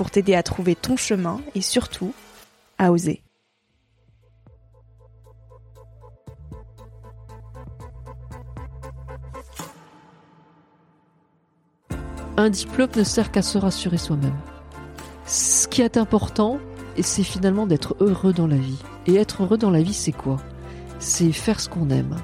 pour 0.00 0.10
t'aider 0.10 0.34
à 0.34 0.42
trouver 0.42 0.76
ton 0.76 0.96
chemin 0.96 1.42
et 1.54 1.60
surtout 1.60 2.14
à 2.78 2.90
oser. 2.90 3.22
Un 12.38 12.48
diplôme 12.48 12.88
ne 12.96 13.04
sert 13.04 13.30
qu'à 13.30 13.42
se 13.42 13.58
rassurer 13.58 13.98
soi-même. 13.98 14.32
Ce 15.26 15.68
qui 15.68 15.82
est 15.82 15.98
important, 15.98 16.60
c'est 17.02 17.22
finalement 17.22 17.66
d'être 17.66 17.94
heureux 18.00 18.32
dans 18.32 18.46
la 18.46 18.56
vie. 18.56 18.82
Et 19.06 19.16
être 19.16 19.42
heureux 19.42 19.58
dans 19.58 19.68
la 19.68 19.82
vie, 19.82 19.92
c'est 19.92 20.12
quoi? 20.12 20.38
C'est 20.98 21.30
faire 21.30 21.60
ce 21.60 21.68
qu'on 21.68 21.90
aime. 21.90 22.16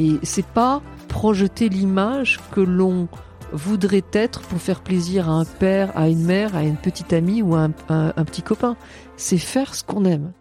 Et 0.00 0.14
c'est 0.24 0.44
pas 0.46 0.82
projeter 1.06 1.68
l'image 1.68 2.40
que 2.50 2.60
l'on 2.60 3.06
voudrait 3.54 4.04
être 4.12 4.42
pour 4.42 4.60
faire 4.60 4.82
plaisir 4.82 5.30
à 5.30 5.32
un 5.32 5.44
père, 5.44 5.96
à 5.96 6.08
une 6.08 6.24
mère, 6.24 6.56
à 6.56 6.64
une 6.64 6.76
petite 6.76 7.12
amie 7.12 7.40
ou 7.40 7.54
à 7.54 7.68
un, 7.88 8.24
petit 8.24 8.42
copain. 8.42 8.76
C'est 9.16 9.38
faire 9.38 9.74
ce 9.74 9.84
qu'on 9.84 10.04
aime. 10.04 10.32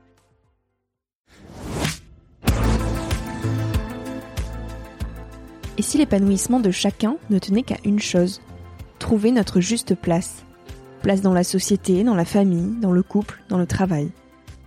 Et 5.78 5.82
si 5.82 5.98
l'épanouissement 5.98 6.60
de 6.60 6.72
chacun 6.72 7.16
ne 7.30 7.40
tenait 7.40 7.64
qu'à 7.64 7.78
une 7.86 8.00
chose 8.00 8.42
Trouver 9.00 9.32
notre 9.32 9.60
juste 9.60 9.96
place. 9.96 10.44
Place 11.02 11.22
dans 11.22 11.34
la 11.34 11.44
société, 11.44 12.04
dans 12.04 12.16
la 12.16 12.26
famille, 12.26 12.80
dans 12.80 12.92
le 12.92 13.04
couple, 13.04 13.44
dans 13.50 13.58
le 13.58 13.68
travail. 13.68 14.10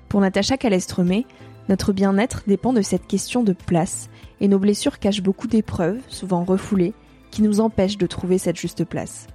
Pour 0.08 0.20
Natacha 0.20 0.56
Calestremé, 0.56 1.26
notre 1.68 1.92
bien-être 1.92 2.42
dépend 2.46 2.72
de 2.72 2.82
cette 2.82 3.06
question 3.06 3.42
de 3.42 3.54
place, 3.54 4.10
et 4.40 4.48
nos 4.48 4.58
blessures 4.58 4.98
cachent 4.98 5.22
beaucoup 5.22 5.46
d'épreuves, 5.46 6.00
souvent 6.08 6.44
refoulées, 6.44 6.92
qui 7.36 7.42
nous 7.42 7.60
empêche 7.60 7.98
de 7.98 8.06
trouver 8.06 8.38
cette 8.38 8.56
juste 8.56 8.86
place. 8.86 9.26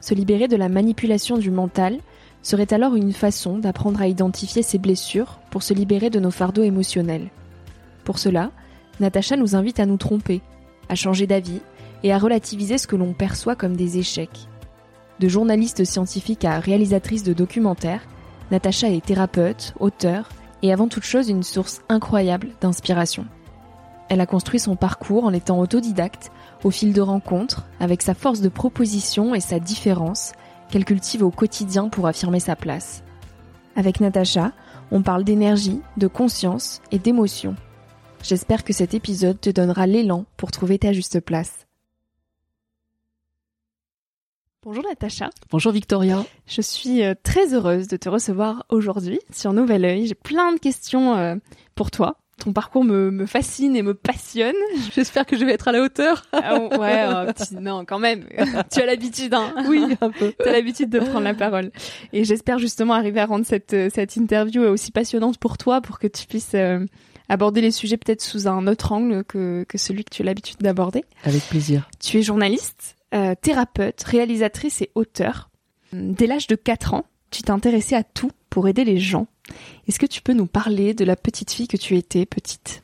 Se 0.00 0.12
libérer 0.12 0.48
de 0.48 0.56
la 0.56 0.68
manipulation 0.68 1.38
du 1.38 1.52
mental 1.52 1.98
serait 2.42 2.72
alors 2.72 2.96
une 2.96 3.12
façon 3.12 3.58
d'apprendre 3.58 4.02
à 4.02 4.08
identifier 4.08 4.64
ses 4.64 4.78
blessures 4.78 5.38
pour 5.52 5.62
se 5.62 5.72
libérer 5.72 6.10
de 6.10 6.18
nos 6.18 6.32
fardeaux 6.32 6.64
émotionnels. 6.64 7.28
Pour 8.02 8.18
cela, 8.18 8.50
Natacha 8.98 9.36
nous 9.36 9.54
invite 9.54 9.78
à 9.78 9.86
nous 9.86 9.98
tromper, 9.98 10.40
à 10.88 10.96
changer 10.96 11.28
d'avis 11.28 11.60
et 12.02 12.12
à 12.12 12.18
relativiser 12.18 12.76
ce 12.76 12.88
que 12.88 12.96
l'on 12.96 13.12
perçoit 13.12 13.54
comme 13.54 13.76
des 13.76 13.98
échecs. 13.98 14.48
De 15.20 15.28
journaliste 15.28 15.84
scientifique 15.84 16.44
à 16.44 16.58
réalisatrice 16.58 17.22
de 17.22 17.34
documentaires, 17.34 18.02
Natacha 18.50 18.88
est 18.88 19.06
thérapeute, 19.06 19.74
auteur 19.78 20.28
et 20.62 20.72
avant 20.72 20.88
toute 20.88 21.04
chose 21.04 21.28
une 21.28 21.44
source 21.44 21.82
incroyable 21.88 22.48
d'inspiration. 22.60 23.26
Elle 24.08 24.20
a 24.20 24.26
construit 24.26 24.60
son 24.60 24.76
parcours 24.76 25.24
en 25.24 25.32
étant 25.32 25.58
autodidacte 25.60 26.30
au 26.62 26.70
fil 26.70 26.92
de 26.92 27.00
rencontres, 27.00 27.66
avec 27.80 28.02
sa 28.02 28.14
force 28.14 28.40
de 28.40 28.48
proposition 28.48 29.34
et 29.34 29.40
sa 29.40 29.58
différence, 29.58 30.32
qu'elle 30.70 30.84
cultive 30.84 31.22
au 31.22 31.30
quotidien 31.30 31.88
pour 31.88 32.06
affirmer 32.06 32.40
sa 32.40 32.56
place. 32.56 33.02
Avec 33.76 34.00
Natacha, 34.00 34.52
on 34.90 35.02
parle 35.02 35.24
d'énergie, 35.24 35.80
de 35.96 36.06
conscience 36.06 36.80
et 36.92 36.98
d'émotion. 36.98 37.56
J'espère 38.22 38.64
que 38.64 38.72
cet 38.72 38.94
épisode 38.94 39.40
te 39.40 39.50
donnera 39.50 39.86
l'élan 39.86 40.24
pour 40.36 40.50
trouver 40.50 40.78
ta 40.78 40.92
juste 40.92 41.20
place. 41.20 41.66
Bonjour 44.62 44.82
Natacha. 44.84 45.28
Bonjour 45.50 45.72
Victoria. 45.72 46.24
Je 46.46 46.62
suis 46.62 47.02
euh, 47.02 47.14
très 47.22 47.52
heureuse 47.52 47.86
de 47.86 47.98
te 47.98 48.08
recevoir 48.08 48.64
aujourd'hui 48.70 49.20
sur 49.30 49.52
Nouvel 49.52 49.84
Oeil. 49.84 50.06
J'ai 50.06 50.14
plein 50.14 50.54
de 50.54 50.58
questions 50.58 51.14
euh, 51.16 51.36
pour 51.74 51.90
toi 51.90 52.16
ton 52.44 52.52
parcours 52.52 52.84
me, 52.84 53.24
fascine 53.24 53.74
et 53.74 53.82
me 53.82 53.94
passionne. 53.94 54.54
J'espère 54.94 55.24
que 55.24 55.36
je 55.36 55.44
vais 55.44 55.52
être 55.52 55.68
à 55.68 55.72
la 55.72 55.80
hauteur. 55.80 56.24
Ah, 56.32 56.58
ouais, 56.58 57.06
non, 57.60 57.84
quand 57.86 57.98
même. 57.98 58.26
tu 58.72 58.80
as 58.80 58.86
l'habitude, 58.86 59.32
hein. 59.32 59.54
Oui, 59.66 59.82
un 60.00 60.10
peu. 60.10 60.34
tu 60.42 60.48
as 60.48 60.52
l'habitude 60.52 60.90
de 60.90 60.98
prendre 60.98 61.22
la 61.22 61.32
parole. 61.32 61.70
Et 62.12 62.24
j'espère 62.24 62.58
justement 62.58 62.92
arriver 62.92 63.20
à 63.20 63.26
rendre 63.26 63.46
cette, 63.46 63.74
cette 63.92 64.16
interview 64.16 64.62
aussi 64.62 64.92
passionnante 64.92 65.38
pour 65.38 65.56
toi, 65.56 65.80
pour 65.80 65.98
que 65.98 66.06
tu 66.06 66.26
puisses 66.26 66.52
euh, 66.54 66.84
aborder 67.30 67.62
les 67.62 67.70
sujets 67.70 67.96
peut-être 67.96 68.20
sous 68.20 68.46
un 68.46 68.66
autre 68.66 68.92
angle 68.92 69.24
que, 69.24 69.64
que 69.66 69.78
celui 69.78 70.04
que 70.04 70.10
tu 70.10 70.20
as 70.20 70.26
l'habitude 70.26 70.58
d'aborder. 70.58 71.04
Avec 71.24 71.42
plaisir. 71.44 71.88
Tu 71.98 72.18
es 72.18 72.22
journaliste, 72.22 72.96
euh, 73.14 73.34
thérapeute, 73.40 74.02
réalisatrice 74.02 74.82
et 74.82 74.90
auteur. 74.94 75.48
Dès 75.94 76.26
l'âge 76.26 76.46
de 76.46 76.56
4 76.56 76.92
ans, 76.92 77.06
tu 77.30 77.42
t'es 77.42 77.50
intéressée 77.50 77.94
à 77.94 78.04
tout 78.04 78.30
pour 78.50 78.68
aider 78.68 78.84
les 78.84 78.98
gens. 78.98 79.28
Est-ce 79.86 79.98
que 79.98 80.06
tu 80.06 80.22
peux 80.22 80.32
nous 80.32 80.46
parler 80.46 80.94
de 80.94 81.04
la 81.04 81.16
petite 81.16 81.50
fille 81.50 81.68
que 81.68 81.76
tu 81.76 81.96
étais 81.96 82.26
petite? 82.26 82.82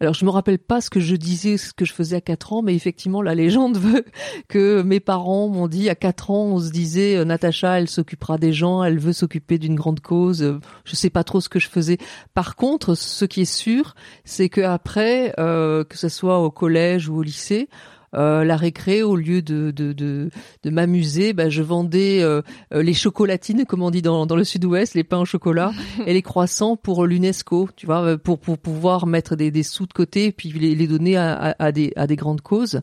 Alors 0.00 0.14
je 0.14 0.24
me 0.24 0.30
rappelle 0.30 0.58
pas 0.58 0.80
ce 0.80 0.90
que 0.90 1.00
je 1.00 1.16
disais, 1.16 1.56
ce 1.56 1.72
que 1.72 1.84
je 1.84 1.92
faisais 1.92 2.16
à 2.16 2.20
4 2.20 2.52
ans, 2.52 2.62
mais 2.62 2.74
effectivement 2.74 3.22
la 3.22 3.34
légende 3.34 3.76
veut 3.78 4.04
que 4.48 4.82
mes 4.82 5.00
parents 5.00 5.48
m'ont 5.48 5.68
dit 5.68 5.88
à 5.88 5.94
4 5.94 6.30
ans, 6.30 6.44
on 6.46 6.60
se 6.60 6.70
disait 6.70 7.16
euh, 7.16 7.24
Natacha, 7.24 7.78
elle 7.78 7.88
s'occupera 7.88 8.38
des 8.38 8.52
gens, 8.52 8.82
elle 8.82 8.98
veut 8.98 9.12
s'occuper 9.12 9.58
d'une 9.58 9.74
grande 9.74 10.00
cause. 10.00 10.58
Je 10.84 10.96
sais 10.96 11.10
pas 11.10 11.24
trop 11.24 11.40
ce 11.40 11.48
que 11.48 11.58
je 11.58 11.68
faisais. 11.68 11.98
Par 12.34 12.56
contre, 12.56 12.94
ce 12.94 13.24
qui 13.24 13.42
est 13.42 13.52
sûr, 13.52 13.94
c'est 14.24 14.48
que 14.48 14.60
après, 14.60 15.34
euh, 15.38 15.84
que 15.84 15.96
ce 15.96 16.08
soit 16.08 16.40
au 16.40 16.50
collège 16.50 17.08
ou 17.08 17.16
au 17.16 17.22
lycée, 17.22 17.68
euh, 18.14 18.44
la 18.44 18.56
récré, 18.56 19.02
au 19.02 19.16
lieu 19.16 19.42
de, 19.42 19.70
de, 19.70 19.92
de, 19.92 20.30
de 20.62 20.70
m'amuser, 20.70 21.32
bah, 21.32 21.48
je 21.48 21.62
vendais 21.62 22.22
euh, 22.22 22.42
euh, 22.72 22.82
les 22.82 22.94
chocolatines, 22.94 23.64
comme 23.66 23.82
on 23.82 23.90
dit 23.90 24.02
dans, 24.02 24.26
dans 24.26 24.36
le 24.36 24.44
sud-ouest, 24.44 24.94
les 24.94 25.04
pains 25.04 25.18
au 25.18 25.24
chocolat 25.24 25.72
et 26.06 26.12
les 26.12 26.22
croissants 26.22 26.76
pour 26.76 27.06
l'UNESCO, 27.06 27.68
tu 27.76 27.86
vois, 27.86 28.16
pour, 28.18 28.38
pour 28.38 28.58
pouvoir 28.58 29.06
mettre 29.06 29.36
des, 29.36 29.50
des 29.50 29.62
sous 29.62 29.86
de 29.86 29.92
côté 29.92 30.26
et 30.26 30.32
puis 30.32 30.50
les, 30.50 30.74
les 30.74 30.86
donner 30.86 31.16
à, 31.16 31.34
à, 31.34 31.64
à, 31.66 31.72
des, 31.72 31.92
à 31.96 32.06
des 32.06 32.16
grandes 32.16 32.40
causes. 32.40 32.80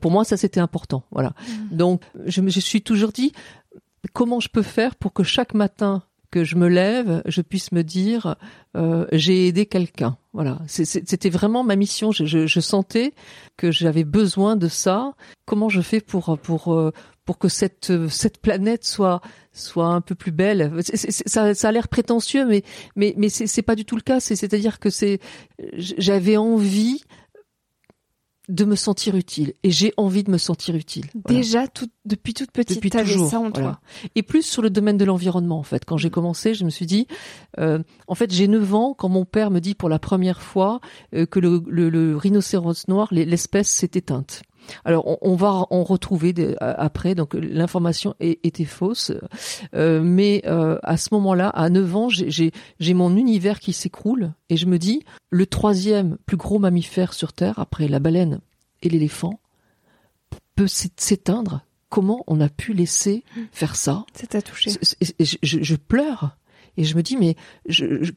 pour 0.00 0.10
moi, 0.10 0.24
ça 0.24 0.36
c'était 0.36 0.60
important. 0.60 1.04
Voilà. 1.10 1.30
Mmh. 1.30 1.76
Donc, 1.76 2.02
je 2.26 2.40
me 2.40 2.50
je 2.50 2.60
suis 2.60 2.82
toujours 2.82 3.12
dit, 3.12 3.32
comment 4.12 4.40
je 4.40 4.48
peux 4.48 4.62
faire 4.62 4.96
pour 4.96 5.12
que 5.12 5.22
chaque 5.22 5.54
matin 5.54 6.02
que 6.30 6.44
je 6.44 6.56
me 6.56 6.68
lève, 6.68 7.22
je 7.26 7.40
puisse 7.40 7.72
me 7.72 7.82
dire 7.82 8.36
euh, 8.76 9.06
j'ai 9.12 9.48
aidé 9.48 9.66
quelqu'un. 9.66 10.18
Voilà, 10.32 10.58
c'était 10.66 11.30
vraiment 11.30 11.64
ma 11.64 11.74
mission. 11.74 12.12
Je, 12.12 12.24
je, 12.26 12.46
je 12.46 12.60
sentais 12.60 13.14
que 13.56 13.70
j'avais 13.70 14.04
besoin 14.04 14.56
de 14.56 14.68
ça. 14.68 15.14
Comment 15.46 15.68
je 15.68 15.80
fais 15.80 16.00
pour 16.00 16.38
pour 16.38 16.74
euh, 16.74 16.92
pour 17.24 17.38
que 17.38 17.48
cette 17.48 18.08
cette 18.08 18.38
planète 18.40 18.84
soit 18.84 19.20
soit 19.52 19.88
un 19.88 20.00
peu 20.00 20.14
plus 20.14 20.32
belle? 20.32 20.72
ça, 20.82 21.54
ça 21.54 21.68
a 21.68 21.72
l'air 21.72 21.88
prétentieux, 21.88 22.46
mais 22.46 22.62
mais 22.94 23.14
mais 23.16 23.30
c'est 23.30 23.62
pas 23.62 23.74
du 23.74 23.84
tout 23.84 23.96
le 23.96 24.02
cas. 24.02 24.20
C'est-à-dire 24.20 24.78
que 24.78 24.90
c'est 24.90 25.18
j'avais 25.72 26.36
envie 26.36 27.02
de 28.48 28.64
me 28.64 28.76
sentir 28.76 29.14
utile 29.14 29.54
et 29.62 29.70
j'ai 29.70 29.92
envie 29.96 30.24
de 30.24 30.30
me 30.30 30.38
sentir 30.38 30.74
utile. 30.74 31.06
Déjà 31.26 31.68
tout, 31.68 31.88
depuis 32.04 32.34
toute 32.34 32.50
petite, 32.50 32.76
depuis 32.76 32.90
toujours, 32.90 33.28
ça 33.28 33.38
en 33.38 33.50
toi. 33.50 33.80
Et 34.14 34.22
plus 34.22 34.42
sur 34.42 34.62
le 34.62 34.70
domaine 34.70 34.96
de 34.96 35.04
l'environnement 35.04 35.58
en 35.58 35.62
fait. 35.62 35.84
Quand 35.84 35.98
j'ai 35.98 36.10
commencé, 36.10 36.54
je 36.54 36.64
me 36.64 36.70
suis 36.70 36.86
dit, 36.86 37.06
euh, 37.58 37.82
en 38.06 38.14
fait, 38.14 38.32
j'ai 38.32 38.48
9 38.48 38.74
ans 38.74 38.94
quand 38.94 39.08
mon 39.08 39.24
père 39.24 39.50
me 39.50 39.60
dit 39.60 39.74
pour 39.74 39.88
la 39.88 39.98
première 39.98 40.40
fois 40.40 40.80
euh, 41.14 41.26
que 41.26 41.38
le, 41.40 41.62
le, 41.68 41.90
le, 41.90 42.16
rhinocéros 42.16 42.88
noir, 42.88 43.08
l'espèce 43.10 43.68
s'est 43.68 43.90
éteinte. 43.94 44.42
Alors 44.84 45.18
on, 45.22 45.36
va 45.36 45.66
en 45.70 45.82
retrouver 45.84 46.34
après, 46.60 47.14
donc 47.14 47.34
l'information 47.34 48.14
était 48.20 48.64
fausse, 48.64 49.12
euh, 49.74 50.00
mais 50.02 50.42
euh, 50.46 50.78
à 50.82 50.96
ce 50.96 51.08
moment-là, 51.12 51.48
à 51.48 51.68
9 51.68 51.96
ans, 51.96 52.08
j'ai 52.08 52.94
mon 52.94 53.16
univers 53.16 53.60
qui 53.60 53.72
s'écroule 53.72 54.32
et 54.48 54.56
je 54.56 54.66
me 54.66 54.78
dis, 54.78 55.02
le 55.30 55.46
troisième 55.46 56.18
plus 56.26 56.36
gros 56.36 56.58
mammifère 56.58 57.12
sur 57.12 57.32
Terre, 57.32 57.58
après 57.58 57.88
la 57.88 57.98
baleine 57.98 58.40
et 58.82 58.88
l'éléphant, 58.88 59.40
peut 60.54 60.68
s'éteindre. 60.68 61.62
Comment 61.88 62.22
on 62.26 62.40
a 62.40 62.50
pu 62.50 62.74
laisser 62.74 63.24
faire 63.50 63.74
ça? 63.74 64.04
Ça 64.12 64.26
t'a 64.26 64.42
touché. 64.42 64.72
je, 65.40 65.74
pleure. 65.76 66.36
Et 66.76 66.84
je 66.84 66.96
me 66.96 67.02
dis, 67.02 67.16
mais 67.16 67.34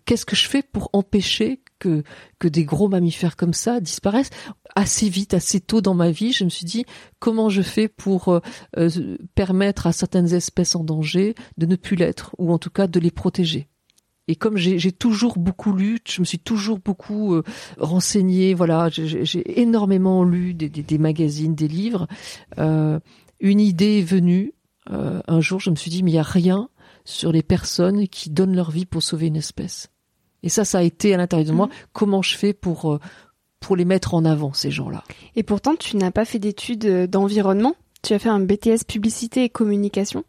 qu'est-ce 0.05 0.25
que 0.25 0.35
je 0.35 0.47
fais 0.47 0.61
pour 0.61 0.89
empêcher 0.91 1.61
que, 1.81 2.47
des 2.47 2.63
gros 2.65 2.89
mammifères 2.89 3.35
comme 3.35 3.53
ça 3.53 3.79
disparaissent 3.79 4.29
assez 4.75 5.09
vite, 5.09 5.33
assez 5.33 5.59
tôt 5.59 5.81
dans 5.81 5.93
ma 5.93 6.11
vie, 6.11 6.31
je 6.31 6.43
me 6.43 6.49
suis 6.49 6.65
dit 6.65 6.85
comment 7.19 7.49
je 7.49 7.61
fais 7.61 7.87
pour 7.87 8.29
euh, 8.29 8.39
euh, 8.77 9.17
permettre 9.35 9.87
à 9.87 9.91
certaines 9.91 10.33
espèces 10.33 10.75
en 10.75 10.83
danger 10.83 11.35
de 11.57 11.65
ne 11.65 11.75
plus 11.75 11.95
l'être, 11.95 12.35
ou 12.37 12.53
en 12.53 12.57
tout 12.57 12.69
cas 12.69 12.87
de 12.87 12.99
les 12.99 13.11
protéger. 13.11 13.67
Et 14.27 14.35
comme 14.35 14.55
j'ai 14.55 14.91
toujours 14.93 15.37
beaucoup 15.37 15.73
lu, 15.73 15.99
je 16.07 16.21
me 16.21 16.25
suis 16.25 16.39
toujours 16.39 16.79
beaucoup 16.79 17.33
euh, 17.33 17.43
renseigné, 17.77 18.53
voilà, 18.53 18.87
j'ai 18.89 19.59
énormément 19.59 20.23
lu 20.23 20.53
des, 20.53 20.97
magazines, 20.97 21.55
des 21.55 21.67
livres. 21.67 22.07
une 22.57 23.59
idée 23.59 23.99
est 23.99 24.03
venue. 24.03 24.53
un 24.87 25.41
jour, 25.41 25.59
je 25.59 25.69
me 25.69 25.75
suis 25.75 25.91
dit, 25.91 26.03
mais 26.03 26.11
il 26.11 26.13
n'y 26.13 26.19
a 26.19 26.23
rien 26.23 26.69
sur 27.03 27.33
les 27.33 27.43
personnes 27.43 28.07
qui 28.07 28.29
donnent 28.29 28.55
leur 28.55 28.71
vie 28.71 28.85
pour 28.85 29.03
sauver 29.03 29.27
une 29.27 29.35
espèce. 29.35 29.90
Et 30.43 30.49
ça, 30.49 30.65
ça 30.65 30.79
a 30.79 30.81
été 30.81 31.13
à 31.13 31.17
l'intérieur 31.17 31.47
de 31.47 31.53
moi. 31.53 31.67
Mmh. 31.67 31.71
Comment 31.93 32.21
je 32.21 32.35
fais 32.35 32.53
pour 32.53 32.99
pour 33.61 33.75
les 33.77 33.85
mettre 33.85 34.13
en 34.13 34.25
avant, 34.25 34.51
ces 34.51 34.71
gens-là? 34.71 35.05
Et 35.37 35.43
pourtant, 35.43 35.75
tu 35.75 35.95
n'as 35.95 36.11
pas 36.11 36.25
fait 36.25 36.39
d'études 36.39 36.85
euh, 36.85 37.07
d'environnement. 37.07 37.75
Tu 38.01 38.13
as 38.13 38.19
fait 38.19 38.29
un 38.29 38.41
BTS 38.41 38.83
publicité 38.85 39.45
et 39.45 39.49
communication. 39.49 40.25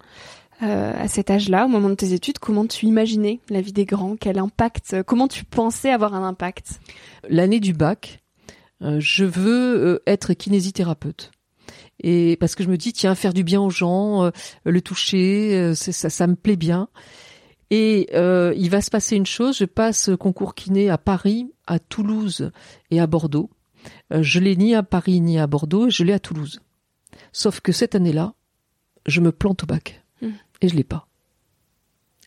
Euh, 0.63 0.93
à 0.97 1.09
cet 1.09 1.31
âge-là, 1.31 1.65
au 1.65 1.69
moment 1.69 1.89
de 1.89 1.95
tes 1.95 2.13
études, 2.13 2.39
comment 2.39 2.67
tu 2.67 2.87
imaginais 2.87 3.41
la 3.49 3.61
vie 3.61 3.73
des 3.73 3.87
grands? 3.87 4.17
Quel 4.17 4.39
impact 4.39 4.93
euh, 4.93 5.03
Comment 5.03 5.27
tu 5.27 5.45
pensais 5.45 5.91
avoir 5.91 6.15
un 6.15 6.23
impact? 6.23 6.79
L'année 7.29 7.59
du 7.59 7.73
bac, 7.73 8.21
je 8.81 9.25
veux 9.25 10.03
être 10.09 10.35
kinésithérapeute. 10.35 11.31
Et 12.01 12.37
parce 12.41 12.57
que 12.57 12.65
je 12.65 12.69
me 12.69 12.77
dis, 12.77 12.93
tiens, 12.93 13.15
faire 13.15 13.33
du 13.33 13.45
bien 13.45 13.61
aux 13.61 13.71
gens, 13.71 14.33
le 14.65 14.81
toucher, 14.81 15.73
ça, 15.77 16.11
ça 16.11 16.27
me 16.27 16.35
plaît 16.35 16.57
bien. 16.57 16.89
Et 17.75 18.11
euh, 18.13 18.53
il 18.55 18.69
va 18.69 18.83
se 18.83 18.91
passer 18.91 19.17
une 19.17 19.25
chose, 19.25 19.57
je 19.57 19.65
passe 19.65 20.11
concours 20.21 20.55
kiné 20.55 20.91
à 20.91 20.99
Paris, 20.99 21.55
à 21.67 21.79
Toulouse 21.79 22.53
et 22.91 23.01
à 23.01 23.07
Bordeaux. 23.07 23.49
Euh, 24.13 24.23
je 24.23 24.41
l'ai 24.41 24.57
ni 24.57 24.75
à 24.75 24.83
Paris 24.83 25.23
ni 25.23 25.39
à 25.39 25.47
Bordeaux, 25.47 25.89
je 25.89 26.05
l'ai 26.05 26.13
à 26.13 26.19
Toulouse. 26.19 26.61
Sauf 27.33 27.61
que 27.61 27.73
cette 27.73 27.95
année-là, 27.95 28.35
je 29.07 29.23
me 29.23 29.33
plante 29.33 29.63
au 29.63 29.67
bac. 29.67 30.05
Hmm. 30.21 30.33
Et 30.61 30.69
je 30.69 30.77
l'ai 30.77 30.85
pas. 30.85 31.09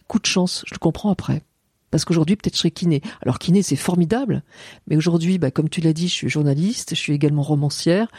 Coup 0.07 0.17
de 0.17 0.25
chance, 0.25 0.63
je 0.65 0.73
le 0.73 0.79
comprends 0.79 1.11
après. 1.11 1.43
Parce 1.95 2.03
qu'aujourd'hui, 2.03 2.35
peut-être 2.35 2.55
je 2.55 2.59
serais 2.59 2.71
kiné. 2.71 3.01
Alors 3.21 3.39
kiné, 3.39 3.63
c'est 3.63 3.77
formidable, 3.77 4.43
mais 4.85 4.97
aujourd'hui, 4.97 5.37
bah, 5.37 5.49
comme 5.49 5.69
tu 5.69 5.79
l'as 5.79 5.93
dit, 5.93 6.09
je 6.09 6.13
suis 6.13 6.27
journaliste, 6.27 6.89
je 6.89 6.99
suis 6.99 7.13
également 7.13 7.41
romancière, 7.41 8.11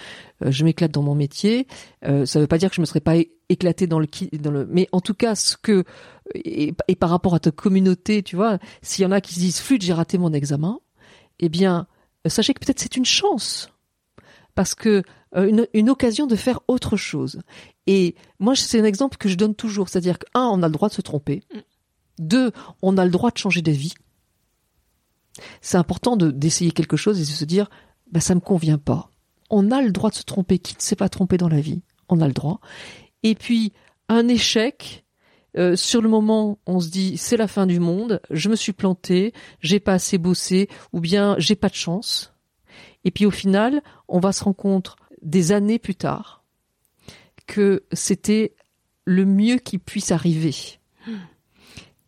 euh, 0.42 0.50
je 0.50 0.64
m'éclate 0.64 0.92
dans 0.92 1.02
mon 1.02 1.14
métier. 1.14 1.66
Euh, 2.06 2.24
ça 2.24 2.38
ne 2.38 2.44
veut 2.44 2.46
pas 2.46 2.56
dire 2.56 2.70
que 2.70 2.76
je 2.76 2.80
me 2.80 2.86
serais 2.86 3.00
pas 3.00 3.16
éclatée 3.50 3.86
dans 3.86 3.98
le, 3.98 4.08
mais 4.70 4.88
en 4.92 5.02
tout 5.02 5.12
cas, 5.12 5.34
ce 5.34 5.58
que 5.58 5.84
et, 6.34 6.72
par 6.98 7.10
rapport 7.10 7.34
à 7.34 7.38
ta 7.38 7.50
communauté, 7.50 8.22
tu 8.22 8.34
vois, 8.34 8.58
s'il 8.80 9.02
y 9.02 9.06
en 9.06 9.12
a 9.12 9.20
qui 9.20 9.34
se 9.34 9.40
disent 9.40 9.60
flûte, 9.60 9.82
j'ai 9.82 9.92
raté 9.92 10.16
mon 10.16 10.32
examen, 10.32 10.80
eh 11.38 11.50
bien, 11.50 11.86
sachez 12.24 12.54
que 12.54 12.60
peut-être 12.60 12.80
c'est 12.80 12.96
une 12.96 13.04
chance 13.04 13.70
parce 14.54 14.74
euh, 14.86 15.02
une, 15.74 15.90
occasion 15.90 16.26
de 16.26 16.34
faire 16.34 16.60
autre 16.66 16.96
chose. 16.96 17.42
Et 17.86 18.14
moi, 18.38 18.56
c'est 18.56 18.80
un 18.80 18.84
exemple 18.84 19.18
que 19.18 19.28
je 19.28 19.34
donne 19.34 19.54
toujours, 19.54 19.90
c'est-à-dire 19.90 20.18
qu'un, 20.18 20.46
on 20.46 20.62
a 20.62 20.66
le 20.66 20.72
droit 20.72 20.88
de 20.88 20.94
se 20.94 21.02
tromper. 21.02 21.42
Deux, 22.18 22.52
on 22.82 22.98
a 22.98 23.04
le 23.04 23.10
droit 23.10 23.30
de 23.30 23.38
changer 23.38 23.62
d'avis. 23.62 23.94
C'est 25.60 25.76
important 25.76 26.16
de, 26.16 26.30
d'essayer 26.30 26.70
quelque 26.70 26.96
chose 26.96 27.18
et 27.18 27.24
de 27.24 27.26
se 27.26 27.44
dire, 27.44 27.68
bah, 28.10 28.20
ça 28.20 28.34
me 28.34 28.40
convient 28.40 28.78
pas. 28.78 29.10
On 29.50 29.70
a 29.70 29.82
le 29.82 29.92
droit 29.92 30.10
de 30.10 30.14
se 30.14 30.22
tromper. 30.22 30.58
Qui 30.58 30.74
ne 30.74 30.80
s'est 30.80 30.96
pas 30.96 31.08
trompé 31.08 31.36
dans 31.36 31.48
la 31.48 31.60
vie? 31.60 31.82
On 32.08 32.20
a 32.20 32.26
le 32.26 32.32
droit. 32.32 32.60
Et 33.22 33.34
puis, 33.34 33.72
un 34.08 34.28
échec, 34.28 35.04
euh, 35.56 35.76
sur 35.76 36.02
le 36.02 36.08
moment, 36.08 36.58
on 36.66 36.80
se 36.80 36.90
dit 36.90 37.16
c'est 37.16 37.36
la 37.36 37.48
fin 37.48 37.66
du 37.66 37.80
monde, 37.80 38.20
je 38.30 38.48
me 38.48 38.56
suis 38.56 38.72
planté, 38.72 39.32
j'ai 39.60 39.80
pas 39.80 39.94
assez 39.94 40.18
bossé, 40.18 40.68
ou 40.92 41.00
bien 41.00 41.34
j'ai 41.38 41.56
pas 41.56 41.68
de 41.68 41.74
chance. 41.74 42.34
Et 43.04 43.10
puis 43.10 43.24
au 43.24 43.30
final, 43.30 43.82
on 44.08 44.20
va 44.20 44.32
se 44.32 44.44
rendre 44.44 44.56
compte 44.56 44.96
des 45.22 45.52
années 45.52 45.78
plus 45.78 45.94
tard 45.94 46.44
que 47.46 47.84
c'était 47.92 48.54
le 49.04 49.24
mieux 49.24 49.56
qui 49.56 49.78
puisse 49.78 50.10
arriver. 50.10 50.75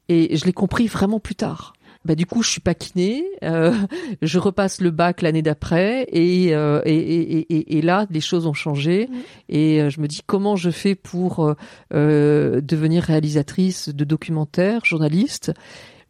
Et 0.08 0.36
je 0.36 0.44
l'ai 0.44 0.52
compris 0.52 0.86
vraiment 0.86 1.20
plus 1.20 1.34
tard. 1.34 1.74
Bah 2.04 2.14
du 2.14 2.26
coup, 2.26 2.42
je 2.42 2.50
suis 2.50 2.60
pas 2.60 2.74
kiné, 2.74 3.24
euh, 3.42 3.74
je 4.22 4.38
repasse 4.38 4.80
le 4.80 4.90
bac 4.90 5.20
l'année 5.20 5.42
d'après 5.42 6.06
et, 6.10 6.54
euh, 6.54 6.80
et, 6.84 6.94
et, 6.94 7.76
et, 7.76 7.82
là, 7.82 8.06
les 8.10 8.20
choses 8.20 8.46
ont 8.46 8.54
changé 8.54 9.08
mmh. 9.08 9.16
et 9.48 9.82
euh, 9.82 9.90
je 9.90 10.00
me 10.00 10.06
dis 10.06 10.22
comment 10.24 10.56
je 10.56 10.70
fais 10.70 10.94
pour 10.94 11.44
euh, 11.44 11.54
euh, 11.92 12.60
devenir 12.60 13.02
réalisatrice 13.02 13.88
de 13.88 14.04
documentaires, 14.04 14.84
journaliste? 14.84 15.52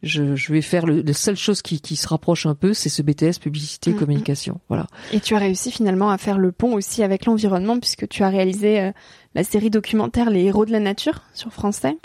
Je, 0.01 0.37
je 0.37 0.53
vais 0.53 0.61
faire 0.61 0.85
le, 0.85 1.01
la 1.01 1.11
seule 1.11 1.35
chose 1.35 1.61
qui, 1.61 1.81
qui 1.81 1.97
se 1.97 2.07
rapproche 2.07 2.45
un 2.45 2.55
peu, 2.55 2.73
c'est 2.73 2.87
ce 2.87 3.01
BTS 3.01 3.39
publicité 3.41 3.91
mmh, 3.91 3.95
communication. 3.95 4.61
Voilà. 4.69 4.87
Et 5.11 5.19
tu 5.19 5.35
as 5.35 5.39
réussi 5.39 5.71
finalement 5.71 6.09
à 6.09 6.17
faire 6.17 6.37
le 6.37 6.53
pont 6.53 6.73
aussi 6.75 7.03
avec 7.03 7.25
l'environnement 7.25 7.77
puisque 7.77 8.07
tu 8.07 8.23
as 8.23 8.29
réalisé 8.29 8.93
la 9.35 9.43
série 9.43 9.69
documentaire 9.69 10.29
Les 10.29 10.45
héros 10.45 10.65
de 10.65 10.71
la 10.71 10.79
nature 10.79 11.23
sur 11.33 11.51
France 11.51 11.77
5. 11.77 11.97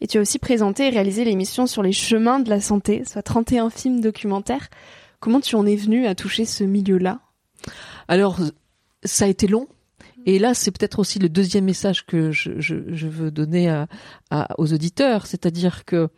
Et 0.00 0.06
tu 0.06 0.18
as 0.18 0.20
aussi 0.20 0.38
présenté 0.38 0.86
et 0.86 0.90
réalisé 0.90 1.24
l'émission 1.24 1.66
sur 1.66 1.82
les 1.82 1.92
chemins 1.92 2.40
de 2.40 2.50
la 2.50 2.60
santé, 2.60 3.04
soit 3.04 3.22
31 3.22 3.70
films 3.70 4.00
documentaires. 4.00 4.68
Comment 5.20 5.40
tu 5.40 5.56
en 5.56 5.66
es 5.66 5.76
venu 5.76 6.06
à 6.06 6.14
toucher 6.14 6.44
ce 6.44 6.64
milieu-là? 6.64 7.20
Alors, 8.08 8.38
ça 9.04 9.24
a 9.24 9.28
été 9.28 9.46
long. 9.46 9.68
Et 10.26 10.38
là, 10.38 10.54
c'est 10.54 10.70
peut-être 10.70 10.98
aussi 10.98 11.18
le 11.18 11.28
deuxième 11.28 11.64
message 11.64 12.04
que 12.04 12.32
je, 12.32 12.74
veux 13.06 13.30
donner 13.30 13.84
aux 14.58 14.72
auditeurs, 14.72 15.26
c'est-à-dire 15.26 15.84
que 15.84 16.08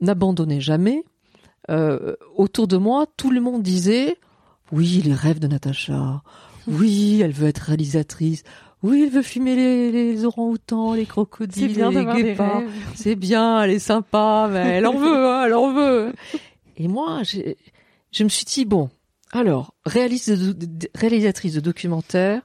n'abandonnez 0.00 0.60
jamais. 0.60 1.04
Euh, 1.70 2.14
autour 2.36 2.68
de 2.68 2.76
moi, 2.76 3.06
tout 3.16 3.30
le 3.30 3.40
monde 3.40 3.62
disait 3.62 4.16
oui, 4.70 5.02
les 5.04 5.14
rêves 5.14 5.40
de 5.40 5.48
Natacha. 5.48 6.22
Oui, 6.66 7.20
elle 7.22 7.32
veut 7.32 7.48
être 7.48 7.58
réalisatrice 7.58 8.42
oui, 8.82 9.02
elle 9.04 9.10
veut 9.10 9.22
fumer 9.22 9.56
les, 9.56 9.90
les 9.90 10.24
orang-outans, 10.24 10.94
les 10.94 11.06
crocodiles, 11.06 11.74
les 11.76 12.22
guépards. 12.22 12.62
C'est 12.94 13.16
bien, 13.16 13.62
elle 13.62 13.70
est 13.70 13.78
sympa, 13.78 14.48
mais 14.50 14.76
elle 14.76 14.86
en 14.86 14.94
veut, 14.94 15.26
hein, 15.26 15.44
elle 15.46 15.54
en 15.54 15.72
veut. 15.72 16.12
Et 16.76 16.86
moi, 16.86 17.22
je 17.24 18.24
me 18.24 18.28
suis 18.28 18.44
dit, 18.44 18.64
bon, 18.64 18.88
alors, 19.32 19.74
réalisatrice 19.84 21.54
de 21.54 21.60
documentaire, 21.60 22.42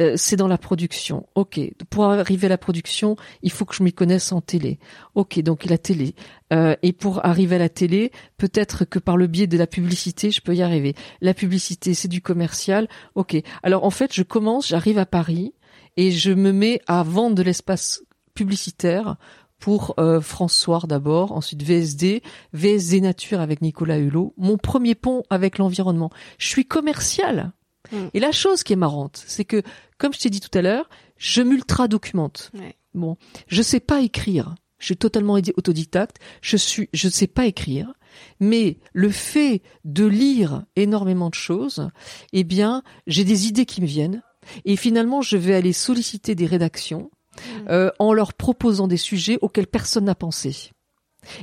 euh, 0.00 0.14
c'est 0.16 0.36
dans 0.36 0.48
la 0.48 0.58
production. 0.58 1.26
Ok, 1.34 1.60
pour 1.90 2.04
arriver 2.04 2.46
à 2.46 2.50
la 2.50 2.58
production, 2.58 3.16
il 3.42 3.50
faut 3.50 3.64
que 3.64 3.74
je 3.74 3.82
m'y 3.82 3.92
connaisse 3.92 4.32
en 4.32 4.40
télé. 4.40 4.78
Ok, 5.14 5.40
donc 5.40 5.64
la 5.64 5.78
télé. 5.78 6.14
Euh, 6.52 6.76
et 6.82 6.92
pour 6.92 7.24
arriver 7.26 7.56
à 7.56 7.58
la 7.58 7.68
télé, 7.68 8.12
peut-être 8.36 8.84
que 8.84 8.98
par 8.98 9.16
le 9.16 9.26
biais 9.26 9.46
de 9.46 9.58
la 9.58 9.66
publicité, 9.66 10.30
je 10.30 10.40
peux 10.40 10.54
y 10.54 10.62
arriver. 10.62 10.94
La 11.20 11.34
publicité, 11.34 11.94
c'est 11.94 12.08
du 12.08 12.22
commercial. 12.22 12.88
Ok. 13.14 13.36
Alors 13.62 13.84
en 13.84 13.90
fait, 13.90 14.14
je 14.14 14.22
commence, 14.22 14.68
j'arrive 14.68 14.98
à 14.98 15.06
Paris 15.06 15.54
et 15.96 16.12
je 16.12 16.30
me 16.30 16.52
mets 16.52 16.80
à 16.86 17.02
vendre 17.02 17.34
de 17.34 17.42
l'espace 17.42 18.02
publicitaire 18.34 19.16
pour 19.58 19.94
euh, 19.98 20.20
François 20.20 20.80
d'abord, 20.86 21.32
ensuite 21.32 21.62
VSD, 21.62 22.22
VSD 22.52 23.00
Nature 23.00 23.40
avec 23.40 23.60
Nicolas 23.62 23.98
Hulot, 23.98 24.32
mon 24.36 24.56
premier 24.56 24.94
pont 24.94 25.24
avec 25.30 25.58
l'environnement. 25.58 26.10
Je 26.38 26.46
suis 26.46 26.64
commercial. 26.64 27.52
Mm. 27.92 27.96
Et 28.14 28.20
la 28.20 28.32
chose 28.32 28.62
qui 28.62 28.72
est 28.72 28.76
marrante, 28.76 29.22
c'est 29.26 29.44
que, 29.44 29.62
comme 29.98 30.14
je 30.14 30.20
t'ai 30.20 30.30
dit 30.30 30.40
tout 30.40 30.56
à 30.56 30.62
l'heure, 30.62 30.88
je 31.16 31.42
m'ultra 31.42 31.88
documente. 31.88 32.50
Bon, 32.94 33.16
je 33.46 33.62
sais 33.62 33.80
pas 33.80 34.00
écrire. 34.00 34.54
Je 34.78 34.86
suis 34.86 34.96
totalement 34.96 35.34
autodidacte. 35.34 36.18
Je 36.40 36.56
suis, 36.56 36.88
je 36.92 37.08
ne 37.08 37.12
sais 37.12 37.26
pas 37.26 37.46
écrire. 37.46 37.92
Mais 38.40 38.78
le 38.92 39.10
fait 39.10 39.62
de 39.84 40.06
lire 40.06 40.64
énormément 40.76 41.28
de 41.28 41.34
choses, 41.34 41.90
eh 42.32 42.44
bien, 42.44 42.82
j'ai 43.06 43.24
des 43.24 43.48
idées 43.48 43.66
qui 43.66 43.80
me 43.80 43.86
viennent. 43.86 44.22
Et 44.64 44.76
finalement, 44.76 45.20
je 45.20 45.36
vais 45.36 45.54
aller 45.54 45.72
solliciter 45.72 46.34
des 46.34 46.46
rédactions 46.46 47.10
mmh. 47.36 47.68
euh, 47.68 47.90
en 47.98 48.12
leur 48.12 48.32
proposant 48.34 48.88
des 48.88 48.96
sujets 48.96 49.38
auxquels 49.42 49.66
personne 49.66 50.04
n'a 50.04 50.14
pensé. 50.14 50.70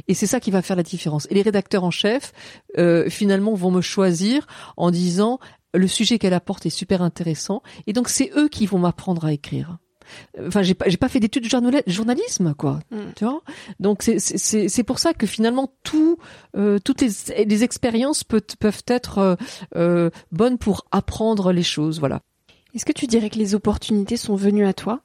Et 0.07 0.13
c'est 0.13 0.27
ça 0.27 0.39
qui 0.39 0.51
va 0.51 0.61
faire 0.61 0.75
la 0.75 0.83
différence. 0.83 1.27
Et 1.29 1.35
les 1.35 1.41
rédacteurs 1.41 1.83
en 1.83 1.91
chef, 1.91 2.31
euh, 2.77 3.09
finalement, 3.09 3.53
vont 3.53 3.71
me 3.71 3.81
choisir 3.81 4.47
en 4.77 4.89
disant 4.89 5.39
le 5.75 5.87
sujet 5.87 6.19
qu'elle 6.19 6.33
apporte 6.33 6.65
est 6.65 6.69
super 6.69 7.01
intéressant. 7.01 7.61
Et 7.87 7.93
donc, 7.93 8.09
c'est 8.09 8.31
eux 8.35 8.47
qui 8.47 8.65
vont 8.65 8.79
m'apprendre 8.79 9.25
à 9.25 9.33
écrire. 9.33 9.77
Enfin, 10.39 10.61
j'ai 10.61 10.73
pas, 10.73 10.85
j'ai 10.87 10.97
pas 10.97 11.09
fait 11.09 11.19
d'études 11.19 11.43
de 11.43 11.83
journalisme, 11.87 12.53
quoi. 12.53 12.79
Mm. 12.91 12.97
Tu 13.15 13.25
vois. 13.25 13.41
Donc 13.79 14.03
c'est 14.03 14.83
pour 14.83 14.99
ça 14.99 15.13
que 15.13 15.27
finalement 15.27 15.73
tout, 15.83 16.17
euh, 16.55 16.79
toutes 16.79 17.01
les, 17.01 17.45
les 17.45 17.63
expériences 17.63 18.23
peuvent 18.23 18.41
peuvent 18.59 18.83
être 18.87 19.17
euh, 19.17 19.35
euh, 19.75 20.09
bonnes 20.31 20.57
pour 20.57 20.85
apprendre 20.91 21.51
les 21.51 21.63
choses. 21.63 21.99
Voilà. 21.99 22.21
Est-ce 22.73 22.85
que 22.85 22.91
tu 22.91 23.07
dirais 23.07 23.29
que 23.29 23.39
les 23.39 23.55
opportunités 23.55 24.17
sont 24.17 24.35
venues 24.35 24.65
à 24.65 24.73
toi? 24.73 25.01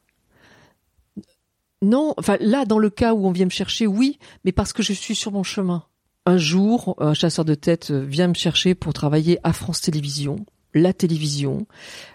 Non. 1.83 2.15
Enfin 2.19 2.37
là, 2.41 2.65
dans 2.65 2.79
le 2.79 2.91
cas 2.91 3.15
où 3.15 3.27
on 3.27 3.33
vient 3.33 3.47
me 3.47 3.51
chercher, 3.51 3.87
oui, 3.87 4.19
mais 4.45 4.53
parce 4.53 4.73
que 4.73 4.83
je 4.83 4.93
suis 4.93 5.15
sur 5.15 5.33
mon 5.33 5.43
chemin. 5.43 5.85
Un 6.27 6.37
jour, 6.37 6.97
un 6.99 7.15
chasseur 7.15 7.47
de 7.47 7.55
tête 7.55 7.91
vient 7.91 8.29
me 8.29 8.35
chercher 8.35 8.75
pour 8.75 8.93
travailler 8.93 9.39
à 9.43 9.55
France 9.55 9.81
Télévisions, 9.81 10.45
la 10.75 10.93
télévision. 10.93 11.67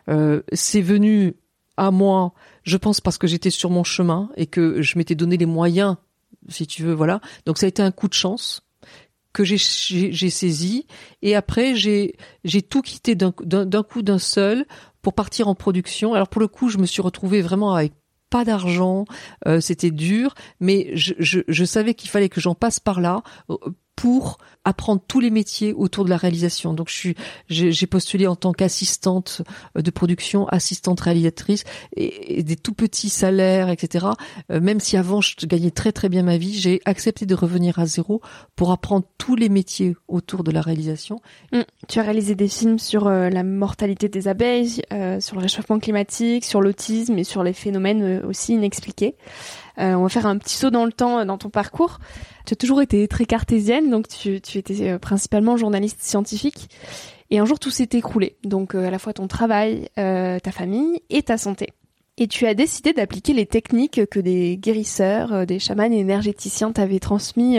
Euh, 0.09 0.41
c'est 0.53 0.81
venu 0.81 1.35
à 1.77 1.91
moi 1.91 2.33
je 2.65 2.77
pense 2.77 3.00
parce 3.00 3.17
que 3.17 3.27
j'étais 3.27 3.51
sur 3.51 3.69
mon 3.69 3.83
chemin 3.83 4.29
et 4.35 4.47
que 4.47 4.81
je 4.81 4.97
m'étais 4.97 5.15
donné 5.15 5.38
les 5.38 5.45
moyens, 5.45 5.95
si 6.50 6.67
tu 6.67 6.83
veux, 6.83 6.93
voilà. 6.93 7.21
Donc 7.45 7.57
ça 7.57 7.67
a 7.67 7.69
été 7.69 7.81
un 7.81 7.91
coup 7.91 8.07
de 8.07 8.13
chance 8.13 8.62
que 9.33 9.43
j'ai 9.43 9.57
saisi 9.57 10.88
et 11.21 11.35
après 11.35 11.75
j'ai 11.75 12.15
j'ai 12.45 12.62
tout 12.62 12.81
quitté 12.81 13.15
d'un 13.15 13.31
coup 13.31 14.01
d'un 14.01 14.19
seul 14.19 14.65
pour 15.01 15.13
partir 15.13 15.47
en 15.47 15.55
production. 15.55 16.13
Alors 16.13 16.29
pour 16.29 16.41
le 16.41 16.47
coup, 16.47 16.69
je 16.69 16.77
me 16.77 16.85
suis 16.85 17.01
retrouvée 17.01 17.41
vraiment 17.41 17.75
avec 17.75 17.93
pas 18.29 18.43
d'argent, 18.43 19.05
euh, 19.45 19.59
c'était 19.59 19.91
dur, 19.91 20.33
mais 20.59 20.89
je, 20.95 21.13
je, 21.19 21.41
je 21.47 21.65
savais 21.65 21.93
qu'il 21.93 22.09
fallait 22.09 22.29
que 22.29 22.41
j'en 22.41 22.55
passe 22.55 22.79
par 22.79 23.00
là 23.00 23.21
pour 23.95 24.37
apprendre 24.65 25.01
tous 25.07 25.19
les 25.19 25.29
métiers 25.29 25.73
autour 25.73 26.03
de 26.05 26.09
la 26.09 26.17
réalisation. 26.17 26.73
Donc 26.73 26.89
je 26.89 26.95
suis, 26.95 27.15
j'ai 27.47 27.87
postulé 27.87 28.27
en 28.27 28.35
tant 28.35 28.51
qu'assistante 28.51 29.43
euh, 29.77 29.81
de 29.81 29.91
production, 29.91 30.47
assistante 30.47 30.99
réalisatrice, 30.99 31.63
et, 31.95 32.43
des 32.43 32.55
tout 32.55 32.73
petits 32.73 33.09
salaires, 33.09 33.69
etc. 33.69 34.07
Euh, 34.51 34.59
même 34.59 34.79
si 34.79 34.97
avant 34.97 35.21
je 35.21 35.33
gagnais 35.45 35.71
très 35.71 35.91
très 35.91 36.09
bien 36.09 36.23
ma 36.23 36.37
vie, 36.37 36.57
j'ai 36.59 36.81
accepté 36.85 37.25
de 37.25 37.35
revenir 37.35 37.79
à 37.79 37.85
zéro 37.85 38.21
pour 38.55 38.71
apprendre 38.71 39.05
tous 39.17 39.35
les 39.35 39.49
métiers 39.49 39.95
autour 40.07 40.43
de 40.43 40.51
la 40.51 40.61
réalisation. 40.61 41.21
Mmh. 41.51 41.61
Tu 41.87 41.99
as 41.99 42.03
réalisé 42.03 42.33
des 42.33 42.47
films 42.47 42.79
sur 42.79 43.07
euh, 43.07 43.29
la 43.29 43.43
mortalité 43.43 44.09
des 44.09 44.27
abeilles, 44.27 44.81
sur 45.19 45.35
le 45.35 45.41
réchauffement 45.41 45.79
climatique, 45.79 46.43
sur 46.43 46.61
l'autisme 46.61 47.17
et 47.17 47.23
sur 47.23 47.43
les 47.43 47.53
phénomènes 47.53 48.23
aussi 48.25 48.53
inexpliqués. 48.53 49.15
On 49.77 50.03
va 50.03 50.10
faire 50.10 50.25
un 50.25 50.38
petit 50.38 50.55
saut 50.55 50.70
dans 50.70 50.86
le 50.86 50.91
temps 50.91 51.25
dans 51.25 51.38
ton 51.38 51.50
parcours. 51.50 52.00
Tu 52.46 52.53
as 52.53 52.55
toujours 52.55 52.82
été 52.82 53.08
très 53.08 53.25
cartésienne, 53.25 53.89
donc 53.89 54.08
tu, 54.08 54.39
tu 54.39 54.60
étais 54.60 54.89
euh, 54.89 55.00
principalement 55.00 55.58
journaliste 55.58 56.01
scientifique. 56.01 56.70
Et 57.32 57.39
un 57.39 57.46
jour, 57.46 57.58
tout 57.58 57.72
s'est 57.72 57.89
écroulé. 57.94 58.36
Donc, 58.44 58.75
euh, 58.75 58.88
à 58.88 58.91
la 58.91 59.00
fois 59.00 59.13
ton 59.13 59.27
travail, 59.27 59.89
euh, 59.98 60.38
ta 60.39 60.51
famille 60.51 61.01
et 61.10 61.24
ta 61.24 61.39
santé. 61.39 61.70
Et 62.17 62.27
tu 62.27 62.46
as 62.46 62.53
décidé 62.53 62.94
d'appliquer 62.94 63.34
les 63.34 63.48
techniques 63.48 64.05
que 64.10 64.20
des 64.20 64.58
guérisseurs, 64.58 65.46
des 65.46 65.60
chamans 65.60 65.91
et 65.91 65.98
énergéticiens 65.98 66.72
t'avaient 66.72 67.00
transmis 67.00 67.58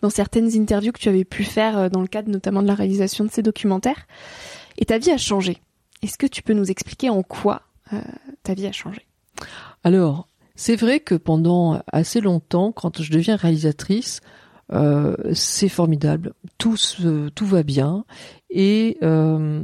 dans 0.00 0.08
certaines 0.08 0.58
interviews 0.58 0.92
que 0.92 0.98
tu 0.98 1.10
avais 1.10 1.24
pu 1.24 1.44
faire 1.44 1.90
dans 1.90 2.00
le 2.00 2.06
cadre 2.06 2.30
notamment 2.30 2.62
de 2.62 2.66
la 2.66 2.74
réalisation 2.74 3.26
de 3.26 3.30
ces 3.30 3.42
documentaires. 3.42 4.06
Et 4.78 4.86
ta 4.86 4.96
vie 4.96 5.10
a 5.10 5.18
changé. 5.18 5.58
Est-ce 6.00 6.16
que 6.16 6.26
tu 6.26 6.42
peux 6.42 6.54
nous 6.54 6.70
expliquer 6.70 7.10
en 7.10 7.22
quoi 7.22 7.60
ta 8.42 8.54
vie 8.54 8.66
a 8.66 8.72
changé? 8.72 9.04
Alors, 9.84 10.29
c'est 10.60 10.76
vrai 10.76 11.00
que 11.00 11.14
pendant 11.14 11.80
assez 11.90 12.20
longtemps, 12.20 12.70
quand 12.70 13.00
je 13.00 13.10
deviens 13.10 13.36
réalisatrice, 13.36 14.20
euh, 14.74 15.16
c'est 15.32 15.70
formidable, 15.70 16.34
tout 16.58 16.76
va 17.46 17.62
bien. 17.62 18.04
Et 18.50 18.98
euh, 19.02 19.62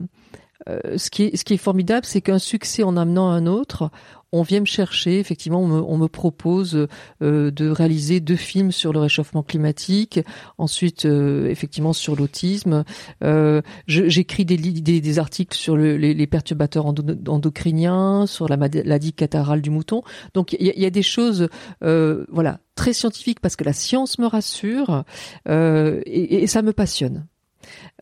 euh, 0.68 0.98
ce 0.98 1.10
qui 1.10 1.24
est 1.24 1.36
ce 1.36 1.44
qui 1.44 1.54
est 1.54 1.58
formidable, 1.58 2.06
c'est 2.06 2.20
qu'un 2.20 2.38
succès 2.38 2.82
en 2.82 2.96
amenant 2.96 3.28
un 3.28 3.46
autre, 3.46 3.90
on 4.32 4.42
vient 4.42 4.60
me 4.60 4.66
chercher, 4.66 5.18
effectivement, 5.18 5.60
on 5.60 5.98
me, 5.98 6.08
propose 6.08 6.86
euh, 7.22 7.50
de 7.50 7.68
réaliser 7.68 8.20
deux 8.20 8.36
films 8.36 8.72
sur 8.72 8.92
le 8.92 9.00
réchauffement 9.00 9.42
climatique, 9.42 10.20
ensuite 10.58 11.04
euh, 11.04 11.48
effectivement 11.48 11.92
sur 11.92 12.16
l'autisme. 12.16 12.84
Euh, 13.24 13.62
J'écris 13.86 14.44
des, 14.44 14.56
des, 14.56 15.00
des, 15.00 15.18
articles 15.18 15.56
sur 15.56 15.76
le, 15.76 15.96
les, 15.96 16.14
les, 16.14 16.26
perturbateurs 16.26 16.86
endocriniens, 16.86 18.26
sur 18.26 18.48
la 18.48 18.56
maladie 18.56 19.12
catarrhale 19.12 19.62
du 19.62 19.70
mouton. 19.70 20.02
Donc 20.34 20.52
il 20.52 20.66
y, 20.66 20.80
y, 20.80 20.86
a 20.86 20.90
des 20.90 21.02
choses, 21.02 21.48
euh, 21.82 22.24
voilà, 22.30 22.60
très 22.74 22.92
scientifiques 22.92 23.40
parce 23.40 23.56
que 23.56 23.64
la 23.64 23.72
science 23.72 24.18
me 24.18 24.26
rassure 24.26 25.04
euh, 25.48 26.00
et, 26.06 26.42
et 26.42 26.46
ça 26.46 26.62
me 26.62 26.72
passionne. 26.72 27.26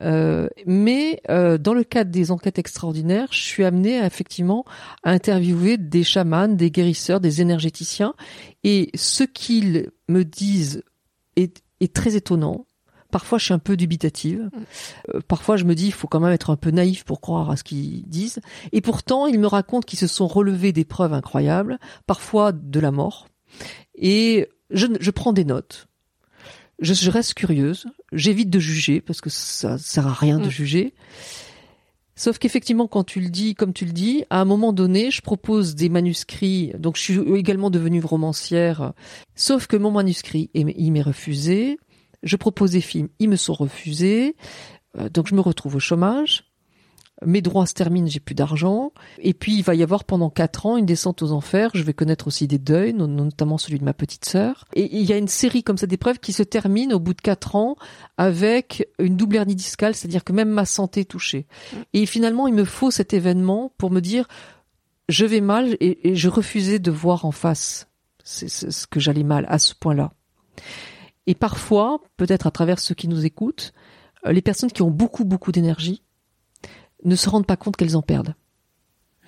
Euh, 0.03 0.49
mais 0.67 1.21
euh, 1.31 1.59
dans 1.59 1.75
le 1.75 1.85
cadre 1.85 2.11
des 2.11 2.31
enquêtes 2.31 2.59
extraordinaires, 2.59 3.29
je 3.31 3.41
suis 3.41 3.65
amenée 3.65 3.99
à, 3.99 4.07
effectivement 4.07 4.65
à 5.03 5.11
interviewer 5.11 5.77
des 5.77 6.05
chamans, 6.05 6.49
des 6.49 6.71
guérisseurs, 6.71 7.21
des 7.21 7.41
énergéticiens, 7.41 8.15
et 8.63 8.91
ce 8.95 9.25
qu'ils 9.25 9.91
me 10.09 10.25
disent 10.25 10.83
est, 11.37 11.63
très 11.93 12.17
étonnant. 12.17 12.67
Parfois, 13.11 13.39
je 13.39 13.45
suis 13.45 13.55
un 13.55 13.59
peu 13.59 13.77
dubitative. 13.77 14.41
Mm. 14.41 14.61
Euh, 15.15 15.21
parfois, 15.29 15.57
je 15.57 15.65
me 15.65 15.75
dis, 15.75 15.87
il 15.87 15.93
faut 15.93 16.09
quand 16.09 16.21
même 16.21 16.33
être 16.33 16.51
un 16.51 16.57
peu 16.57 16.71
naïf 16.71 17.05
pour 17.05 17.21
croire 17.21 17.51
à 17.51 17.57
ce 17.57 17.63
qu'ils 17.63 18.09
disent. 18.09 18.41
Et 18.73 18.81
pourtant, 18.81 19.27
ils 19.27 19.39
me 19.39 19.47
racontent 19.47 19.85
qu'ils 19.85 19.99
se 19.99 20.07
sont 20.07 20.27
relevés 20.27 20.73
d'épreuves 20.73 21.13
incroyables, 21.13 21.79
parfois 22.07 22.53
de 22.53 22.81
la 22.81 22.91
mort. 22.91 23.29
Et 23.95 24.49
je, 24.71 24.87
je 24.99 25.11
prends 25.11 25.33
des 25.33 25.45
notes 25.45 25.87
je, 26.81 27.11
reste 27.11 27.35
curieuse, 27.35 27.87
j'évite 28.15 28.51
de 28.51 28.59
juger 28.59 29.01
parce 29.01 29.21
que 29.21 29.31
ça 29.31 29.79
sert 29.79 30.07
à 30.07 30.13
rien 30.13 30.39
de 30.39 30.47
mm. 30.47 30.51
juger. 30.51 30.95
Sauf 32.17 32.39
qu'effectivement, 32.39 32.87
quand 32.87 33.03
tu 33.03 33.21
le 33.21 33.29
dis, 33.29 33.55
comme 33.55 33.73
tu 33.73 33.85
le 33.85 33.93
dis, 33.93 34.25
à 34.31 34.41
un 34.41 34.45
moment 34.45 34.73
donné, 34.73 35.11
je 35.11 35.21
propose 35.21 35.75
des 35.75 35.89
manuscrits. 35.89 36.73
Donc, 36.79 36.97
je 36.97 37.03
suis 37.03 37.19
également 37.35 37.71
devenue 37.71 38.01
romancière. 38.01 38.93
Sauf 39.35 39.67
que 39.67 39.77
mon 39.77 39.91
manuscrit, 39.91 40.49
il 40.55 40.93
m'est 40.93 41.03
refusé. 41.03 41.77
Je 42.23 42.37
propose 42.37 42.71
des 42.71 42.81
films, 42.81 43.09
ils 43.19 43.29
me 43.29 43.37
sont 43.37 43.53
refusés. 43.53 44.37
Euh, 44.97 45.09
donc, 45.09 45.27
je 45.27 45.35
me 45.35 45.41
retrouve 45.41 45.77
au 45.77 45.81
chômage 45.81 46.45
mes 47.23 47.43
droits 47.43 47.67
se 47.67 47.75
terminent, 47.75 48.09
j'ai 48.09 48.21
plus 48.21 48.35
d'argent. 48.35 48.93
Et 49.19 49.35
puis 49.35 49.57
il 49.57 49.63
va 49.63 49.75
y 49.75 49.83
avoir 49.83 50.05
pendant 50.05 50.31
quatre 50.31 50.67
ans 50.67 50.77
une 50.77 50.87
descente 50.87 51.23
aux 51.23 51.33
enfers. 51.33 51.71
Je 51.75 51.83
vais 51.83 51.95
connaître 51.95 52.27
aussi 52.27 52.47
des 52.47 52.59
deuils, 52.59 52.93
notamment 52.93 53.59
celui 53.59 53.79
de 53.79 53.85
ma 53.85 53.95
petite 53.95 54.25
sœur. 54.25 54.65
Et 54.75 54.97
il 54.97 55.05
y 55.05 55.13
a 55.13 55.17
une 55.17 55.29
série 55.29 55.63
comme 55.63 55.79
ça 55.79 55.87
d'épreuves 55.87 56.19
qui 56.19 56.33
se 56.33 56.43
termine 56.43 56.93
au 56.93 56.99
bout 56.99 57.15
de 57.15 57.21
quatre 57.21 57.57
ans 57.57 57.77
avec 58.19 58.89
une 58.99 59.17
double 59.17 59.37
hernie 59.37 59.55
discale, 59.55 59.95
c'est-à-dire 59.95 60.25
que 60.25 60.33
même 60.33 60.51
ma 60.51 60.67
santé 60.67 61.01
est 61.01 61.11
touchée. 61.11 61.47
Et 61.93 62.07
finalement, 62.07 62.47
il 62.49 62.55
me 62.55 62.65
faut 62.65 62.91
cet 62.91 63.15
événement 63.15 63.73
pour 63.79 63.91
me 63.91 64.01
dire 64.01 64.27
je 65.09 65.27
vais 65.27 65.41
mal 65.41 65.77
et, 65.81 66.15
je 66.15 66.29
refusais 66.29 66.79
de 66.79 66.91
voir 66.91 67.25
en 67.25 67.33
face 67.33 67.89
ce 68.25 68.87
que 68.87 69.01
j'allais 69.01 69.23
mal 69.23 69.47
à 69.49 69.59
ce 69.59 69.75
point-là. 69.75 70.13
Et 71.27 71.35
parfois, 71.35 72.01
peut-être 72.17 72.47
à 72.47 72.51
travers 72.51 72.79
ceux 72.79 72.95
qui 72.95 73.09
nous 73.09 73.25
écoutent, 73.25 73.73
euh, 74.27 74.33
les 74.33 74.43
personnes 74.43 74.71
qui 74.71 74.83
ont 74.83 74.91
beaucoup 74.91 75.25
beaucoup 75.25 75.53
d'énergie 75.53 76.03
ne 77.05 77.17
se 77.17 77.29
rendent 77.29 77.47
pas 77.47 77.57
compte 77.57 77.77
qu'elles 77.77 77.97
en 77.97 78.03
perdent. 78.03 78.35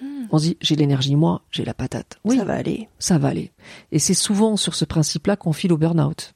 Hmm. 0.01 0.27
On 0.31 0.39
se 0.39 0.45
dit, 0.45 0.57
j'ai 0.61 0.77
l'énergie, 0.77 1.17
moi, 1.17 1.43
j'ai 1.51 1.65
la 1.65 1.75
patate. 1.75 2.19
Oui, 2.25 2.37
ça 2.37 2.45
va 2.45 2.55
aller. 2.55 2.89
Ça 2.99 3.19
va 3.19 3.29
aller. 3.29 3.53
Et 3.93 3.99
c'est 3.99 4.15
souvent 4.15 4.57
sur 4.57 4.75
ce 4.75 4.85
principe-là 4.85 5.37
qu'on 5.37 5.53
file 5.53 5.73
au 5.73 5.79
burn-out. 5.79 6.35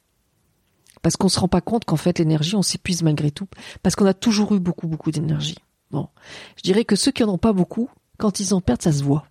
Parce 1.03 1.17
qu'on 1.17 1.29
se 1.29 1.41
rend 1.41 1.49
pas 1.49 1.61
compte 1.61 1.85
qu'en 1.85 1.97
fait, 1.97 2.19
l'énergie, 2.19 2.57
on 2.57 2.63
s'épuise 2.63 3.03
malgré 3.03 3.31
tout. 3.31 3.49
Parce 3.83 3.97
qu'on 3.97 4.07
a 4.07 4.15
toujours 4.15 4.55
eu 4.55 4.61
beaucoup, 4.61 4.87
beaucoup 4.87 5.11
d'énergie. 5.11 5.57
Bon. 5.91 6.09
Je 6.57 6.63
dirais 6.63 6.85
que 6.85 6.97
ceux 6.97 7.11
qui 7.11 7.25
en 7.25 7.29
ont 7.29 7.39
pas 7.39 7.53
beaucoup, 7.53 7.89
quand 8.19 8.41
ils 8.41 8.55
en 8.55 8.61
perdent, 8.61 8.83
ça 8.83 8.93
se 8.93 9.03
voit. 9.03 9.27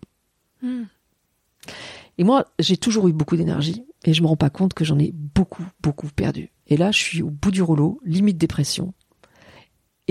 Hmm. 0.61 0.83
Et 2.17 2.23
moi, 2.23 2.45
j'ai 2.59 2.77
toujours 2.77 3.07
eu 3.07 3.13
beaucoup 3.13 3.37
d'énergie. 3.37 3.85
Et 4.03 4.13
je 4.13 4.21
me 4.21 4.27
rends 4.27 4.37
pas 4.37 4.49
compte 4.49 4.73
que 4.73 4.85
j'en 4.85 4.97
ai 4.97 5.11
beaucoup, 5.13 5.65
beaucoup 5.81 6.07
perdu. 6.07 6.51
Et 6.67 6.77
là, 6.77 6.91
je 6.91 6.99
suis 6.99 7.21
au 7.21 7.29
bout 7.29 7.51
du 7.51 7.61
rouleau, 7.61 7.99
limite 8.03 8.37
dépression. 8.37 8.93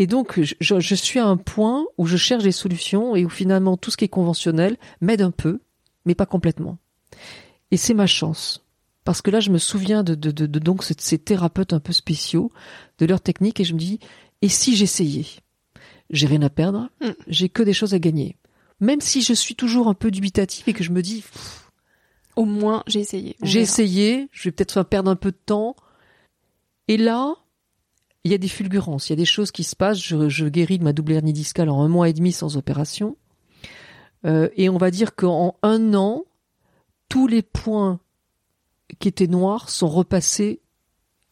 Et 0.00 0.06
donc, 0.06 0.40
je, 0.40 0.54
je, 0.78 0.94
suis 0.94 1.18
à 1.18 1.26
un 1.26 1.36
point 1.36 1.84
où 1.98 2.06
je 2.06 2.16
cherche 2.16 2.44
des 2.44 2.52
solutions 2.52 3.16
et 3.16 3.24
où 3.24 3.28
finalement 3.28 3.76
tout 3.76 3.90
ce 3.90 3.96
qui 3.96 4.04
est 4.04 4.08
conventionnel 4.08 4.76
m'aide 5.00 5.22
un 5.22 5.32
peu, 5.32 5.60
mais 6.04 6.14
pas 6.14 6.24
complètement. 6.24 6.78
Et 7.72 7.76
c'est 7.76 7.94
ma 7.94 8.06
chance. 8.06 8.64
Parce 9.02 9.22
que 9.22 9.32
là, 9.32 9.40
je 9.40 9.50
me 9.50 9.58
souviens 9.58 10.04
de, 10.04 10.14
de, 10.14 10.30
de, 10.30 10.58
donc 10.60 10.84
ces, 10.84 11.18
thérapeutes 11.18 11.72
un 11.72 11.80
peu 11.80 11.92
spéciaux, 11.92 12.52
de 12.98 13.06
leur 13.06 13.20
technique, 13.20 13.58
et 13.58 13.64
je 13.64 13.74
me 13.74 13.78
dis, 13.80 13.98
et 14.40 14.48
si 14.48 14.76
j'essayais? 14.76 15.26
J'ai 16.10 16.28
rien 16.28 16.42
à 16.42 16.48
perdre, 16.48 16.88
hmm. 17.00 17.10
j'ai 17.26 17.48
que 17.48 17.64
des 17.64 17.72
choses 17.72 17.92
à 17.92 17.98
gagner. 17.98 18.36
Même 18.78 19.00
si 19.00 19.20
je 19.20 19.32
suis 19.32 19.56
toujours 19.56 19.88
un 19.88 19.94
peu 19.94 20.12
dubitatif 20.12 20.68
et 20.68 20.74
que 20.74 20.84
je 20.84 20.92
me 20.92 21.02
dis, 21.02 21.24
Au 22.36 22.44
moins, 22.44 22.84
j'ai 22.86 23.00
essayé. 23.00 23.34
J'ai 23.42 23.62
essayé, 23.62 24.28
je 24.30 24.44
vais 24.44 24.52
peut-être 24.52 24.80
perdre 24.84 25.10
un 25.10 25.16
peu 25.16 25.32
de 25.32 25.38
temps. 25.44 25.74
Et 26.86 26.98
là, 26.98 27.34
il 28.28 28.32
y 28.32 28.34
a 28.34 28.38
des 28.38 28.48
fulgurances, 28.48 29.08
il 29.08 29.12
y 29.12 29.14
a 29.14 29.16
des 29.16 29.24
choses 29.24 29.50
qui 29.50 29.64
se 29.64 29.74
passent. 29.74 29.98
Je, 30.02 30.48
guéris 30.48 30.78
de 30.78 30.84
ma 30.84 30.92
double 30.92 31.12
hernie 31.12 31.32
discale 31.32 31.70
en 31.70 31.82
un 31.82 31.88
mois 31.88 32.10
et 32.10 32.12
demi 32.12 32.30
sans 32.30 32.58
opération. 32.58 33.16
Euh, 34.26 34.50
et 34.54 34.68
on 34.68 34.76
va 34.76 34.90
dire 34.90 35.14
qu'en 35.14 35.56
un 35.62 35.94
an, 35.94 36.24
tous 37.08 37.26
les 37.26 37.40
points 37.40 38.00
qui 38.98 39.08
étaient 39.08 39.28
noirs 39.28 39.70
sont 39.70 39.88
repassés 39.88 40.60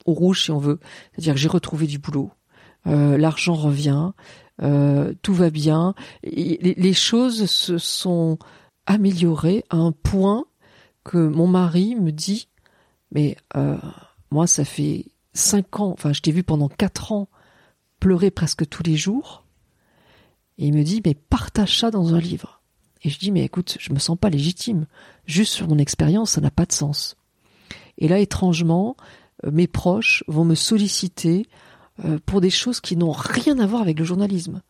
au 0.06 0.14
rouge, 0.14 0.44
si 0.44 0.50
on 0.50 0.58
veut. 0.58 0.80
C'est-à-dire 1.12 1.34
que 1.34 1.40
j'ai 1.40 1.48
retrouvé 1.48 1.86
du 1.86 1.98
boulot, 1.98 2.30
euh, 2.86 3.18
l'argent 3.18 3.54
revient, 3.54 4.12
euh, 4.62 5.12
tout 5.20 5.34
va 5.34 5.50
bien. 5.50 5.94
Les, 6.22 6.74
les 6.78 6.94
choses 6.94 7.44
se 7.44 7.76
sont 7.76 8.38
améliorées 8.86 9.64
à 9.68 9.76
un 9.76 9.92
point 9.92 10.46
que 11.04 11.18
mon 11.18 11.46
mari 11.46 11.94
me 11.94 12.10
dit, 12.10 12.48
mais 13.12 13.36
moi, 14.30 14.46
ça 14.46 14.64
fait 14.64 15.06
cinq 15.36 15.80
ans, 15.80 15.92
enfin, 15.92 16.12
je 16.12 16.20
t'ai 16.20 16.32
vu 16.32 16.42
pendant 16.42 16.68
quatre 16.68 17.12
ans 17.12 17.28
pleurer 18.00 18.30
presque 18.30 18.68
tous 18.68 18.82
les 18.82 18.96
jours. 18.96 19.44
Et 20.58 20.66
il 20.66 20.74
me 20.74 20.82
dit, 20.82 21.02
mais 21.04 21.14
partage 21.14 21.78
ça 21.78 21.90
dans 21.90 22.14
un 22.14 22.20
livre. 22.20 22.62
Et 23.02 23.10
je 23.10 23.18
dis, 23.18 23.30
mais 23.30 23.44
écoute, 23.44 23.76
je 23.78 23.92
me 23.92 23.98
sens 23.98 24.18
pas 24.18 24.30
légitime. 24.30 24.86
Juste 25.26 25.52
sur 25.52 25.68
mon 25.68 25.78
expérience, 25.78 26.32
ça 26.32 26.40
n'a 26.40 26.50
pas 26.50 26.66
de 26.66 26.72
sens. 26.72 27.16
Et 27.98 28.08
là, 28.08 28.18
étrangement, 28.18 28.96
euh, 29.44 29.50
mes 29.50 29.66
proches 29.66 30.24
vont 30.28 30.44
me 30.44 30.54
solliciter 30.54 31.46
euh, 32.04 32.18
pour 32.24 32.40
des 32.40 32.50
choses 32.50 32.80
qui 32.80 32.96
n'ont 32.96 33.12
rien 33.12 33.58
à 33.58 33.66
voir 33.66 33.82
avec 33.82 33.98
le 33.98 34.04
journalisme. 34.04 34.62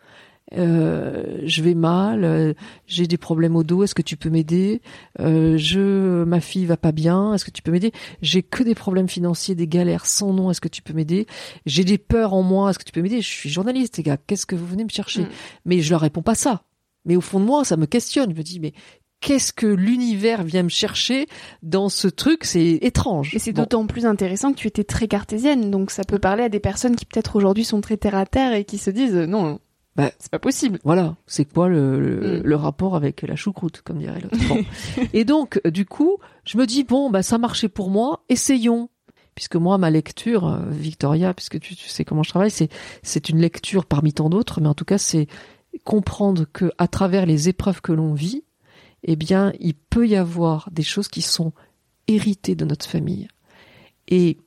Euh, 0.54 1.40
je 1.44 1.62
vais 1.62 1.74
mal, 1.74 2.24
euh, 2.24 2.54
j'ai 2.86 3.06
des 3.06 3.16
problèmes 3.16 3.56
au 3.56 3.64
dos, 3.64 3.82
est-ce 3.82 3.94
que 3.94 4.02
tu 4.02 4.16
peux 4.16 4.30
m'aider? 4.30 4.80
Euh, 5.20 5.56
Je, 5.58 6.22
ma 6.24 6.40
fille 6.40 6.66
va 6.66 6.76
pas 6.76 6.92
bien, 6.92 7.34
est-ce 7.34 7.44
que 7.44 7.50
tu 7.50 7.62
peux 7.62 7.72
m'aider? 7.72 7.92
J'ai 8.22 8.42
que 8.42 8.62
des 8.62 8.74
problèmes 8.76 9.08
financiers, 9.08 9.54
des 9.54 9.66
galères 9.66 10.06
sans 10.06 10.32
nom, 10.32 10.50
est-ce 10.50 10.60
que 10.60 10.68
tu 10.68 10.82
peux 10.82 10.92
m'aider? 10.92 11.26
J'ai 11.66 11.84
des 11.84 11.98
peurs 11.98 12.32
en 12.32 12.42
moi, 12.42 12.70
est-ce 12.70 12.78
que 12.78 12.84
tu 12.84 12.92
peux 12.92 13.02
m'aider? 13.02 13.20
Je 13.20 13.28
suis 13.28 13.50
journaliste, 13.50 13.96
les 13.96 14.02
gars, 14.04 14.16
qu'est-ce 14.16 14.46
que 14.46 14.54
vous 14.54 14.66
venez 14.66 14.84
me 14.84 14.88
chercher? 14.90 15.22
Mm. 15.22 15.28
Mais 15.64 15.80
je 15.80 15.90
leur 15.90 16.00
réponds 16.00 16.22
pas 16.22 16.34
ça. 16.36 16.62
Mais 17.04 17.16
au 17.16 17.20
fond 17.20 17.40
de 17.40 17.44
moi, 17.44 17.64
ça 17.64 17.76
me 17.76 17.86
questionne. 17.86 18.30
Je 18.32 18.36
me 18.36 18.42
dis, 18.42 18.60
mais 18.60 18.72
qu'est-ce 19.20 19.52
que 19.52 19.66
l'univers 19.66 20.42
vient 20.44 20.62
me 20.62 20.68
chercher 20.68 21.26
dans 21.62 21.88
ce 21.88 22.06
truc? 22.08 22.44
C'est 22.44 22.78
étrange. 22.82 23.34
Et 23.34 23.38
c'est 23.38 23.52
Bon. 23.52 23.62
d'autant 23.62 23.86
plus 23.86 24.06
intéressant 24.06 24.52
que 24.52 24.58
tu 24.58 24.68
étais 24.68 24.84
très 24.84 25.08
cartésienne, 25.08 25.70
donc 25.70 25.90
ça 25.90 26.04
peut 26.04 26.18
parler 26.18 26.44
à 26.44 26.48
des 26.48 26.60
personnes 26.60 26.94
qui 26.96 27.04
peut-être 27.04 27.34
aujourd'hui 27.36 27.64
sont 27.64 27.80
très 27.80 27.96
terre 27.96 28.14
à 28.14 28.26
terre 28.26 28.54
et 28.54 28.64
qui 28.64 28.78
se 28.78 28.90
disent 28.90 29.14
non, 29.14 29.58
Bah, 29.96 30.10
c'est 30.18 30.30
pas 30.30 30.38
possible. 30.38 30.78
Voilà, 30.84 31.16
c'est 31.26 31.44
quoi 31.50 31.68
le, 31.68 31.98
le, 32.00 32.38
Mm. 32.38 32.42
le 32.44 32.56
rapport 32.56 32.94
avec 32.96 33.22
la 33.22 33.36
choucroute, 33.36 33.82
comme 33.82 33.98
dirait 33.98 34.20
l'autre. 34.20 34.36
Bon. 34.48 34.62
Et 35.12 35.24
donc, 35.24 35.60
du 35.66 35.86
coup, 35.86 36.18
je 36.44 36.58
me 36.58 36.66
dis, 36.66 36.84
bon, 36.84 37.10
bah, 37.10 37.22
ça 37.22 37.38
marchait 37.38 37.68
pour 37.68 37.90
moi, 37.90 38.22
essayons. 38.28 38.90
Puisque 39.34 39.56
moi, 39.56 39.76
ma 39.76 39.90
lecture, 39.90 40.46
euh, 40.46 40.58
Victoria, 40.70 41.34
puisque 41.34 41.60
tu, 41.60 41.76
tu 41.76 41.88
sais 41.88 42.04
comment 42.06 42.22
je 42.22 42.30
travaille, 42.30 42.50
c'est, 42.50 42.70
c'est 43.02 43.28
une 43.28 43.38
lecture 43.38 43.84
parmi 43.84 44.12
tant 44.14 44.30
d'autres, 44.30 44.60
mais 44.62 44.68
en 44.68 44.74
tout 44.74 44.86
cas, 44.86 44.96
c'est 44.98 45.26
comprendre 45.84 46.46
que 46.50 46.72
à 46.78 46.88
travers 46.88 47.26
les 47.26 47.48
épreuves 47.50 47.82
que 47.82 47.92
l'on 47.92 48.14
vit, 48.14 48.44
eh 49.02 49.14
bien, 49.14 49.52
il 49.60 49.74
peut 49.74 50.08
y 50.08 50.16
avoir 50.16 50.70
des 50.72 50.82
choses 50.82 51.08
qui 51.08 51.20
sont 51.20 51.52
héritées 52.08 52.54
de 52.54 52.64
notre 52.64 52.86
famille. 52.86 53.28
Et 54.08 54.38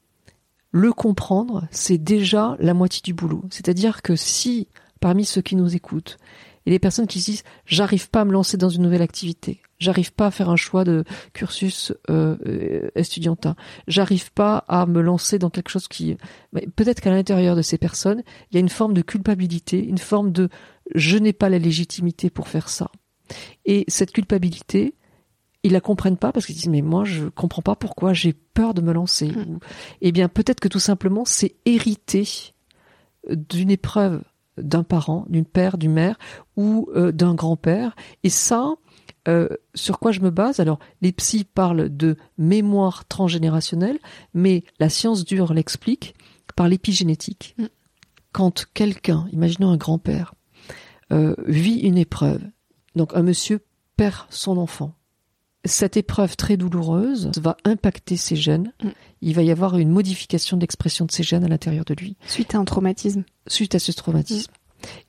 le 0.72 0.92
comprendre, 0.92 1.68
c'est 1.72 1.98
déjà 2.00 2.56
la 2.60 2.74
moitié 2.74 3.02
du 3.04 3.14
boulot. 3.14 3.44
C'est-à-dire 3.52 4.02
que 4.02 4.16
si, 4.16 4.68
parmi 5.00 5.26
ceux 5.26 5.42
qui 5.42 5.56
nous 5.56 5.76
écoutent, 5.76 6.18
et 6.66 6.72
les 6.72 6.80
personnes 6.80 7.08
qui 7.08 7.22
se 7.22 7.32
disent 7.32 7.44
j'arrive 7.66 8.10
pas 8.10 8.22
à 8.22 8.26
me 8.26 8.32
lancer 8.32 8.58
dans 8.58 8.70
une 8.70 8.84
nouvelle 8.84 9.02
activité, 9.02 9.62
j'arrive 9.80 10.14
pas 10.14 10.28
à 10.28 10.32
faire 10.32 10.50
un 10.50 10.56
choix 10.56 10.84
de 10.84 11.04
cursus 11.34 11.94
euh, 12.10 12.38
euh, 12.46 12.90
estudiantin, 12.96 13.56
j'arrive 13.88 14.32
pas 14.32 14.66
à 14.68 14.86
me 14.86 15.02
lancer 15.02 15.40
dans 15.40 15.50
quelque 15.50 15.70
chose 15.70 15.88
qui, 15.88 16.18
peut-être 16.76 17.02
qu'à 17.02 17.12
l'intérieur 17.12 17.56
de 17.56 17.62
ces 17.62 17.78
personnes, 17.78 18.24
il 18.52 18.56
y 18.56 18.58
a 18.58 18.60
une 18.60 18.70
forme 18.70 18.94
de 18.94 19.02
culpabilité, 19.02 19.84
une 19.84 19.98
forme 19.98 20.32
de 20.32 20.50
je 20.96 21.18
n'ai 21.18 21.34
pas 21.34 21.50
la 21.50 21.60
légitimité 21.60 22.30
pour 22.30 22.48
faire 22.48 22.70
ça. 22.70 22.92
Et 23.66 23.86
cette 23.88 24.12
culpabilité, 24.12 24.96
ils 25.64 25.74
la 25.74 25.82
comprennent 25.82 26.18
pas 26.18 26.32
parce 26.32 26.46
qu'ils 26.46 26.56
disent 26.56 26.70
mais 26.70 26.82
moi 26.82 27.04
je 27.04 27.26
comprends 27.26 27.62
pas 27.62 27.76
pourquoi 27.76 28.14
j'ai 28.14 28.34
peur 28.34 28.74
de 28.74 28.82
me 28.82 28.94
lancer. 28.94 29.28
Mm. 29.28 29.50
Ou, 29.50 29.60
eh 30.02 30.12
bien 30.12 30.30
peut-être 30.30 30.60
que 30.60 30.68
tout 30.68 30.80
simplement 30.80 31.26
c'est 31.26 31.56
hérité 31.66 32.28
d'une 33.30 33.70
épreuve 33.72 34.24
d'un 34.62 34.84
parent, 34.84 35.26
d'une 35.30 35.46
père, 35.46 35.78
d'une 35.78 35.94
mère 35.94 36.18
ou 36.56 36.90
euh, 36.96 37.12
d'un 37.12 37.34
grand-père. 37.34 37.96
Et 38.24 38.30
ça, 38.30 38.76
euh, 39.28 39.50
sur 39.76 40.00
quoi 40.00 40.12
je 40.12 40.22
me 40.22 40.30
base? 40.30 40.60
Alors 40.60 40.80
les 41.02 41.12
psys 41.12 41.44
parlent 41.44 41.90
de 41.90 42.16
mémoire 42.38 43.06
transgénérationnelle, 43.06 44.00
mais 44.34 44.64
la 44.80 44.90
science 44.90 45.26
dure 45.26 45.54
l'explique 45.54 46.16
par 46.56 46.68
l'épigénétique. 46.68 47.56
Mm. 47.58 47.66
Quand 48.32 48.66
quelqu'un, 48.74 49.28
imaginons 49.32 49.70
un 49.70 49.78
grand-père, 49.78 50.36
euh, 51.12 51.36
vit 51.48 51.80
une 51.80 51.98
épreuve, 51.98 52.42
donc 52.96 53.16
un 53.16 53.24
monsieur 53.24 53.66
perd 53.98 54.28
son 54.30 54.58
enfant. 54.58 54.94
Cette 55.66 55.98
épreuve 55.98 56.38
très 56.38 56.56
douloureuse 56.58 57.32
va 57.38 57.58
impacter 57.66 58.16
ses 58.18 58.36
gènes. 58.38 58.72
Mm. 58.82 58.90
Il 59.22 59.36
va 59.36 59.44
y 59.44 59.52
avoir 59.52 59.78
une 59.78 59.90
modification 59.90 60.56
d'expression 60.58 61.06
de 61.06 61.12
ses 61.12 61.24
gènes 61.24 61.44
à 61.44 61.48
l'intérieur 61.50 61.84
de 61.86 61.94
lui 61.94 62.16
Suite 62.28 62.56
à 62.56 62.60
un 62.60 62.66
traumatisme. 62.66 63.24
suite 63.48 63.76
à 63.76 63.80
ce 63.80 63.92
traumatisme. 63.92 64.52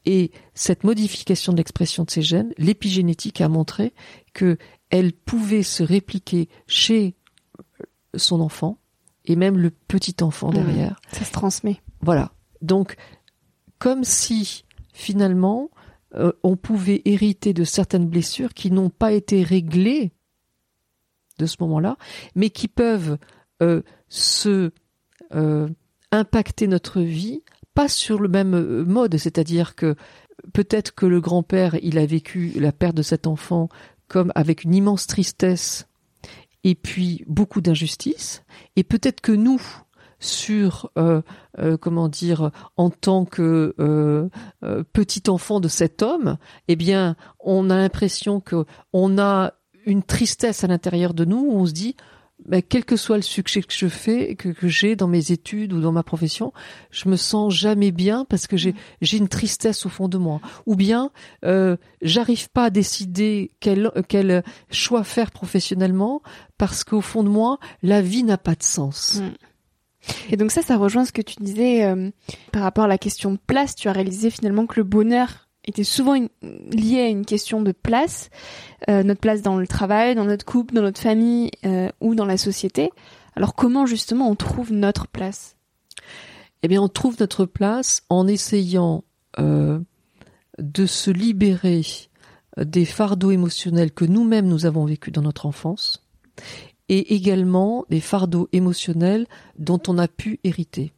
Et 0.04 0.32
cette 0.54 0.82
modification 0.82 1.52
de 1.52 1.58
l'expression 1.58 2.02
de 2.02 2.10
ces 2.10 2.22
gènes, 2.22 2.52
l'épigénétique 2.58 3.40
a 3.40 3.48
montré 3.48 3.94
que 4.34 4.58
elle 4.90 5.12
pouvait 5.12 5.62
se 5.62 5.84
répliquer 5.84 6.48
chez 6.66 7.14
son 8.16 8.40
enfant 8.40 8.78
et 9.26 9.36
même 9.36 9.56
le 9.56 9.70
petit 9.70 10.16
enfant 10.22 10.50
Mm. 10.50 10.54
derrière. 10.54 11.00
Ça 11.12 11.24
se 11.24 11.30
transmet. 11.32 11.80
Voilà. 12.00 12.32
Donc, 12.62 12.96
comme 13.78 14.02
si 14.02 14.64
finalement 14.92 15.70
euh, 16.16 16.32
on 16.42 16.56
pouvait 16.56 17.02
hériter 17.04 17.52
de 17.54 17.62
certaines 17.62 18.06
blessures 18.08 18.52
qui 18.52 18.72
n'ont 18.72 18.90
pas 18.90 19.12
été 19.12 19.44
réglées 19.44 20.10
de 21.40 21.46
ce 21.46 21.56
moment-là, 21.60 21.96
mais 22.34 22.50
qui 22.50 22.68
peuvent 22.68 23.18
euh, 23.62 23.82
se 24.08 24.70
euh, 25.34 25.68
impacter 26.12 26.66
notre 26.66 27.00
vie, 27.00 27.42
pas 27.74 27.88
sur 27.88 28.18
le 28.18 28.28
même 28.28 28.54
euh, 28.54 28.84
mode, 28.84 29.16
c'est-à-dire 29.16 29.74
que 29.74 29.96
peut-être 30.54 30.94
que 30.94 31.06
le 31.06 31.20
grand-père, 31.20 31.76
il 31.82 31.98
a 31.98 32.06
vécu 32.06 32.52
la 32.58 32.72
perte 32.72 32.96
de 32.96 33.02
cet 33.02 33.26
enfant 33.26 33.68
comme 34.08 34.32
avec 34.34 34.64
une 34.64 34.74
immense 34.74 35.06
tristesse 35.06 35.86
et 36.64 36.74
puis 36.74 37.22
beaucoup 37.26 37.60
d'injustice, 37.60 38.42
et 38.76 38.82
peut-être 38.82 39.20
que 39.20 39.32
nous, 39.32 39.62
sur 40.18 40.90
comment 41.80 42.08
dire 42.08 42.50
en 42.76 42.90
tant 42.90 43.24
que 43.24 43.74
petit 44.92 45.30
enfant 45.30 45.60
de 45.60 45.68
cet 45.68 46.02
homme, 46.02 46.36
eh 46.68 46.76
bien, 46.76 47.16
on 47.38 47.70
a 47.70 47.76
l'impression 47.76 48.40
que 48.40 48.66
on 48.92 49.16
a 49.16 49.54
une 49.86 50.02
tristesse 50.02 50.64
à 50.64 50.66
l'intérieur 50.66 51.14
de 51.14 51.24
nous 51.24 51.38
où 51.38 51.52
on 51.52 51.66
se 51.66 51.72
dit 51.72 51.96
ben, 52.46 52.62
quel 52.62 52.84
que 52.84 52.96
soit 52.96 53.16
le 53.16 53.22
succès 53.22 53.60
que 53.60 53.72
je 53.72 53.88
fais, 53.88 54.34
que, 54.34 54.48
que 54.48 54.66
j'ai 54.66 54.96
dans 54.96 55.06
mes 55.06 55.30
études 55.30 55.72
ou 55.72 55.80
dans 55.80 55.92
ma 55.92 56.02
profession, 56.02 56.52
je 56.90 57.08
me 57.08 57.16
sens 57.16 57.54
jamais 57.54 57.90
bien 57.90 58.24
parce 58.24 58.46
que 58.46 58.56
j'ai 58.56 58.74
j'ai 59.02 59.18
une 59.18 59.28
tristesse 59.28 59.84
au 59.84 59.88
fond 59.88 60.08
de 60.08 60.18
moi. 60.18 60.40
Ou 60.66 60.74
bien 60.74 61.10
euh, 61.44 61.76
j'arrive 62.02 62.48
pas 62.50 62.64
à 62.64 62.70
décider 62.70 63.50
quel 63.60 63.90
quel 64.08 64.42
choix 64.70 65.04
faire 65.04 65.30
professionnellement 65.30 66.22
parce 66.56 66.84
qu'au 66.84 67.00
fond 67.00 67.22
de 67.22 67.28
moi, 67.28 67.58
la 67.82 68.00
vie 68.00 68.22
n'a 68.22 68.38
pas 68.38 68.54
de 68.54 68.62
sens. 68.62 69.20
Mm. 69.20 69.32
Et 70.30 70.36
donc 70.36 70.50
ça, 70.50 70.62
ça 70.62 70.78
rejoint 70.78 71.04
ce 71.04 71.12
que 71.12 71.22
tu 71.22 71.36
disais 71.40 71.84
euh, 71.84 72.10
par 72.52 72.62
rapport 72.62 72.84
à 72.84 72.88
la 72.88 72.98
question 72.98 73.32
de 73.32 73.38
place. 73.46 73.74
Tu 73.74 73.88
as 73.88 73.92
réalisé 73.92 74.30
finalement 74.30 74.66
que 74.66 74.80
le 74.80 74.84
bonheur 74.84 75.49
était 75.64 75.84
souvent 75.84 76.14
une- 76.14 76.28
lié 76.70 77.00
à 77.00 77.08
une 77.08 77.24
question 77.26 77.62
de 77.62 77.72
place, 77.72 78.30
euh, 78.88 79.02
notre 79.02 79.20
place 79.20 79.42
dans 79.42 79.58
le 79.58 79.66
travail, 79.66 80.14
dans 80.14 80.24
notre 80.24 80.44
couple, 80.44 80.74
dans 80.74 80.82
notre 80.82 81.00
famille 81.00 81.50
euh, 81.64 81.88
ou 82.00 82.14
dans 82.14 82.24
la 82.26 82.36
société. 82.36 82.90
Alors 83.36 83.54
comment 83.54 83.86
justement 83.86 84.28
on 84.30 84.36
trouve 84.36 84.72
notre 84.72 85.06
place? 85.06 85.56
Eh 86.62 86.68
bien, 86.68 86.82
on 86.82 86.88
trouve 86.88 87.16
notre 87.20 87.46
place 87.46 88.02
en 88.10 88.26
essayant 88.26 89.04
euh, 89.38 89.78
de 90.58 90.86
se 90.86 91.10
libérer 91.10 91.82
des 92.58 92.84
fardeaux 92.84 93.30
émotionnels 93.30 93.92
que 93.92 94.04
nous-mêmes 94.04 94.46
nous 94.46 94.66
avons 94.66 94.84
vécus 94.84 95.12
dans 95.12 95.22
notre 95.22 95.46
enfance 95.46 96.04
et 96.88 97.14
également 97.14 97.86
des 97.88 98.00
fardeaux 98.00 98.48
émotionnels 98.52 99.26
dont 99.58 99.80
on 99.88 99.96
a 99.96 100.08
pu 100.08 100.40
hériter. 100.42 100.92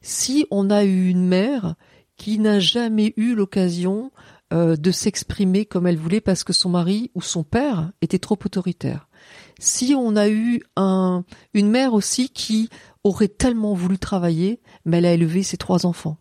Si 0.00 0.46
on 0.50 0.70
a 0.70 0.84
eu 0.84 1.08
une 1.08 1.26
mère 1.26 1.74
qui 2.16 2.38
n'a 2.38 2.60
jamais 2.60 3.12
eu 3.16 3.34
l'occasion 3.34 4.10
euh, 4.52 4.76
de 4.76 4.90
s'exprimer 4.90 5.66
comme 5.66 5.86
elle 5.86 5.98
voulait 5.98 6.20
parce 6.20 6.44
que 6.44 6.52
son 6.52 6.68
mari 6.68 7.10
ou 7.14 7.22
son 7.22 7.42
père 7.42 7.92
était 8.00 8.18
trop 8.18 8.38
autoritaire. 8.44 9.08
Si 9.58 9.94
on 9.96 10.16
a 10.16 10.28
eu 10.28 10.62
un, 10.76 11.24
une 11.52 11.68
mère 11.68 11.94
aussi 11.94 12.28
qui 12.28 12.68
aurait 13.02 13.28
tellement 13.28 13.74
voulu 13.74 13.98
travailler, 13.98 14.60
mais 14.84 14.98
elle 14.98 15.06
a 15.06 15.12
élevé 15.14 15.42
ses 15.42 15.56
trois 15.56 15.84
enfants. 15.84 16.18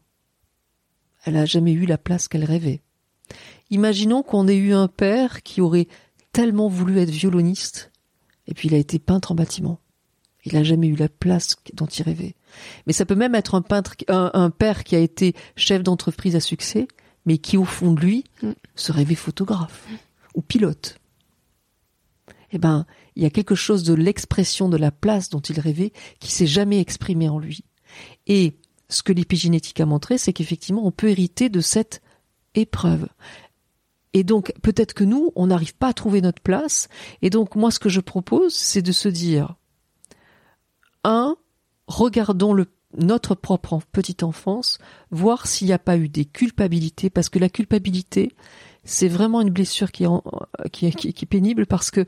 Elle 1.23 1.36
n'a 1.36 1.45
jamais 1.45 1.73
eu 1.73 1.86
la 1.86 1.97
place 1.97 2.27
qu'elle 2.27 2.45
rêvait. 2.45 2.81
Imaginons 3.69 4.23
qu'on 4.23 4.47
ait 4.47 4.55
eu 4.55 4.73
un 4.73 4.88
père 4.88 5.43
qui 5.43 5.62
aurait 5.62 5.88
tellement 6.31 6.67
voulu 6.67 6.99
être 6.99 7.10
violoniste, 7.10 7.91
Et 8.47 8.53
puis 8.53 8.67
il 8.67 8.75
a 8.75 8.77
été 8.77 8.99
peintre 8.99 9.31
en 9.31 9.36
bâtiment. 9.36 9.79
Il 10.45 10.53
n'a 10.53 10.63
jamais 10.63 10.88
eu 10.88 10.95
la 10.95 11.10
place 11.10 11.55
dont 11.73 11.88
il 11.88 12.03
rêvait. 12.03 12.36
Mais 12.88 12.93
ça 12.93 13.05
peut 13.05 13.15
même 13.15 13.36
être 13.36 13.55
un 13.55 13.62
peintre, 13.62 13.95
un, 14.08 14.49
père 14.49 14.84
qui 14.84 14.95
a 14.95 14.99
été 14.99 15.34
chef 15.55 15.84
d'entreprise 15.84 16.36
à 16.36 16.39
succès, 16.39 16.88
mais 17.25 17.39
qui 17.39 17.58
au 17.58 17.65
fond 17.65 17.91
de 17.91 17.99
lui 17.99 18.23
mm. 18.43 18.51
se 18.75 18.91
rêvait 18.91 19.15
photographe 19.15 19.88
ou 20.36 20.41
pilote. 20.41 20.99
Eh 22.51 22.58
ben, 22.58 22.86
il 23.15 23.23
y 23.23 23.25
a 23.25 23.31
quelque 23.31 23.55
chose 23.55 23.84
de 23.84 23.93
l'expression 23.93 24.69
de 24.69 24.77
la 24.77 24.91
place 24.91 25.29
dont 25.29 25.39
il 25.39 25.60
rêvait 25.60 25.91
qui 26.19 26.31
s'est 26.31 26.47
jamais 26.47 26.79
exprimé 26.79 27.27
en 27.27 27.39
lui. 27.39 27.63
Et 28.27 28.55
ce 28.89 29.03
que 29.03 29.13
l'épigénétique 29.13 29.79
a 29.79 29.86
montré, 29.86 30.17
c'est 30.17 30.34
qu'effectivement, 30.34 30.86
on 30.86 30.91
peut 30.91 31.10
hériter 31.10 31.49
de 31.49 31.62
cette 31.62 32.01
épreuve. 32.53 33.08
Et 34.13 34.23
donc, 34.23 34.53
peut-être 34.62 34.93
que 34.93 35.03
nous, 35.03 35.31
on 35.36 35.47
n'arrive 35.47 35.75
pas 35.75 35.89
à 35.89 35.93
trouver 35.93 36.21
notre 36.21 36.41
place. 36.41 36.88
Et 37.21 37.29
donc, 37.29 37.55
moi, 37.55 37.71
ce 37.71 37.79
que 37.79 37.89
je 37.89 37.99
propose, 37.99 38.53
c'est 38.53 38.81
de 38.81 38.93
se 38.93 39.10
dire, 39.10 39.55
un, 41.05 41.37
regardons 41.87 42.55
notre 42.97 43.35
propre 43.35 43.79
petite 43.91 44.23
enfance, 44.23 44.79
voir 45.11 45.47
s'il 45.47 45.67
n'y 45.67 45.73
a 45.73 45.79
pas 45.79 45.97
eu 45.97 46.09
des 46.09 46.25
culpabilités, 46.25 47.09
parce 47.09 47.29
que 47.29 47.39
la 47.39 47.49
culpabilité, 47.49 48.31
c'est 48.83 49.07
vraiment 49.07 49.41
une 49.41 49.49
blessure 49.49 49.91
qui 49.91 50.05
est, 50.05 51.25
pénible 51.25 51.65
parce 51.65 51.91
que 51.91 52.05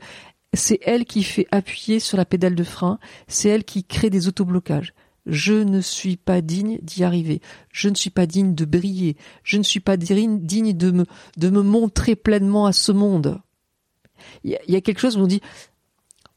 c'est 0.54 0.80
elle 0.82 1.04
qui 1.04 1.22
fait 1.22 1.46
appuyer 1.50 2.00
sur 2.00 2.16
la 2.16 2.24
pédale 2.24 2.54
de 2.54 2.64
frein, 2.64 2.98
c'est 3.26 3.48
elle 3.48 3.64
qui 3.64 3.84
crée 3.84 4.10
des 4.10 4.28
autoblocages. 4.28 4.94
Je 5.26 5.52
ne 5.52 5.82
suis 5.82 6.16
pas 6.16 6.40
digne 6.40 6.78
d'y 6.80 7.04
arriver. 7.04 7.42
Je 7.70 7.90
ne 7.90 7.94
suis 7.94 8.08
pas 8.08 8.24
digne 8.24 8.54
de 8.54 8.64
briller. 8.64 9.18
Je 9.42 9.58
ne 9.58 9.62
suis 9.62 9.80
pas 9.80 9.98
digne 9.98 10.72
de 10.72 10.90
me, 10.90 11.62
montrer 11.62 12.16
pleinement 12.16 12.64
à 12.64 12.72
ce 12.72 12.92
monde. 12.92 13.42
Il 14.42 14.58
y, 14.66 14.76
a, 14.76 14.80
quelque 14.80 15.00
chose 15.00 15.18
où 15.18 15.20
on 15.20 15.26
dit, 15.26 15.42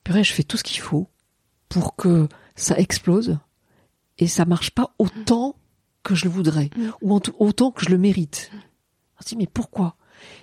purée, 0.03 0.25
je 0.25 0.33
fais 0.33 0.43
tout 0.43 0.57
ce 0.57 0.63
qu'il 0.63 0.81
faut 0.81 1.07
pour 1.69 1.95
que 1.95 2.27
ça 2.61 2.77
explose 2.77 3.37
et 4.17 4.27
ça 4.27 4.45
marche 4.45 4.71
pas 4.71 4.93
autant 4.99 5.55
que 6.03 6.15
je 6.15 6.25
le 6.25 6.31
voudrais 6.31 6.69
mm. 6.75 6.89
ou 7.01 7.19
autant 7.39 7.71
que 7.71 7.85
je 7.85 7.89
le 7.89 7.97
mérite. 7.97 8.51
On 9.19 9.23
se 9.23 9.29
dit, 9.29 9.35
mais 9.35 9.47
pourquoi? 9.47 9.95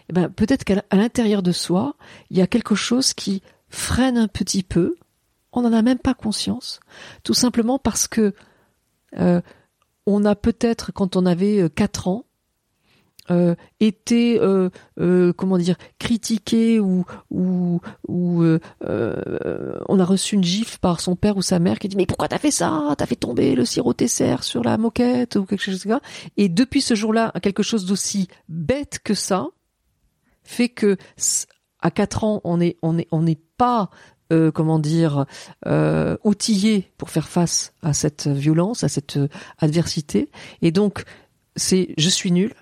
Eh 0.09 0.13
ben, 0.13 0.29
peut-être 0.29 0.65
qu'à 0.65 0.83
l'intérieur 0.93 1.43
de 1.43 1.53
soi, 1.53 1.97
il 2.31 2.39
y 2.39 2.43
a 2.43 2.47
quelque 2.47 2.75
chose 2.75 3.13
qui 3.13 3.43
freine 3.69 4.17
un 4.17 4.29
petit 4.29 4.63
peu 4.63 4.97
on 5.53 5.63
n'en 5.63 5.73
a 5.73 5.83
même 5.83 5.99
pas 5.99 6.15
conscience, 6.15 6.81
tout 7.23 7.35
simplement 7.35 7.79
parce 7.79 8.07
que 8.07 8.35
euh, 9.17 9.41
on 10.07 10.25
a 10.25 10.35
peut-être, 10.35 10.93
quand 10.93 11.17
on 11.17 11.27
avait 11.27 11.69
4 11.75 12.09
euh, 13.31 13.53
ans, 13.53 13.55
euh, 13.55 13.55
été 13.81 15.33
comment 15.37 15.59
dire 15.59 15.77
critiqué 15.99 16.81
ou 16.81 17.05
ou, 17.31 17.81
ou 18.07 18.43
on 18.83 19.99
a 19.99 20.05
reçu 20.05 20.35
une 20.35 20.45
gifle 20.45 20.79
par 20.81 21.01
son 21.01 21.17
père 21.17 21.37
ou 21.37 21.43
sa 21.43 21.59
mère 21.59 21.79
qui 21.79 21.89
dit 21.89 21.97
mais 21.97 22.07
pourquoi 22.07 22.29
t'as 22.29 22.39
fait 22.39 22.51
ça? 22.51 22.95
T'as 22.97 23.07
fait 23.07 23.17
tomber 23.17 23.55
le 23.55 23.65
sirop 23.65 23.95
Tesser 23.95 24.37
sur 24.43 24.63
la 24.63 24.79
moquette 24.79 25.37
ou 25.37 25.45
quelque 25.45 25.63
chose 25.63 25.83
comme 25.83 25.93
ça 25.93 26.01
et 26.37 26.49
depuis 26.49 26.81
ce 26.81 26.95
jour-là 26.95 27.33
quelque 27.43 27.63
chose 27.63 27.87
d'aussi 27.87 28.29
bête 28.49 29.01
que 29.03 29.15
ça 29.15 29.47
fait 30.43 30.69
que 30.69 30.97
à 31.81 31.91
4 31.91 32.25
ans 32.25 32.41
on 32.45 32.61
est 32.61 32.77
on 32.83 32.99
est 32.99 33.09
on 33.11 33.23
n'est 33.23 33.41
pas 33.57 33.91
euh, 34.31 34.51
comment 34.51 34.79
dire, 34.79 35.25
euh, 35.67 36.19
outillé 36.23 36.93
pour 36.99 37.09
faire 37.09 37.29
face 37.29 37.73
à 37.83 37.95
cette 37.95 38.27
violence, 38.27 38.85
à 38.85 38.89
cette 38.89 39.17
euh, 39.17 39.29
adversité. 39.57 40.29
Et 40.61 40.71
donc, 40.71 41.05
c'est 41.57 41.95
je 41.97 42.11
suis 42.11 42.31
nul, 42.31 42.53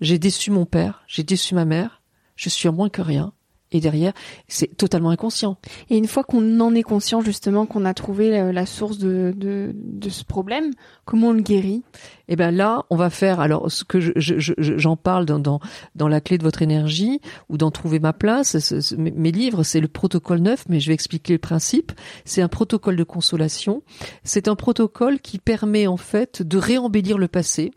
j'ai 0.00 0.18
déçu 0.18 0.50
mon 0.50 0.66
père, 0.66 1.02
j'ai 1.06 1.22
déçu 1.22 1.54
ma 1.54 1.64
mère, 1.64 2.02
je 2.36 2.48
suis 2.48 2.68
en 2.68 2.72
moins 2.72 2.88
que 2.88 3.02
rien. 3.02 3.32
Et 3.72 3.80
derrière, 3.80 4.12
c'est 4.46 4.76
totalement 4.76 5.10
inconscient. 5.10 5.58
Et 5.90 5.96
une 5.96 6.06
fois 6.06 6.22
qu'on 6.22 6.60
en 6.60 6.72
est 6.74 6.84
conscient, 6.84 7.20
justement, 7.20 7.66
qu'on 7.66 7.84
a 7.84 7.94
trouvé 7.94 8.52
la, 8.52 8.64
source 8.64 8.98
de, 8.98 9.34
de, 9.36 9.72
de, 9.74 10.08
ce 10.08 10.24
problème, 10.24 10.70
comment 11.04 11.28
on 11.28 11.32
le 11.32 11.40
guérit? 11.40 11.82
Eh 12.28 12.36
ben 12.36 12.52
là, 12.52 12.84
on 12.90 12.96
va 12.96 13.10
faire. 13.10 13.40
Alors, 13.40 13.70
ce 13.70 13.82
que 13.82 13.98
j'en 13.98 14.12
je, 14.16 14.54
je, 14.56 14.94
parle 14.94 15.26
dans, 15.26 15.40
dans, 15.40 15.58
dans 15.96 16.06
la 16.06 16.20
clé 16.20 16.38
de 16.38 16.44
votre 16.44 16.62
énergie 16.62 17.20
ou 17.48 17.58
dans 17.58 17.72
trouver 17.72 17.98
ma 17.98 18.12
place. 18.12 18.72
mes 18.96 19.32
livres, 19.32 19.64
c'est 19.64 19.80
le 19.80 19.88
protocole 19.88 20.38
neuf, 20.38 20.64
mais 20.68 20.78
je 20.78 20.86
vais 20.86 20.94
expliquer 20.94 21.32
le 21.32 21.40
principe. 21.40 21.90
C'est 22.24 22.42
un 22.42 22.48
protocole 22.48 22.94
de 22.94 23.04
consolation. 23.04 23.82
C'est 24.22 24.46
un 24.46 24.54
protocole 24.54 25.18
qui 25.18 25.38
permet 25.38 25.88
en 25.88 25.96
fait 25.96 26.40
de 26.40 26.56
réembellir 26.56 27.18
le 27.18 27.26
passé 27.26 27.72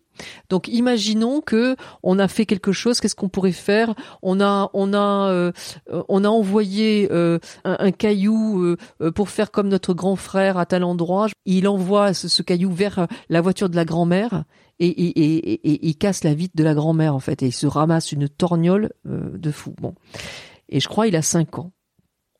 donc 0.49 0.67
imaginons 0.67 1.41
que 1.41 1.75
on 2.03 2.19
a 2.19 2.27
fait 2.27 2.45
quelque 2.45 2.71
chose, 2.71 2.99
qu'est-ce 2.99 3.15
qu'on 3.15 3.29
pourrait 3.29 3.51
faire? 3.51 3.93
On 4.21 4.41
a 4.41 4.69
on 4.73 4.93
a 4.93 5.29
euh, 5.29 5.51
on 5.87 6.23
a 6.23 6.29
envoyé 6.29 7.07
euh, 7.11 7.39
un, 7.63 7.91
caillou 7.91 8.75
euh, 9.01 9.11
pour 9.11 9.29
faire 9.29 9.51
comme 9.51 9.69
notre 9.69 9.93
grand 9.93 10.15
frère 10.15 10.57
à 10.57 10.65
tel 10.65 10.83
endroit. 10.83 11.27
Il 11.45 11.67
envoie 11.67 12.13
ce, 12.13 12.41
caillou 12.41 12.71
vers 12.71 13.07
la 13.29 13.41
voiture 13.41 13.69
de 13.69 13.75
la 13.75 13.85
grand-mère 13.85 14.43
et, 14.79 14.87
et, 14.87 15.19
et, 15.19 15.87
il 15.87 15.97
casse 15.97 16.23
la 16.23 16.33
vitre 16.33 16.55
de 16.55 16.63
la 16.63 16.73
grand-mère 16.73 17.13
en 17.15 17.19
fait 17.19 17.43
et 17.43 17.47
il 17.47 17.53
se 17.53 17.67
ramasse 17.67 18.11
une 18.11 18.29
torgnole 18.29 18.91
de 19.05 19.51
fou. 19.51 19.73
Bon. 19.81 19.95
Et 20.69 20.79
je 20.79 20.87
crois 20.87 21.07
il 21.07 21.15
a 21.15 21.21
5 21.21 21.59
ans. 21.59 21.71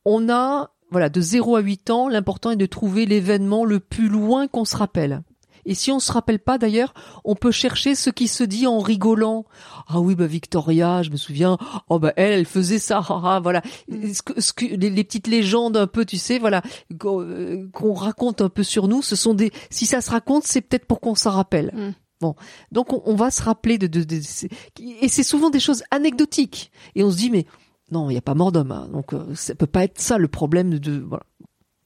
On 0.06 0.30
a 0.30 0.72
voilà, 0.92 1.10
de 1.10 1.22
0 1.22 1.56
à 1.56 1.62
8 1.62 1.90
ans, 1.92 2.10
l'important 2.10 2.52
est 2.52 2.56
de 2.56 2.66
trouver 2.66 3.06
l'événement 3.06 3.64
le 3.64 3.80
plus 3.80 4.10
loin 4.10 4.48
qu'on 4.48 4.66
se 4.66 4.76
rappelle. 4.76 5.22
Et 5.66 5.76
si 5.76 5.92
on 5.92 6.00
se 6.00 6.12
rappelle 6.12 6.40
pas 6.40 6.58
d'ailleurs, 6.58 6.94
on 7.24 7.36
peut 7.36 7.52
chercher 7.52 7.96
ce 7.96 8.10
qui 8.10 8.28
se 8.28 8.44
dit 8.44 8.68
en 8.68 8.80
rigolant. 8.80 9.46
Ah 9.88 10.00
oui, 10.00 10.16
bah 10.16 10.28
Victoria, 10.28 11.04
je 11.04 11.10
me 11.10 11.18
souviens. 11.18 11.58
Oh 11.90 12.00
bah 12.00 12.14
elle, 12.16 12.34
elle 12.34 12.46
faisait 12.46 12.80
ça. 12.80 13.02
Ah, 13.10 13.40
voilà. 13.42 13.62
Ce 13.90 14.22
que, 14.22 14.40
ce 14.40 14.54
que 14.54 14.66
les, 14.66 15.04
petites 15.04 15.28
légendes 15.28 15.78
un 15.78 15.88
peu, 15.88 16.06
tu 16.06 16.18
sais, 16.18 16.40
voilà, 16.40 16.62
euh, 17.06 17.68
qu'on 17.74 17.94
raconte 17.94 18.42
un 18.42 18.50
peu 18.50 18.64
sur 18.64 18.88
nous, 18.88 19.02
ce 19.02 19.16
sont 19.16 19.34
des. 19.34 19.52
Si 19.70 19.86
ça 19.86 20.02
se 20.02 20.10
raconte, 20.10 20.46
c'est 20.46 20.62
peut-être 20.62 20.86
pour 20.86 21.00
qu'on 21.00 21.16
s'en 21.16 21.32
rappelle. 21.32 21.72
Mm. 21.76 21.92
Bon, 22.22 22.36
donc 22.74 23.08
on, 23.08 23.16
va 23.16 23.32
se 23.32 23.42
rappeler 23.42 23.78
de, 23.78 23.88
de, 23.88 24.04
de, 24.04 24.20
et 25.02 25.08
c'est 25.08 25.24
souvent 25.24 25.50
des 25.50 25.62
choses 25.62 25.84
anecdotiques. 25.90 26.70
Et 26.96 27.04
on 27.04 27.12
se 27.12 27.18
dit 27.18 27.30
mais 27.30 27.46
non, 27.92 28.10
il 28.10 28.14
n'y 28.14 28.18
a 28.18 28.22
pas 28.22 28.36
mort 28.36 28.52
d'homme. 28.52 28.72
Hein. 28.72 28.90
donc 28.92 29.14
euh, 29.14 29.34
ça 29.36 29.56
peut 29.56 29.68
pas 29.68 29.86
être 29.86 30.02
ça 30.02 30.18
le 30.18 30.28
problème 30.28 30.70
de, 30.70 30.78
de 30.78 31.00
voilà. 31.00 31.24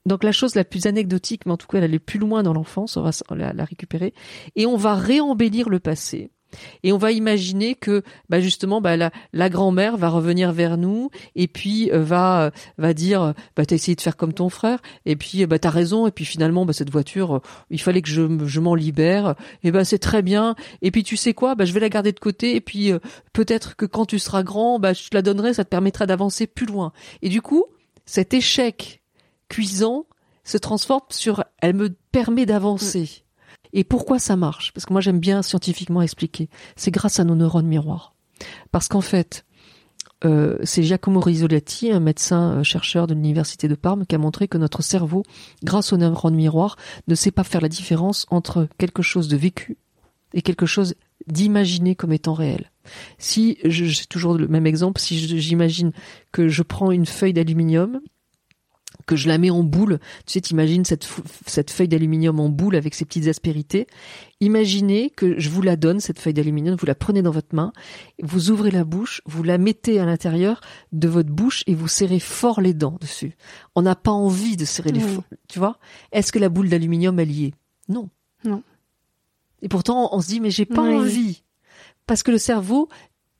Donc 0.05 0.23
la 0.23 0.31
chose 0.31 0.55
la 0.55 0.65
plus 0.65 0.85
anecdotique, 0.85 1.45
mais 1.45 1.53
en 1.53 1.57
tout 1.57 1.67
cas 1.67 1.77
elle 1.77 1.85
allait 1.85 1.99
plus 1.99 2.19
loin 2.19 2.43
dans 2.43 2.53
l'enfance, 2.53 2.97
on 2.97 3.03
va 3.03 3.11
la, 3.53 3.65
récupérer, 3.65 4.13
et 4.55 4.65
on 4.65 4.75
va 4.75 4.95
réembellir 4.95 5.69
le 5.69 5.79
passé. 5.79 6.29
Et 6.83 6.93
on 6.93 6.99
va 6.99 7.11
imaginer 7.11 7.73
que, 7.73 8.03
bah 8.29 8.39
justement, 8.39 8.79
bah 8.79 8.95
la, 8.95 9.11
la 9.31 9.49
grand-mère 9.49 9.97
va 9.97 10.09
revenir 10.09 10.51
vers 10.51 10.77
nous 10.77 11.09
et 11.35 11.47
puis 11.47 11.89
euh, 11.91 12.03
va 12.03 12.51
va 12.77 12.93
dire, 12.93 13.33
bah 13.55 13.65
t'as 13.65 13.73
essayé 13.73 13.95
de 13.95 14.01
faire 14.01 14.17
comme 14.17 14.33
ton 14.33 14.49
frère 14.49 14.79
et 15.07 15.15
puis 15.15 15.47
bah 15.47 15.57
t'as 15.57 15.71
raison 15.71 16.05
et 16.05 16.11
puis 16.11 16.25
finalement 16.25 16.63
bah 16.65 16.73
cette 16.73 16.91
voiture, 16.91 17.41
il 17.71 17.81
fallait 17.81 18.03
que 18.03 18.09
je, 18.09 18.45
je 18.45 18.59
m'en 18.59 18.75
libère 18.75 19.33
et 19.63 19.71
bah 19.71 19.83
c'est 19.83 19.97
très 19.97 20.21
bien 20.21 20.55
et 20.83 20.91
puis 20.91 21.03
tu 21.03 21.17
sais 21.17 21.33
quoi, 21.33 21.55
bah 21.55 21.65
je 21.65 21.73
vais 21.73 21.79
la 21.79 21.89
garder 21.89 22.11
de 22.11 22.19
côté 22.19 22.55
et 22.55 22.61
puis 22.61 22.91
euh, 22.91 22.99
peut-être 23.33 23.75
que 23.75 23.87
quand 23.87 24.05
tu 24.05 24.19
seras 24.19 24.43
grand, 24.43 24.77
bah 24.77 24.93
je 24.93 25.09
te 25.09 25.15
la 25.15 25.23
donnerai, 25.23 25.55
ça 25.55 25.63
te 25.63 25.69
permettra 25.69 26.05
d'avancer 26.05 26.45
plus 26.45 26.67
loin. 26.67 26.93
Et 27.23 27.29
du 27.29 27.41
coup, 27.41 27.65
cet 28.05 28.35
échec 28.35 29.02
cuisant 29.53 30.07
se 30.43 30.57
transforme 30.57 31.05
sur 31.09 31.43
elle 31.61 31.75
me 31.75 31.89
permet 32.11 32.47
d'avancer. 32.47 33.03
Mm. 33.03 33.67
Et 33.73 33.83
pourquoi 33.83 34.17
ça 34.17 34.35
marche? 34.35 34.73
Parce 34.73 34.85
que 34.85 34.93
moi 34.93 35.01
j'aime 35.01 35.19
bien 35.19 35.43
scientifiquement 35.43 36.01
expliquer. 36.01 36.49
C'est 36.75 36.89
grâce 36.89 37.19
à 37.19 37.23
nos 37.23 37.35
neurones 37.35 37.67
miroirs. 37.67 38.15
Parce 38.71 38.87
qu'en 38.87 39.01
fait, 39.01 39.45
euh, 40.25 40.57
c'est 40.63 40.81
Giacomo 40.81 41.19
Risolati, 41.19 41.91
un 41.91 41.99
médecin 41.99 42.57
euh, 42.57 42.63
chercheur 42.63 43.05
de 43.05 43.13
l'université 43.13 43.67
de 43.67 43.75
Parme, 43.75 44.07
qui 44.07 44.15
a 44.15 44.17
montré 44.17 44.47
que 44.47 44.57
notre 44.57 44.81
cerveau, 44.81 45.21
grâce 45.63 45.93
aux 45.93 45.97
neurones 45.97 46.35
miroirs, 46.35 46.77
ne 47.07 47.13
sait 47.13 47.31
pas 47.31 47.43
faire 47.43 47.61
la 47.61 47.69
différence 47.69 48.25
entre 48.31 48.67
quelque 48.79 49.03
chose 49.03 49.27
de 49.27 49.37
vécu 49.37 49.77
et 50.33 50.41
quelque 50.41 50.65
chose 50.65 50.95
d'imaginé 51.27 51.95
comme 51.95 52.11
étant 52.11 52.33
réel. 52.33 52.71
Si, 53.19 53.59
j'ai 53.63 54.05
toujours 54.07 54.33
le 54.33 54.47
même 54.47 54.65
exemple, 54.65 54.99
si 54.99 55.19
j'imagine 55.39 55.91
que 56.31 56.47
je 56.47 56.63
prends 56.63 56.89
une 56.89 57.05
feuille 57.05 57.33
d'aluminium 57.33 58.01
que 59.05 59.15
je 59.15 59.27
la 59.27 59.37
mets 59.37 59.49
en 59.49 59.63
boule. 59.63 59.99
Tu 60.25 60.33
sais, 60.33 60.41
t'imagines 60.41 60.85
cette, 60.85 61.07
cette 61.45 61.71
feuille 61.71 61.87
d'aluminium 61.87 62.39
en 62.39 62.49
boule 62.49 62.75
avec 62.75 62.95
ses 62.95 63.05
petites 63.05 63.27
aspérités. 63.27 63.87
Imaginez 64.39 65.09
que 65.09 65.39
je 65.39 65.49
vous 65.49 65.61
la 65.61 65.75
donne, 65.75 65.99
cette 65.99 66.19
feuille 66.19 66.33
d'aluminium, 66.33 66.75
vous 66.75 66.85
la 66.85 66.95
prenez 66.95 67.21
dans 67.21 67.31
votre 67.31 67.55
main, 67.55 67.71
vous 68.21 68.51
ouvrez 68.51 68.71
la 68.71 68.83
bouche, 68.83 69.21
vous 69.25 69.43
la 69.43 69.57
mettez 69.57 69.99
à 69.99 70.05
l'intérieur 70.05 70.61
de 70.91 71.07
votre 71.07 71.29
bouche 71.29 71.63
et 71.67 71.75
vous 71.75 71.87
serrez 71.87 72.19
fort 72.19 72.59
les 72.59 72.73
dents 72.73 72.97
dessus. 72.99 73.35
On 73.75 73.81
n'a 73.81 73.95
pas 73.95 74.11
envie 74.11 74.57
de 74.57 74.65
serrer 74.65 74.91
les 74.91 74.99
dents, 74.99 75.23
tu 75.47 75.59
vois? 75.59 75.77
Est-ce 76.11 76.31
que 76.31 76.39
la 76.39 76.49
boule 76.49 76.69
d'aluminium, 76.69 77.19
elle 77.19 77.31
y 77.31 77.45
est? 77.45 77.53
Non. 77.87 78.09
Non. 78.43 78.63
Et 79.61 79.69
pourtant, 79.69 80.09
on 80.11 80.19
se 80.19 80.27
dit, 80.27 80.39
mais 80.39 80.51
j'ai 80.51 80.65
pas 80.65 80.81
envie. 80.81 81.43
Parce 82.05 82.21
que 82.21 82.31
le 82.31 82.37
cerveau 82.37 82.89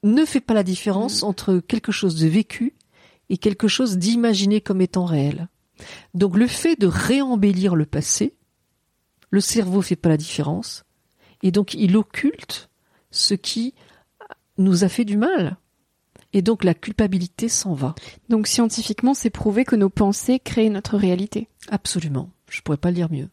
ne 0.04 0.26
fait 0.26 0.42
pas 0.42 0.54
la 0.54 0.64
différence 0.64 1.22
mm. 1.22 1.26
entre 1.26 1.60
quelque 1.60 1.92
chose 1.92 2.16
de 2.16 2.28
vécu 2.28 2.74
et 3.30 3.38
quelque 3.38 3.68
chose 3.68 3.98
d'imaginé 3.98 4.62
comme 4.62 4.82
étant 4.82 5.06
réel. 5.06 5.48
Donc 6.14 6.38
le 6.38 6.48
fait 6.48 6.80
de 6.80 6.88
réembellir 6.88 7.76
le 7.76 7.86
passé, 7.86 8.36
le 9.30 9.42
cerveau 9.42 9.82
fait 9.82 9.96
pas 9.96 10.10
la 10.10 10.18
différence, 10.18 10.84
et 11.42 11.52
donc 11.52 11.74
il 11.74 11.98
occulte 11.98 12.70
ce 13.12 13.34
qui 13.34 13.74
nous 14.58 14.84
a 14.84 14.90
fait 14.90 15.06
du 15.06 15.18
mal. 15.18 15.58
Et 16.34 16.42
donc 16.42 16.64
la 16.64 16.74
culpabilité 16.74 17.48
s'en 17.48 17.74
va. 17.74 17.94
Donc 18.30 18.48
scientifiquement, 18.48 19.14
c'est 19.14 19.30
prouvé 19.30 19.66
que 19.66 19.76
nos 19.76 19.90
pensées 19.90 20.40
créent 20.40 20.70
notre 20.70 20.98
réalité. 20.98 21.48
Absolument. 21.70 22.30
Je 22.50 22.62
pourrais 22.62 22.78
pas 22.78 22.90
le 22.90 22.96
dire 22.96 23.12
mieux. 23.12 23.30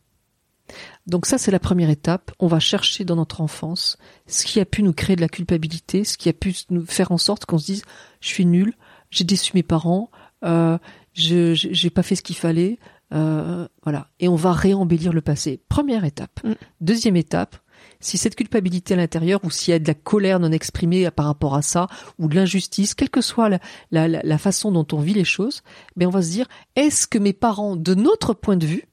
Donc 1.06 1.26
ça, 1.26 1.38
c'est 1.38 1.50
la 1.50 1.58
première 1.58 1.90
étape. 1.90 2.30
On 2.38 2.46
va 2.46 2.60
chercher 2.60 3.04
dans 3.04 3.16
notre 3.16 3.40
enfance 3.40 3.98
ce 4.26 4.44
qui 4.44 4.60
a 4.60 4.64
pu 4.64 4.82
nous 4.82 4.92
créer 4.92 5.16
de 5.16 5.20
la 5.20 5.28
culpabilité, 5.28 6.04
ce 6.04 6.16
qui 6.16 6.28
a 6.28 6.32
pu 6.32 6.54
nous 6.68 6.86
faire 6.86 7.10
en 7.10 7.18
sorte 7.18 7.46
qu'on 7.46 7.58
se 7.58 7.66
dise 7.66 7.82
je 8.20 8.28
suis 8.28 8.46
nul, 8.46 8.74
j'ai 9.10 9.24
déçu 9.24 9.52
mes 9.54 9.62
parents, 9.62 10.10
euh, 10.44 10.78
je 11.12 11.54
j'ai 11.54 11.90
pas 11.90 12.02
fait 12.02 12.14
ce 12.14 12.22
qu'il 12.22 12.36
fallait, 12.36 12.78
euh, 13.12 13.66
voilà. 13.82 14.08
Et 14.20 14.28
on 14.28 14.36
va 14.36 14.52
réembellir 14.52 15.12
le 15.12 15.20
passé. 15.20 15.60
Première 15.68 16.04
étape. 16.04 16.40
Mm. 16.44 16.52
Deuxième 16.80 17.16
étape, 17.16 17.56
si 17.98 18.18
cette 18.18 18.36
culpabilité 18.36 18.94
à 18.94 18.96
l'intérieur 18.96 19.40
ou 19.44 19.50
s'il 19.50 19.72
y 19.72 19.74
a 19.74 19.78
de 19.78 19.86
la 19.86 19.94
colère 19.94 20.40
non 20.40 20.52
exprimée 20.52 21.10
par 21.10 21.26
rapport 21.26 21.54
à 21.54 21.62
ça 21.62 21.88
ou 22.18 22.28
de 22.28 22.34
l'injustice, 22.34 22.94
quelle 22.94 23.10
que 23.10 23.20
soit 23.20 23.50
la, 23.90 24.08
la, 24.08 24.38
façon 24.38 24.70
dont 24.72 24.86
on 24.92 25.00
vit 25.00 25.14
les 25.14 25.24
choses, 25.24 25.62
ben 25.96 26.06
on 26.06 26.10
va 26.10 26.22
se 26.22 26.30
dire 26.30 26.46
est-ce 26.76 27.06
que 27.06 27.18
mes 27.18 27.32
parents, 27.32 27.76
de 27.76 27.94
notre 27.94 28.34
point 28.34 28.56
de 28.56 28.66
vue, 28.66 28.84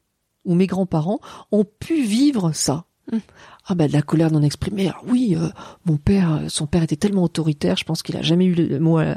ou 0.46 0.56
mes 0.56 0.68
grands-parents 0.68 1.20
ont 1.52 1.66
pu 1.66 2.04
vivre 2.04 2.52
ça? 2.54 2.86
Ah 3.66 3.76
ben 3.76 3.88
de 3.88 3.94
la 3.94 4.02
colère 4.02 4.32
non 4.32 4.42
exprimée. 4.42 4.92
Oui, 5.08 5.36
euh, 5.38 5.50
mon 5.86 5.98
père, 5.98 6.34
euh, 6.34 6.50
son 6.50 6.68
père 6.68 6.84
était 6.84 6.96
tellement 6.96 7.24
autoritaire, 7.24 7.78
je 7.78 7.86
pense 7.86 8.04
qu'il 8.04 8.18
a 8.18 8.22
jamais 8.22 8.46
eu 8.46 8.54
le 8.54 8.80
mot. 8.80 9.00
Euh, 9.00 9.16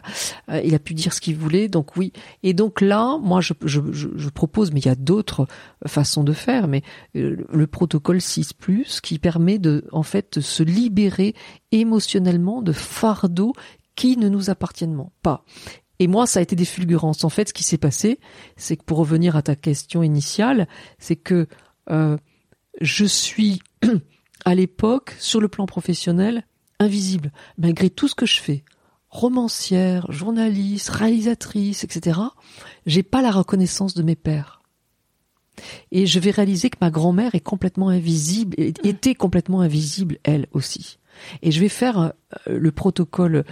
il 0.65 0.75
a 0.75 0.79
pu 0.79 0.95
dire 0.95 1.13
ce 1.13 1.21
qu'il 1.21 1.37
voulait, 1.37 1.69
donc 1.69 1.97
oui. 1.97 2.13
Et 2.43 2.53
donc 2.53 2.81
là, 2.81 3.19
moi 3.21 3.41
je, 3.41 3.53
je, 3.65 3.81
je, 3.91 4.29
propose, 4.29 4.73
mais 4.73 4.81
il 4.81 4.87
y 4.87 4.91
a 4.91 4.95
d'autres 4.95 5.47
façons 5.87 6.25
de 6.25 6.33
faire, 6.33 6.69
mais 6.69 6.83
le 7.15 7.67
protocole 7.67 8.21
6 8.21 8.53
qui 9.03 9.19
permet 9.19 9.59
de 9.59 9.85
en 9.93 10.03
fait 10.03 10.39
de 10.39 10.41
se 10.41 10.63
libérer 10.63 11.35
émotionnellement 11.73 12.63
de 12.63 12.73
fardeaux 12.73 13.53
qui 13.97 14.17
ne 14.17 14.29
nous 14.29 14.51
appartiennent 14.51 14.97
pas. 15.23 15.45
Et 16.01 16.07
moi, 16.07 16.27
ça 16.27 16.41
a 16.41 16.43
été 16.43 16.57
des 16.57 16.65
fulgurances. 16.65 17.25
En 17.25 17.29
fait, 17.29 17.49
ce 17.49 17.53
qui 17.53 17.63
s'est 17.63 17.79
passé, 17.79 18.19
c'est 18.57 18.77
que 18.77 18.85
pour 18.85 18.99
revenir 18.99 19.37
à 19.37 19.43
ta 19.43 19.55
question 19.55 20.03
initiale, 20.03 20.67
c'est 20.99 21.17
que 21.17 21.47
euh, 21.91 22.17
je 22.81 23.05
suis 23.05 23.61
à 24.45 24.55
l'époque, 24.55 25.15
sur 25.19 25.41
le 25.41 25.49
plan 25.49 25.67
professionnel, 25.67 26.45
invisible, 26.79 27.33
malgré 27.59 27.91
tout 27.91 28.09
ce 28.09 28.15
que 28.15 28.27
je 28.27 28.41
fais. 28.41 28.65
Romancière, 29.09 30.11
journaliste, 30.11 30.89
réalisatrice, 30.89 31.85
etc. 31.85 32.21
J'ai 32.87 33.03
pas 33.03 33.23
la 33.23 33.31
reconnaissance 33.31 33.95
de 33.95 34.03
mes 34.03 34.17
pères. 34.17 34.63
Et 35.91 36.07
je 36.07 36.19
vais 36.21 36.31
réaliser 36.31 36.71
que 36.71 36.79
ma 36.81 36.91
grand-mère 36.91 37.35
est 37.35 37.41
complètement 37.41 37.89
invisible, 37.91 38.55
était 38.59 39.15
complètement 39.15 39.61
invisible, 39.61 40.19
elle 40.23 40.47
aussi. 40.53 40.99
Et 41.43 41.51
je 41.51 41.61
vais 41.61 41.69
faire 41.69 41.99
euh, 41.99 42.11
le 42.47 42.71
protocole 42.71 43.45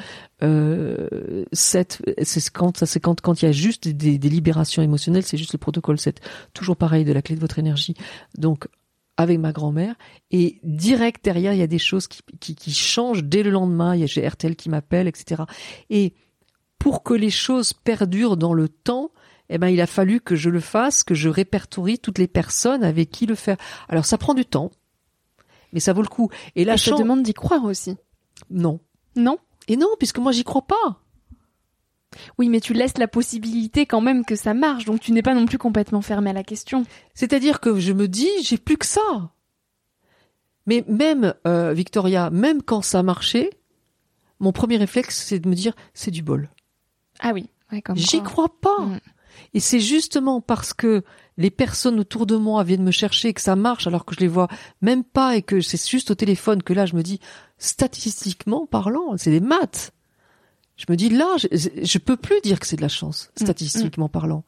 euh, 0.42 1.44
7, 1.52 2.02
c'est 2.22 2.50
quand, 2.50 2.84
c'est 2.86 3.00
quand, 3.00 3.20
quand 3.20 3.42
il 3.42 3.44
y 3.44 3.48
a 3.48 3.52
juste 3.52 3.88
des, 3.88 4.16
des 4.16 4.28
libérations 4.28 4.80
émotionnelles, 4.80 5.24
c'est 5.24 5.36
juste 5.36 5.52
le 5.52 5.58
protocole 5.58 5.98
7. 5.98 6.20
Toujours 6.54 6.76
pareil, 6.76 7.04
de 7.04 7.12
la 7.12 7.20
clé 7.20 7.34
de 7.34 7.40
votre 7.40 7.58
énergie. 7.58 7.94
Donc, 8.38 8.68
avec 9.18 9.38
ma 9.38 9.52
grand-mère 9.52 9.94
et 10.30 10.58
direct 10.62 11.22
derrière 11.22 11.52
il 11.52 11.58
y 11.58 11.62
a 11.62 11.66
des 11.66 11.78
choses 11.78 12.06
qui, 12.08 12.22
qui, 12.40 12.54
qui 12.54 12.72
changent 12.72 13.24
dès 13.24 13.42
le 13.42 13.50
lendemain 13.50 13.94
il 13.94 14.00
y 14.00 14.04
a 14.04 14.06
j'ai 14.06 14.26
RTL 14.26 14.56
qui 14.56 14.70
m'appelle 14.70 15.08
etc 15.08 15.42
et 15.90 16.14
pour 16.78 17.02
que 17.02 17.12
les 17.12 17.30
choses 17.30 17.74
perdurent 17.74 18.38
dans 18.38 18.54
le 18.54 18.70
temps 18.70 19.10
eh 19.50 19.58
ben 19.58 19.68
il 19.68 19.80
a 19.82 19.86
fallu 19.86 20.20
que 20.20 20.36
je 20.36 20.48
le 20.48 20.60
fasse 20.60 21.04
que 21.04 21.14
je 21.14 21.28
répertorie 21.28 21.98
toutes 21.98 22.18
les 22.18 22.28
personnes 22.28 22.82
avec 22.82 23.10
qui 23.10 23.26
le 23.26 23.34
faire 23.34 23.58
alors 23.90 24.06
ça 24.06 24.16
prend 24.16 24.32
du 24.32 24.46
temps 24.46 24.70
mais 25.72 25.80
ça 25.80 25.92
vaut 25.92 26.02
le 26.02 26.08
coup. 26.08 26.30
Et 26.56 26.64
là, 26.64 26.76
je 26.76 26.90
te 26.90 26.98
demande 26.98 27.22
d'y 27.22 27.34
croire 27.34 27.64
aussi. 27.64 27.96
Non. 28.50 28.80
Non? 29.16 29.38
Et 29.66 29.76
non, 29.76 29.88
puisque 29.98 30.18
moi 30.18 30.32
j'y 30.32 30.44
crois 30.44 30.66
pas. 30.66 31.02
Oui, 32.38 32.48
mais 32.48 32.60
tu 32.60 32.72
laisses 32.72 32.98
la 32.98 33.08
possibilité 33.08 33.86
quand 33.86 34.00
même 34.00 34.24
que 34.24 34.36
ça 34.36 34.54
marche, 34.54 34.84
donc 34.84 35.00
tu 35.00 35.12
n'es 35.12 35.22
pas 35.22 35.34
non 35.34 35.46
plus 35.46 35.58
complètement 35.58 36.02
fermé 36.02 36.30
à 36.30 36.32
la 36.34 36.44
question. 36.44 36.84
C'est-à-dire 37.14 37.60
que 37.60 37.78
je 37.78 37.92
me 37.92 38.08
dis, 38.08 38.30
j'ai 38.42 38.58
plus 38.58 38.76
que 38.76 38.86
ça. 38.86 39.32
Mais 40.66 40.84
même, 40.88 41.34
euh, 41.46 41.72
Victoria, 41.72 42.30
même 42.30 42.62
quand 42.62 42.82
ça 42.82 43.02
marchait, 43.02 43.50
mon 44.40 44.52
premier 44.52 44.76
réflexe, 44.76 45.24
c'est 45.24 45.38
de 45.38 45.48
me 45.48 45.54
dire, 45.54 45.74
c'est 45.94 46.10
du 46.10 46.22
bol. 46.22 46.50
Ah 47.20 47.32
oui, 47.32 47.48
ouais, 47.72 47.82
J'y 47.94 48.22
crois 48.22 48.60
pas. 48.60 48.80
Mm. 48.80 49.00
Et 49.54 49.60
c'est 49.60 49.80
justement 49.80 50.40
parce 50.40 50.74
que 50.74 51.02
les 51.36 51.50
personnes 51.50 52.00
autour 52.00 52.26
de 52.26 52.36
moi 52.36 52.64
viennent 52.64 52.82
me 52.82 52.90
chercher, 52.90 53.32
que 53.32 53.40
ça 53.40 53.56
marche 53.56 53.86
alors 53.86 54.04
que 54.04 54.14
je 54.14 54.20
les 54.20 54.28
vois 54.28 54.48
même 54.82 55.04
pas 55.04 55.36
et 55.36 55.42
que 55.42 55.60
c'est 55.60 55.88
juste 55.88 56.10
au 56.10 56.14
téléphone 56.14 56.62
que 56.62 56.72
là 56.72 56.86
je 56.86 56.96
me 56.96 57.02
dis, 57.02 57.20
statistiquement 57.58 58.66
parlant, 58.66 59.16
c'est 59.16 59.30
des 59.30 59.40
maths. 59.40 59.92
Je 60.78 60.86
me 60.88 60.96
dis 60.96 61.10
là, 61.10 61.36
je, 61.36 61.48
je 61.82 61.98
peux 61.98 62.16
plus 62.16 62.40
dire 62.42 62.58
que 62.58 62.66
c'est 62.66 62.76
de 62.76 62.82
la 62.82 62.88
chance, 62.88 63.30
mm, 63.38 63.44
statistiquement 63.44 64.06
mm. 64.06 64.10
parlant, 64.10 64.44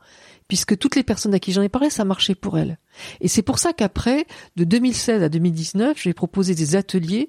puisque 0.48 0.78
toutes 0.78 0.96
les 0.96 1.02
personnes 1.02 1.34
à 1.34 1.40
qui 1.40 1.52
j'en 1.52 1.62
ai 1.62 1.68
parlé, 1.68 1.90
ça 1.90 2.04
marchait 2.04 2.36
pour 2.36 2.56
elles. 2.56 2.78
Et 3.20 3.28
c'est 3.28 3.42
pour 3.42 3.58
ça 3.58 3.72
qu'après, 3.72 4.26
de 4.56 4.64
2016 4.64 5.22
à 5.22 5.28
2019, 5.28 5.98
je 6.00 6.08
vais 6.08 6.14
proposer 6.14 6.54
des 6.54 6.76
ateliers 6.76 7.28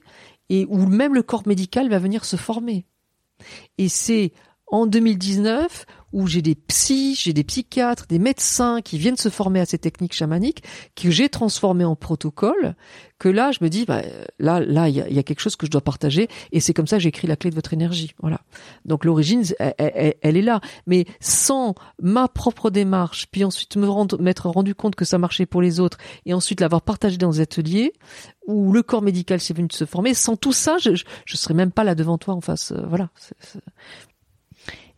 et 0.50 0.66
où 0.70 0.86
même 0.86 1.16
le 1.16 1.24
corps 1.24 1.48
médical 1.48 1.90
va 1.90 2.00
venir 2.00 2.26
se 2.26 2.36
former. 2.36 2.86
Et 3.80 3.90
c'est 3.90 4.32
en 4.72 4.88
2019 4.88 5.86
où 6.14 6.28
j'ai 6.28 6.42
des 6.42 6.56
psys, 6.56 7.16
j'ai 7.16 7.34
des 7.34 7.44
psychiatres, 7.44 8.06
des 8.08 8.20
médecins 8.20 8.82
qui 8.82 8.98
viennent 8.98 9.18
se 9.18 9.30
former 9.30 9.60
à 9.62 9.66
ces 9.66 9.78
techniques 9.78 10.14
chamaniques, 10.14 10.64
que 10.96 11.10
j'ai 11.10 11.30
transformé 11.30 11.86
en 11.86 11.96
protocole, 11.96 12.76
que 13.18 13.30
là, 13.30 13.52
je 13.52 13.60
me 13.62 13.70
dis, 13.70 13.86
bah, 13.86 14.02
là, 14.40 14.60
là, 14.60 14.90
il 14.90 14.96
y 14.96 15.20
a, 15.20 15.24
quelque 15.24 15.40
chose 15.40 15.56
que 15.56 15.66
je 15.66 15.72
dois 15.72 15.82
partager, 15.82 16.28
et 16.52 16.60
c'est 16.60 16.74
comme 16.74 16.88
ça 16.88 16.98
que 16.98 17.04
j'écris 17.04 17.28
la 17.28 17.36
clé 17.36 17.50
de 17.50 17.56
votre 17.56 17.74
énergie. 17.74 18.14
Voilà. 18.20 18.42
Donc 18.84 19.06
l'origine, 19.06 19.44
elle, 19.60 20.38
est 20.38 20.42
là, 20.42 20.60
mais 20.86 21.06
sans 21.20 21.76
ma 22.02 22.28
propre 22.28 22.70
démarche, 22.70 23.28
puis 23.32 23.44
ensuite 23.46 23.78
me 23.78 23.88
rendre, 23.88 24.20
m'être 24.22 24.50
rendu 24.50 24.76
compte 24.76 24.96
que 24.96 25.06
ça 25.06 25.18
marchait 25.18 25.46
pour 25.46 25.62
les 25.62 25.80
autres, 25.80 25.98
et 26.26 26.34
ensuite 26.34 26.60
l'avoir 26.60 26.82
partagé 26.82 27.18
dans 27.18 27.32
des 27.32 27.40
ateliers 27.40 27.94
où 28.48 28.74
le 28.74 28.82
corps 28.82 29.02
médical 29.04 29.40
s'est 29.40 29.54
venu 29.54 29.68
se 29.72 29.86
former. 29.86 30.14
Sans 30.14 30.36
tout 30.36 30.52
ça, 30.52 30.78
je, 30.80 30.92
je, 31.26 31.38
serais 31.38 31.54
même 31.54 31.72
pas 31.72 31.84
là 31.84 31.96
devant 31.96 32.18
toi 32.18 32.34
en 32.34 32.42
face. 32.42 32.72
Euh, 32.72 32.84
voilà. 32.88 33.10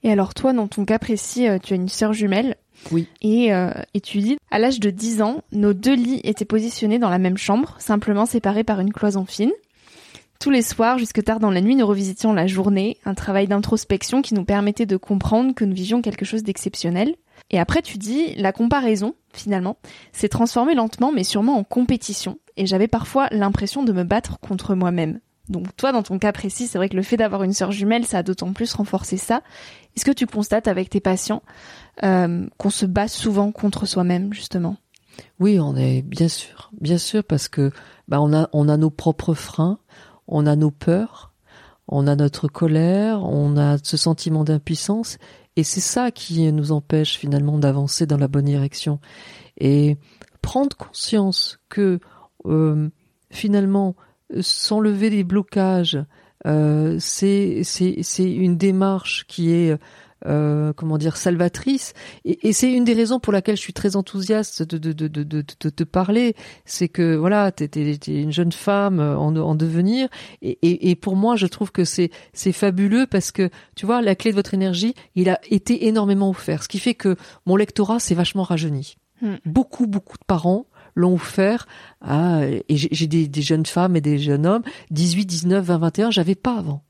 Et 0.03 0.11
alors 0.11 0.33
toi, 0.33 0.53
dans 0.53 0.67
ton 0.67 0.85
cas 0.85 0.99
précis, 0.99 1.47
euh, 1.47 1.57
tu 1.61 1.73
as 1.73 1.77
une 1.77 1.89
sœur 1.89 2.13
jumelle. 2.13 2.57
Oui. 2.91 3.07
Et, 3.21 3.53
euh, 3.53 3.71
et 3.93 4.01
tu 4.01 4.19
dis, 4.19 4.37
à 4.51 4.59
l'âge 4.59 4.79
de 4.79 4.89
10 4.89 5.21
ans, 5.21 5.41
nos 5.51 5.73
deux 5.73 5.95
lits 5.95 6.19
étaient 6.23 6.45
positionnés 6.45 6.99
dans 6.99 7.09
la 7.09 7.19
même 7.19 7.37
chambre, 7.37 7.75
simplement 7.79 8.25
séparés 8.25 8.63
par 8.65 8.79
une 8.79 8.91
cloison 8.91 9.25
fine. 9.25 9.51
Tous 10.39 10.49
les 10.49 10.61
soirs, 10.61 10.97
jusque 10.97 11.23
tard 11.23 11.39
dans 11.39 11.51
la 11.51 11.61
nuit, 11.61 11.75
nous 11.75 11.87
revisitions 11.87 12.33
la 12.33 12.47
journée, 12.47 12.97
un 13.05 13.13
travail 13.13 13.47
d'introspection 13.47 14.21
qui 14.21 14.33
nous 14.33 14.43
permettait 14.43 14.85
de 14.85 14.97
comprendre 14.97 15.55
que 15.55 15.63
nous 15.63 15.73
vivions 15.73 16.01
quelque 16.01 16.25
chose 16.25 16.43
d'exceptionnel. 16.43 17.15
Et 17.49 17.59
après, 17.59 17.81
tu 17.81 17.97
dis, 17.97 18.35
la 18.35 18.51
comparaison, 18.51 19.15
finalement, 19.33 19.77
s'est 20.11 20.27
transformée 20.27 20.75
lentement 20.75 21.13
mais 21.13 21.23
sûrement 21.23 21.57
en 21.57 21.63
compétition, 21.63 22.39
et 22.57 22.65
j'avais 22.65 22.89
parfois 22.89 23.27
l'impression 23.31 23.83
de 23.83 23.93
me 23.93 24.03
battre 24.03 24.37
contre 24.39 24.75
moi-même. 24.75 25.19
Donc 25.49 25.75
toi, 25.75 25.91
dans 25.91 26.03
ton 26.03 26.19
cas 26.19 26.31
précis, 26.31 26.67
c'est 26.67 26.77
vrai 26.77 26.87
que 26.87 26.95
le 26.95 27.03
fait 27.03 27.17
d'avoir 27.17 27.43
une 27.43 27.53
sœur 27.53 27.71
jumelle, 27.71 28.05
ça 28.05 28.19
a 28.19 28.23
d'autant 28.23 28.53
plus 28.53 28.73
renforcé 28.73 29.17
ça. 29.17 29.41
Est-ce 29.95 30.05
que 30.05 30.11
tu 30.11 30.25
constates 30.25 30.67
avec 30.67 30.89
tes 30.89 31.01
patients 31.01 31.43
euh, 32.03 32.47
qu'on 32.57 32.69
se 32.69 32.85
bat 32.85 33.07
souvent 33.07 33.51
contre 33.51 33.85
soi-même, 33.85 34.33
justement? 34.33 34.77
Oui, 35.39 35.59
on 35.59 35.75
est 35.75 36.01
bien 36.01 36.27
sûr, 36.29 36.71
bien 36.79 36.97
sûr, 36.97 37.23
parce 37.23 37.47
que 37.47 37.71
bah, 38.07 38.21
on 38.21 38.33
a 38.33 38.49
on 38.53 38.69
a 38.69 38.77
nos 38.77 38.89
propres 38.89 39.33
freins, 39.33 39.79
on 40.27 40.45
a 40.47 40.55
nos 40.55 40.71
peurs, 40.71 41.33
on 41.87 42.07
a 42.07 42.15
notre 42.15 42.47
colère, 42.47 43.23
on 43.23 43.57
a 43.57 43.77
ce 43.83 43.97
sentiment 43.97 44.43
d'impuissance, 44.43 45.17
et 45.55 45.63
c'est 45.63 45.81
ça 45.81 46.11
qui 46.11 46.51
nous 46.51 46.71
empêche 46.71 47.17
finalement 47.17 47.59
d'avancer 47.59 48.05
dans 48.05 48.17
la 48.17 48.27
bonne 48.27 48.45
direction. 48.45 48.99
Et 49.57 49.97
prendre 50.41 50.75
conscience 50.75 51.59
que 51.69 51.99
euh, 52.45 52.89
finalement 53.29 53.95
s'enlever 54.41 55.09
des 55.09 55.23
blocages, 55.23 55.99
euh, 56.45 56.97
c'est 56.99 57.63
une 58.19 58.57
démarche 58.57 59.25
qui 59.27 59.51
est 59.51 59.77
euh, 60.25 60.71
comment 60.71 60.97
dire 60.97 61.17
salvatrice. 61.17 61.93
Et, 62.23 62.47
et 62.47 62.53
c'est 62.53 62.71
une 62.71 62.85
des 62.85 62.93
raisons 62.93 63.19
pour 63.19 63.33
laquelle 63.33 63.57
je 63.57 63.61
suis 63.61 63.73
très 63.73 63.97
enthousiaste 63.97 64.63
de 64.63 64.77
de 64.77 64.93
de 64.93 65.07
de, 65.07 65.23
de, 65.23 65.41
te 65.69 65.83
parler. 65.83 66.35
C'est 66.63 66.87
que 66.87 67.15
voilà 67.15 67.51
t'es 67.51 67.69
es, 67.75 68.21
une 68.21 68.31
jeune 68.31 68.53
femme 68.53 69.01
en, 69.01 69.35
en 69.35 69.55
devenir. 69.55 70.07
Et, 70.41 70.57
et, 70.61 70.89
et, 70.89 70.95
pour 70.95 71.17
moi 71.17 71.35
je 71.35 71.45
trouve 71.47 71.71
que 71.73 71.83
c'est 71.83 72.09
c'est 72.31 72.53
fabuleux 72.53 73.05
parce 73.05 73.31
que 73.31 73.49
tu 73.75 73.85
vois 73.85 74.01
la 74.01 74.15
clé 74.15 74.31
de 74.31 74.35
votre 74.35 74.53
énergie 74.53 74.93
il 75.15 75.29
a 75.29 75.39
été 75.49 75.87
énormément 75.87 76.29
offert. 76.29 76.63
Ce 76.63 76.69
qui 76.69 76.79
fait 76.79 76.95
que 76.95 77.17
mon 77.45 77.57
lectorat 77.57 77.99
s'est 77.99 78.15
vachement 78.15 78.43
rajeuni. 78.43 78.95
Hmm. 79.21 79.35
beaucoup 79.45 79.87
beaucoup 79.87 80.17
de 80.17 80.25
parents 80.25 80.65
l'ont 80.95 81.15
offert 81.15 81.67
à, 82.01 82.41
et 82.45 82.63
j'ai 82.69 83.07
des, 83.07 83.27
des, 83.27 83.41
jeunes 83.41 83.65
femmes 83.65 83.95
et 83.95 84.01
des 84.01 84.19
jeunes 84.19 84.45
hommes, 84.45 84.63
18, 84.91 85.25
19, 85.25 85.65
20, 85.65 85.77
21, 85.77 86.11
j'avais 86.11 86.35
pas 86.35 86.57
avant 86.57 86.83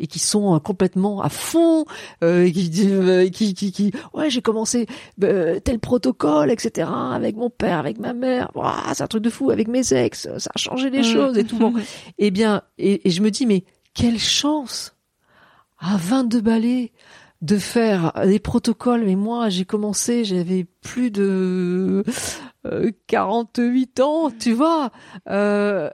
et 0.00 0.06
qui 0.06 0.18
sont 0.18 0.56
euh, 0.56 0.58
complètement 0.58 1.20
à 1.20 1.28
fond, 1.28 1.84
euh, 2.24 2.48
euh, 2.48 3.28
qui, 3.28 3.54
qui, 3.54 3.70
qui, 3.70 3.92
ouais, 4.14 4.30
j'ai 4.30 4.42
commencé 4.42 4.86
tel 5.20 5.78
protocole, 5.78 6.50
etc. 6.50 6.90
Avec 6.90 7.36
mon 7.36 7.50
père, 7.50 7.78
avec 7.78 7.98
ma 7.98 8.14
mère, 8.14 8.50
c'est 8.94 9.02
un 9.02 9.06
truc 9.06 9.22
de 9.22 9.30
fou. 9.30 9.50
Avec 9.50 9.68
mes 9.68 9.92
ex, 9.92 10.28
ça 10.38 10.50
a 10.52 10.58
changé 10.58 10.90
les 10.90 11.00
mmh. 11.00 11.04
choses 11.04 11.38
et 11.38 11.44
tout. 11.44 11.58
Bon. 11.58 11.74
eh 12.18 12.30
bien, 12.30 12.62
et, 12.78 13.06
et, 13.06 13.10
je 13.10 13.20
me 13.22 13.30
dis, 13.30 13.46
mais 13.46 13.64
quelle 13.94 14.18
chance 14.18 14.96
à 15.78 15.96
22 15.96 16.40
balais 16.40 16.92
de 17.40 17.56
faire 17.56 18.12
des 18.24 18.38
protocoles. 18.38 19.04
Mais 19.04 19.16
moi, 19.16 19.48
j'ai 19.48 19.64
commencé, 19.64 20.24
j'avais 20.24 20.64
plus 20.64 21.10
de 21.10 22.04
48 23.06 24.00
ans, 24.00 24.30
tu 24.30 24.52
vois. 24.52 24.90
Euh, 25.28 25.90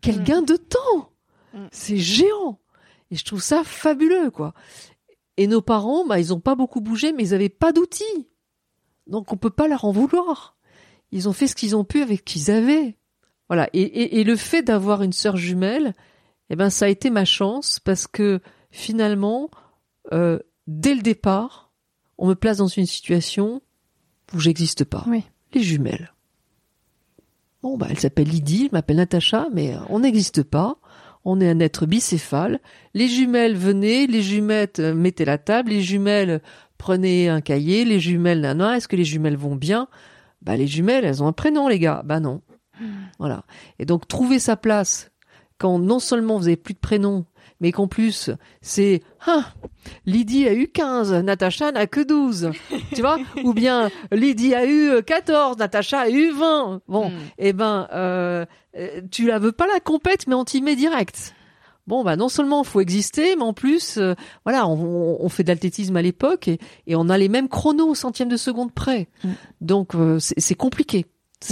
quel 0.00 0.20
mm. 0.20 0.24
gain 0.24 0.42
de 0.42 0.56
temps 0.56 1.10
mm. 1.54 1.66
C'est 1.70 1.98
géant 1.98 2.60
Et 3.10 3.16
je 3.16 3.24
trouve 3.24 3.42
ça 3.42 3.62
fabuleux, 3.64 4.30
quoi. 4.30 4.54
Et 5.36 5.46
nos 5.46 5.60
parents, 5.62 6.06
bah, 6.06 6.18
ils 6.18 6.32
ont 6.32 6.40
pas 6.40 6.54
beaucoup 6.54 6.80
bougé, 6.80 7.12
mais 7.12 7.24
ils 7.24 7.34
avaient 7.34 7.48
pas 7.48 7.72
d'outils. 7.72 8.28
Donc 9.06 9.32
on 9.32 9.36
peut 9.36 9.50
pas 9.50 9.68
leur 9.68 9.84
en 9.84 9.92
vouloir. 9.92 10.56
Ils 11.12 11.28
ont 11.28 11.32
fait 11.32 11.46
ce 11.46 11.54
qu'ils 11.54 11.76
ont 11.76 11.84
pu 11.84 12.02
avec 12.02 12.20
ce 12.20 12.24
qu'ils 12.24 12.50
avaient. 12.50 12.96
Voilà. 13.48 13.68
Et, 13.72 14.18
et, 14.18 14.24
le 14.24 14.34
fait 14.34 14.62
d'avoir 14.62 15.02
une 15.02 15.12
sœur 15.12 15.36
jumelle, 15.36 15.94
eh 16.50 16.56
ben 16.56 16.68
ça 16.68 16.86
a 16.86 16.88
été 16.88 17.10
ma 17.10 17.24
chance 17.24 17.78
parce 17.78 18.08
que 18.08 18.40
finalement, 18.70 19.50
euh, 20.12 20.40
dès 20.66 20.94
le 20.94 21.02
départ, 21.02 21.72
on 22.18 22.26
me 22.28 22.34
place 22.34 22.58
dans 22.58 22.66
une 22.66 22.86
situation 22.86 23.62
où 24.34 24.40
j'existe 24.40 24.84
pas. 24.84 25.04
Oui. 25.06 25.24
Les 25.54 25.62
jumelles. 25.62 26.12
Bon, 27.62 27.76
bah, 27.76 27.86
elle 27.90 27.98
s'appelle 27.98 28.28
Lydie, 28.28 28.66
je 28.68 28.72
m'appelle 28.72 28.96
Natacha, 28.96 29.48
mais 29.52 29.74
euh, 29.74 29.78
on 29.88 30.00
n'existe 30.00 30.42
pas. 30.42 30.76
On 31.24 31.40
est 31.40 31.50
un 31.50 31.58
être 31.58 31.86
bicéphale. 31.86 32.60
Les 32.94 33.08
jumelles 33.08 33.56
venaient, 33.56 34.06
les 34.06 34.22
jumettes 34.22 34.78
euh, 34.78 34.94
mettaient 34.94 35.24
la 35.24 35.38
table, 35.38 35.70
les 35.70 35.82
jumelles 35.82 36.40
prenaient 36.78 37.28
un 37.28 37.40
cahier, 37.40 37.84
les 37.84 37.98
jumelles, 37.98 38.40
nana, 38.40 38.76
est-ce 38.76 38.86
que 38.86 38.96
les 38.96 39.04
jumelles 39.04 39.36
vont 39.36 39.56
bien? 39.56 39.88
Bah, 40.42 40.56
les 40.56 40.66
jumelles, 40.66 41.04
elles 41.04 41.22
ont 41.22 41.26
un 41.26 41.32
prénom, 41.32 41.68
les 41.68 41.78
gars. 41.78 42.02
Bah 42.04 42.20
non. 42.20 42.42
Hmm. 42.80 43.06
Voilà. 43.18 43.44
Et 43.78 43.84
donc, 43.84 44.06
trouver 44.06 44.38
sa 44.38 44.56
place 44.56 45.10
quand 45.58 45.78
non 45.78 45.98
seulement 45.98 46.38
vous 46.38 46.46
avez 46.46 46.56
plus 46.56 46.74
de 46.74 46.78
prénom, 46.78 47.24
mais 47.60 47.72
qu'en 47.72 47.88
plus, 47.88 48.30
c'est 48.60 49.02
ah, 49.26 49.44
Lydie 50.04 50.46
a 50.46 50.54
eu 50.54 50.68
15, 50.68 51.12
Natacha 51.14 51.72
n'a 51.72 51.86
que 51.86 52.00
12. 52.00 52.50
tu 52.94 53.00
vois? 53.00 53.18
Ou 53.44 53.54
bien 53.54 53.90
Lydie 54.12 54.54
a 54.54 54.66
eu 54.66 55.02
14, 55.02 55.58
Natacha 55.58 56.00
a 56.00 56.10
eu 56.10 56.30
20. 56.30 56.82
Bon, 56.88 57.10
hmm. 57.10 57.12
eh 57.38 57.52
ben, 57.52 57.88
euh, 57.92 58.44
tu 59.10 59.26
la 59.26 59.38
veux 59.38 59.52
pas 59.52 59.66
la 59.66 59.80
compète, 59.80 60.26
mais 60.26 60.34
on 60.34 60.44
t'y 60.44 60.62
met 60.62 60.76
direct. 60.76 61.34
Bon, 61.86 62.02
bah 62.02 62.16
non 62.16 62.28
seulement 62.28 62.62
il 62.62 62.68
faut 62.68 62.80
exister, 62.80 63.36
mais 63.36 63.42
en 63.42 63.52
plus, 63.52 63.96
euh, 63.98 64.14
voilà, 64.44 64.66
on, 64.66 65.28
fait 65.28 65.44
de 65.44 65.48
l'athlétisme 65.48 65.96
à 65.96 66.02
l'époque 66.02 66.48
et, 66.48 66.96
on 66.96 67.08
a 67.08 67.16
les 67.16 67.28
mêmes 67.28 67.48
chronos 67.48 67.88
au 67.88 67.94
centième 67.94 68.28
de 68.28 68.36
seconde 68.36 68.72
près. 68.72 69.08
Hmm. 69.22 69.32
Donc 69.60 69.94
euh, 69.94 70.18
c'est 70.18 70.54
compliqué. 70.56 71.06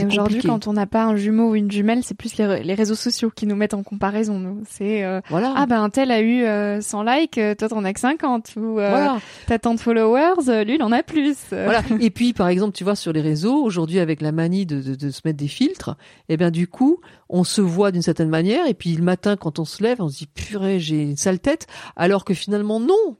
Aujourd'hui, 0.06 0.40
quand 0.40 0.66
on 0.66 0.72
n'a 0.72 0.86
pas 0.86 1.04
un 1.04 1.14
jumeau 1.14 1.50
ou 1.50 1.54
une 1.54 1.70
jumelle, 1.70 2.02
c'est 2.02 2.16
plus 2.16 2.38
les, 2.38 2.74
réseaux 2.74 2.94
sociaux 2.94 3.30
qui 3.30 3.46
nous 3.46 3.54
mettent 3.54 3.74
en 3.74 3.82
comparaison. 3.82 4.56
C'est 4.66 5.04
euh, 5.04 5.20
voilà. 5.28 5.52
ah 5.56 5.66
ben 5.66 5.82
un 5.82 5.90
tel 5.90 6.10
a 6.10 6.22
eu 6.22 6.40
100 6.80 7.06
euh, 7.06 7.14
likes, 7.14 7.36
euh, 7.36 7.54
toi 7.54 7.68
t'en 7.68 7.84
as 7.84 7.92
que 7.92 8.00
50 8.00 8.54
ou 8.56 8.72
voilà. 8.72 9.18
t'as 9.46 9.58
tant 9.58 9.74
de 9.74 9.80
followers, 9.80 10.64
lui 10.64 10.76
il 10.76 10.82
en 10.82 10.90
a 10.90 11.02
plus. 11.02 11.36
Voilà. 11.50 11.82
Et 12.00 12.10
puis 12.10 12.32
par 12.32 12.48
exemple, 12.48 12.72
tu 12.72 12.82
vois 12.82 12.96
sur 12.96 13.12
les 13.12 13.20
réseaux 13.20 13.62
aujourd'hui 13.62 13.98
avec 13.98 14.22
la 14.22 14.32
manie 14.32 14.64
de, 14.64 14.80
de, 14.80 14.94
de, 14.94 15.10
se 15.10 15.20
mettre 15.24 15.38
des 15.38 15.48
filtres, 15.48 15.96
eh 16.30 16.38
bien 16.38 16.50
du 16.50 16.66
coup 16.66 17.00
on 17.28 17.44
se 17.44 17.60
voit 17.60 17.92
d'une 17.92 18.02
certaine 18.02 18.30
manière 18.30 18.66
et 18.66 18.74
puis 18.74 18.94
le 18.94 19.02
matin 19.02 19.36
quand 19.36 19.58
on 19.58 19.66
se 19.66 19.82
lève, 19.82 20.00
on 20.00 20.08
se 20.08 20.16
dit 20.16 20.26
purée 20.26 20.80
j'ai 20.80 21.02
une 21.02 21.18
sale 21.18 21.40
tête, 21.40 21.66
alors 21.94 22.24
que 22.24 22.32
finalement 22.32 22.80
non. 22.80 23.18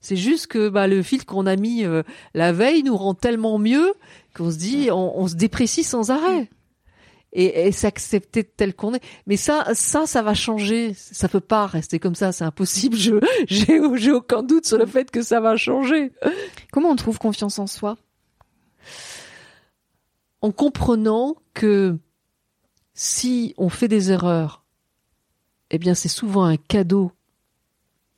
C'est 0.00 0.16
juste 0.16 0.46
que 0.46 0.68
bah, 0.68 0.86
le 0.86 1.02
filtre 1.02 1.26
qu'on 1.26 1.46
a 1.46 1.56
mis 1.56 1.84
la 2.32 2.52
veille 2.52 2.84
nous 2.84 2.96
rend 2.96 3.14
tellement 3.14 3.58
mieux 3.58 3.92
qu'on 4.36 4.50
se 4.50 4.56
dit, 4.56 4.90
on, 4.90 5.26
se 5.26 5.34
déprécie 5.34 5.84
sans 5.84 6.10
arrêt. 6.10 6.50
Et, 7.32 7.70
s'accepter 7.70 8.44
tel 8.44 8.74
qu'on 8.74 8.94
est. 8.94 9.02
Mais 9.26 9.36
ça, 9.36 9.66
ça, 9.74 10.06
ça 10.06 10.22
va 10.22 10.32
changer. 10.32 10.94
Ça 10.94 11.28
peut 11.28 11.40
pas 11.40 11.66
rester 11.66 11.98
comme 11.98 12.14
ça. 12.14 12.32
C'est 12.32 12.44
impossible. 12.44 12.96
Je, 12.96 13.14
j'ai, 13.46 13.80
j'ai 13.96 14.12
aucun 14.12 14.42
doute 14.42 14.66
sur 14.66 14.78
le 14.78 14.86
fait 14.86 15.10
que 15.10 15.22
ça 15.22 15.40
va 15.40 15.56
changer. 15.56 16.12
Comment 16.72 16.90
on 16.90 16.96
trouve 16.96 17.18
confiance 17.18 17.58
en 17.58 17.66
soi? 17.66 17.98
En 20.40 20.50
comprenant 20.50 21.36
que 21.52 21.98
si 22.94 23.54
on 23.58 23.68
fait 23.68 23.88
des 23.88 24.12
erreurs, 24.12 24.64
eh 25.70 25.78
bien, 25.78 25.94
c'est 25.94 26.08
souvent 26.08 26.44
un 26.44 26.56
cadeau 26.56 27.12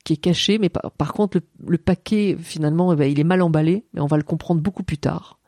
qui 0.05 0.13
est 0.13 0.17
caché, 0.17 0.59
mais 0.59 0.69
par, 0.69 1.13
contre, 1.13 1.41
le, 1.67 1.77
paquet, 1.77 2.37
finalement, 2.39 2.93
eh 2.93 2.95
ben, 2.95 3.11
il 3.11 3.19
est 3.19 3.25
mal 3.25 3.41
emballé, 3.41 3.85
mais 3.93 4.01
on 4.01 4.07
va 4.07 4.17
le 4.17 4.23
comprendre 4.23 4.61
beaucoup 4.61 4.83
plus 4.83 4.97
tard 4.97 5.38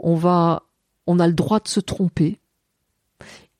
on 0.00 0.16
va, 0.16 0.64
on 1.06 1.20
a 1.20 1.26
le 1.26 1.34
droit 1.34 1.60
de 1.60 1.68
se 1.68 1.80
tromper. 1.80 2.40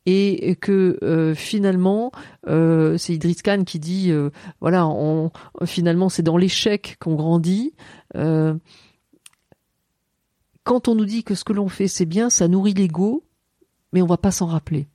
Et 0.06 0.56
que 0.56 0.98
euh, 1.02 1.34
finalement 1.34 2.10
euh, 2.48 2.96
c'est 2.96 3.12
Idriss 3.12 3.42
Khan 3.42 3.64
qui 3.64 3.78
dit 3.78 4.10
euh, 4.10 4.30
voilà 4.60 4.88
on, 4.88 5.30
finalement 5.66 6.08
c'est 6.08 6.22
dans 6.22 6.38
l'échec 6.38 6.96
qu'on 6.98 7.14
grandit. 7.14 7.74
Quand 10.64 10.88
on 10.88 10.94
nous 10.94 11.04
dit 11.04 11.22
que 11.22 11.34
ce 11.34 11.44
que 11.44 11.52
l'on 11.52 11.68
fait 11.68 11.86
c'est 11.86 12.06
bien 12.06 12.30
ça 12.30 12.48
nourrit 12.48 12.72
l'ego 12.72 13.24
mais 13.92 14.00
on 14.00 14.06
va 14.06 14.16
pas 14.16 14.30
s'en 14.30 14.46
rappeler. 14.46 14.88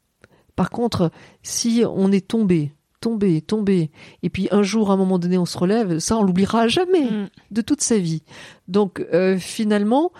Par 0.55 0.71
contre 0.71 1.11
si 1.43 1.83
on 1.87 2.11
est 2.11 2.27
tombé 2.27 2.73
tombé 2.99 3.41
tombé 3.41 3.91
et 4.23 4.31
puis 4.31 4.47
un 4.49 4.63
jour 4.63 4.89
à 4.89 4.95
un 4.95 4.97
moment 4.97 5.19
donné 5.19 5.37
on 5.37 5.45
se 5.45 5.57
relève 5.57 5.99
ça 5.99 6.17
on 6.17 6.23
l'oubliera 6.23 6.67
jamais 6.67 7.11
mm. 7.11 7.29
de 7.51 7.61
toute 7.61 7.81
sa 7.81 7.99
vie. 7.99 8.23
Donc 8.67 9.05
finalement 9.37 10.11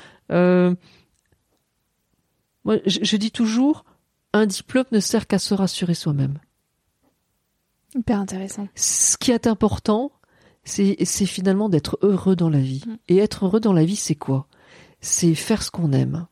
moi, 2.65 2.77
je, 2.85 3.17
dis 3.17 3.31
toujours, 3.31 3.85
un 4.33 4.47
diplôme 4.47 4.85
ne 4.91 4.99
sert 4.99 5.27
qu'à 5.27 5.39
se 5.39 5.53
rassurer 5.53 5.93
soi-même. 5.93 6.39
Hyper 7.95 8.19
intéressant. 8.19 8.67
Ce 8.75 9.17
qui 9.17 9.31
est 9.31 9.47
important, 9.47 10.11
c'est 10.63 11.05
finalement 11.05 11.69
d'être 11.69 11.97
heureux 12.01 12.35
dans 12.35 12.49
la 12.49 12.59
vie. 12.59 12.83
Mm. 12.85 12.95
Et 13.07 13.17
être 13.17 13.45
heureux 13.45 13.59
dans 13.59 13.71
la 13.71 13.85
vie, 13.85 13.95
c'est 13.95 14.15
quoi? 14.15 14.47
C'est 14.99 15.35
faire 15.35 15.61
ce 15.61 15.71
qu'on 15.71 15.93
aime. 15.93 16.25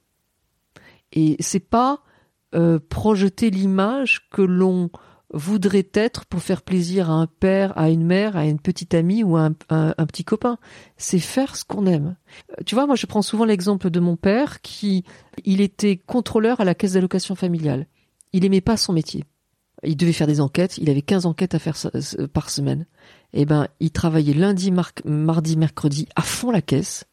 Et 1.11 1.37
c'est 1.39 1.59
pas 1.59 2.01
euh, 2.55 2.79
projeter 2.79 3.51
l'image 3.51 4.27
que 4.29 4.41
l'on 4.41 4.89
voudrait 5.33 5.89
être 5.93 6.25
pour 6.25 6.41
faire 6.41 6.61
plaisir 6.61 7.09
à 7.09 7.13
un 7.13 7.27
père, 7.27 7.77
à 7.77 7.89
une 7.89 8.05
mère, 8.05 8.37
à 8.37 8.45
une 8.45 8.59
petite 8.59 8.93
amie 8.93 9.23
ou 9.23 9.35
à 9.35 9.49
un, 9.69 10.05
petit 10.05 10.23
copain. 10.23 10.57
C'est 10.95 11.19
faire 11.19 11.55
ce 11.55 11.65
qu'on 11.65 11.85
aime. 11.85 12.15
Euh, 12.51 12.63
tu 12.65 12.75
vois, 12.75 12.85
moi 12.85 12.95
je 12.95 13.05
prends 13.07 13.21
souvent 13.21 13.45
l'exemple 13.45 13.89
de 13.89 13.99
mon 13.99 14.15
père 14.15 14.61
qui, 14.61 15.03
il 15.43 15.59
était 15.59 15.97
contrôleur 15.97 16.61
à 16.61 16.65
la 16.65 16.75
caisse 16.75 16.93
d'allocation 16.93 17.35
familiale. 17.35 17.87
Il 18.31 18.45
aimait 18.45 18.61
pas 18.61 18.77
son 18.77 18.93
métier. 18.93 19.25
Il 19.83 19.97
devait 19.97 20.13
faire 20.13 20.27
des 20.27 20.39
enquêtes, 20.39 20.77
il 20.77 20.89
avait 20.89 21.01
15 21.01 21.25
enquêtes 21.25 21.55
à 21.55 21.59
faire 21.59 21.75
par 22.31 22.49
semaine. 22.49 22.85
Eh 23.33 23.45
ben, 23.45 23.67
il 23.79 23.91
travaillait 23.91 24.33
lundi, 24.33 24.71
mardi, 25.03 25.57
mercredi 25.57 26.07
à 26.15 26.21
fond 26.21 26.51
la 26.51 26.61
caisse. 26.61 27.05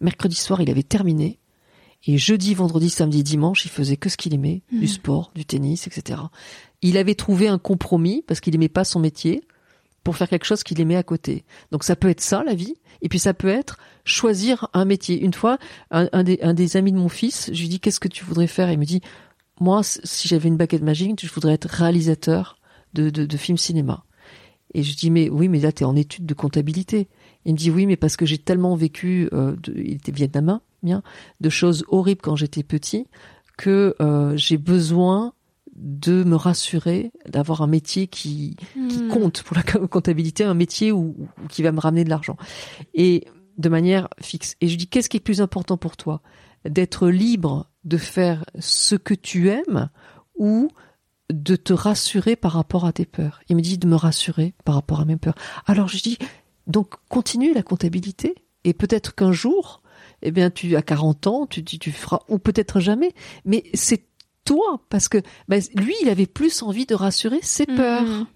Mercredi 0.00 0.36
soir, 0.36 0.62
il 0.62 0.70
avait 0.70 0.84
terminé. 0.84 1.38
Et 2.06 2.16
jeudi, 2.16 2.54
vendredi, 2.54 2.90
samedi, 2.90 3.22
dimanche, 3.22 3.64
il 3.64 3.70
faisait 3.70 3.96
que 3.96 4.08
ce 4.08 4.16
qu'il 4.16 4.32
aimait, 4.32 4.62
du 4.70 4.84
mmh. 4.84 4.88
sport, 4.88 5.32
du 5.34 5.44
tennis, 5.44 5.86
etc 5.86 6.16
il 6.82 6.96
avait 6.96 7.14
trouvé 7.14 7.48
un 7.48 7.58
compromis 7.58 8.22
parce 8.26 8.40
qu'il 8.40 8.54
aimait 8.54 8.68
pas 8.68 8.84
son 8.84 9.00
métier 9.00 9.42
pour 10.04 10.16
faire 10.16 10.28
quelque 10.28 10.44
chose 10.44 10.62
qu'il 10.62 10.80
aimait 10.80 10.96
à 10.96 11.02
côté. 11.02 11.44
Donc 11.70 11.84
ça 11.84 11.96
peut 11.96 12.08
être 12.08 12.20
ça 12.20 12.42
la 12.44 12.54
vie, 12.54 12.74
et 13.02 13.08
puis 13.08 13.18
ça 13.18 13.34
peut 13.34 13.48
être 13.48 13.78
choisir 14.04 14.68
un 14.72 14.84
métier. 14.84 15.20
Une 15.20 15.34
fois, 15.34 15.58
un, 15.90 16.22
des, 16.22 16.76
amis 16.76 16.92
de 16.92 16.96
mon 16.96 17.08
fils, 17.08 17.50
je 17.52 17.60
lui 17.60 17.68
dis 17.68 17.80
qu'est-ce 17.80 18.00
que 18.00 18.08
tu 18.08 18.24
voudrais 18.24 18.46
faire? 18.46 18.70
Il 18.70 18.78
me 18.78 18.84
dit 18.84 19.02
moi 19.60 19.82
si 19.82 20.28
j'avais 20.28 20.48
une 20.48 20.56
baguette 20.56 20.82
magique, 20.82 21.20
je 21.20 21.32
voudrais 21.32 21.54
être 21.54 21.68
réalisateur 21.68 22.58
de, 22.94 23.10
de, 23.10 23.36
films 23.36 23.58
cinéma. 23.58 24.04
Et 24.72 24.82
je 24.82 24.96
dis 24.96 25.10
mais 25.10 25.28
oui 25.28 25.48
mais 25.48 25.60
là 25.60 25.72
tu 25.72 25.82
es 25.82 25.86
en 25.86 25.96
étude 25.96 26.26
de 26.26 26.34
comptabilité. 26.34 27.08
Il 27.44 27.52
me 27.52 27.58
dit 27.58 27.70
oui 27.70 27.86
mais 27.86 27.96
parce 27.96 28.16
que 28.16 28.24
j'ai 28.24 28.38
tellement 28.38 28.76
vécu, 28.76 29.28
euh, 29.32 29.56
il 29.74 29.94
était 29.94 30.12
vietnamien, 30.12 30.62
bien, 30.82 31.02
de 31.40 31.48
choses 31.48 31.84
horribles 31.88 32.20
quand 32.22 32.36
j'étais 32.36 32.62
petit 32.62 33.06
que 33.56 33.96
euh, 34.00 34.36
j'ai 34.36 34.56
besoin 34.56 35.32
de 35.74 36.24
me 36.24 36.36
rassurer 36.36 37.12
d'avoir 37.28 37.62
un 37.62 37.66
métier 37.66 38.08
qui, 38.08 38.56
qui 38.88 39.02
hmm. 39.02 39.08
compte 39.08 39.42
pour 39.42 39.56
la 39.56 39.62
comptabilité, 39.62 40.44
un 40.44 40.54
métier 40.54 40.92
où, 40.92 41.28
qui 41.48 41.62
va 41.62 41.72
me 41.72 41.80
ramener 41.80 42.04
de 42.04 42.10
l'argent. 42.10 42.36
Et 42.94 43.26
de 43.58 43.68
manière 43.68 44.08
fixe. 44.20 44.56
Et 44.60 44.68
je 44.68 44.76
dis, 44.76 44.86
qu'est-ce 44.86 45.08
qui 45.08 45.16
est 45.16 45.20
plus 45.20 45.40
important 45.40 45.76
pour 45.76 45.96
toi? 45.96 46.22
D'être 46.64 47.08
libre 47.08 47.70
de 47.84 47.96
faire 47.96 48.44
ce 48.58 48.94
que 48.94 49.14
tu 49.14 49.48
aimes 49.48 49.90
ou 50.36 50.68
de 51.30 51.56
te 51.56 51.72
rassurer 51.72 52.36
par 52.36 52.52
rapport 52.52 52.84
à 52.86 52.92
tes 52.92 53.04
peurs? 53.04 53.40
Il 53.48 53.56
me 53.56 53.60
dit 53.60 53.78
de 53.78 53.86
me 53.86 53.96
rassurer 53.96 54.54
par 54.64 54.76
rapport 54.76 55.00
à 55.00 55.04
mes 55.04 55.16
peurs. 55.16 55.34
Alors 55.66 55.88
je 55.88 56.00
dis, 56.00 56.18
donc 56.66 56.94
continue 57.08 57.52
la 57.52 57.62
comptabilité 57.62 58.34
et 58.64 58.72
peut-être 58.72 59.14
qu'un 59.14 59.32
jour, 59.32 59.82
eh 60.22 60.30
bien, 60.30 60.50
tu 60.50 60.76
as 60.76 60.82
40 60.82 61.26
ans, 61.26 61.46
tu, 61.46 61.64
tu, 61.64 61.78
tu 61.78 61.92
feras, 61.92 62.20
ou 62.28 62.38
peut-être 62.38 62.80
jamais, 62.80 63.12
mais 63.44 63.64
c'est 63.74 64.04
toi, 64.44 64.80
parce 64.88 65.08
que 65.08 65.18
ben, 65.48 65.62
lui, 65.74 65.94
il 66.02 66.08
avait 66.08 66.26
plus 66.26 66.62
envie 66.62 66.86
de 66.86 66.94
rassurer 66.94 67.40
ses 67.42 67.64
mm-hmm. 67.64 67.76
peurs. 67.76 68.26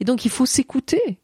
Et 0.00 0.04
donc, 0.04 0.24
il 0.24 0.30
faut 0.30 0.46
s'écouter. 0.46 1.20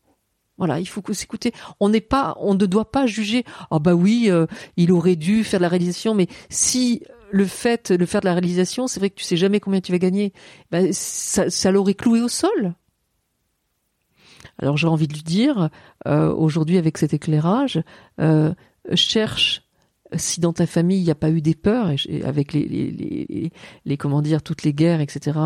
Voilà, 0.56 0.78
il 0.78 0.86
faut 0.86 1.02
s'écouter. 1.12 1.52
On 1.80 1.88
n'est 1.88 2.00
pas, 2.00 2.36
on 2.38 2.54
ne 2.54 2.66
doit 2.66 2.92
pas 2.92 3.06
juger. 3.06 3.44
Ah 3.70 3.80
bah 3.80 3.94
oui, 3.94 4.26
euh, 4.28 4.46
il 4.76 4.92
aurait 4.92 5.16
dû 5.16 5.42
faire 5.42 5.58
de 5.58 5.62
la 5.62 5.68
réalisation, 5.68 6.14
mais 6.14 6.28
si 6.48 7.02
le 7.32 7.46
fait 7.46 7.90
de 7.90 8.06
faire 8.06 8.20
de 8.20 8.26
la 8.26 8.34
réalisation, 8.34 8.86
c'est 8.86 9.00
vrai 9.00 9.10
que 9.10 9.16
tu 9.16 9.24
sais 9.24 9.36
jamais 9.36 9.58
combien 9.58 9.80
tu 9.80 9.90
vas 9.90 9.98
gagner, 9.98 10.32
ben, 10.70 10.92
ça, 10.92 11.50
ça 11.50 11.72
l'aurait 11.72 11.94
cloué 11.94 12.20
au 12.20 12.28
sol. 12.28 12.74
Alors 14.58 14.76
j'ai 14.76 14.86
envie 14.86 15.08
de 15.08 15.14
lui 15.14 15.22
dire, 15.22 15.70
euh, 16.06 16.32
aujourd'hui 16.32 16.78
avec 16.78 16.98
cet 16.98 17.12
éclairage, 17.12 17.82
euh, 18.20 18.54
cherche 18.94 19.63
si 20.16 20.40
dans 20.40 20.52
ta 20.52 20.66
famille 20.66 20.98
il 20.98 21.04
n'y 21.04 21.10
a 21.10 21.16
pas 21.16 21.30
eu 21.30 21.40
des 21.40 21.54
peurs, 21.54 21.90
et, 21.90 22.22
avec 22.24 22.52
les, 22.52 22.66
les, 22.66 22.90
les, 22.90 23.52
les, 23.84 23.96
comment 23.96 24.22
dire, 24.22 24.42
toutes 24.42 24.62
les 24.62 24.72
guerres, 24.72 25.00
etc., 25.00 25.38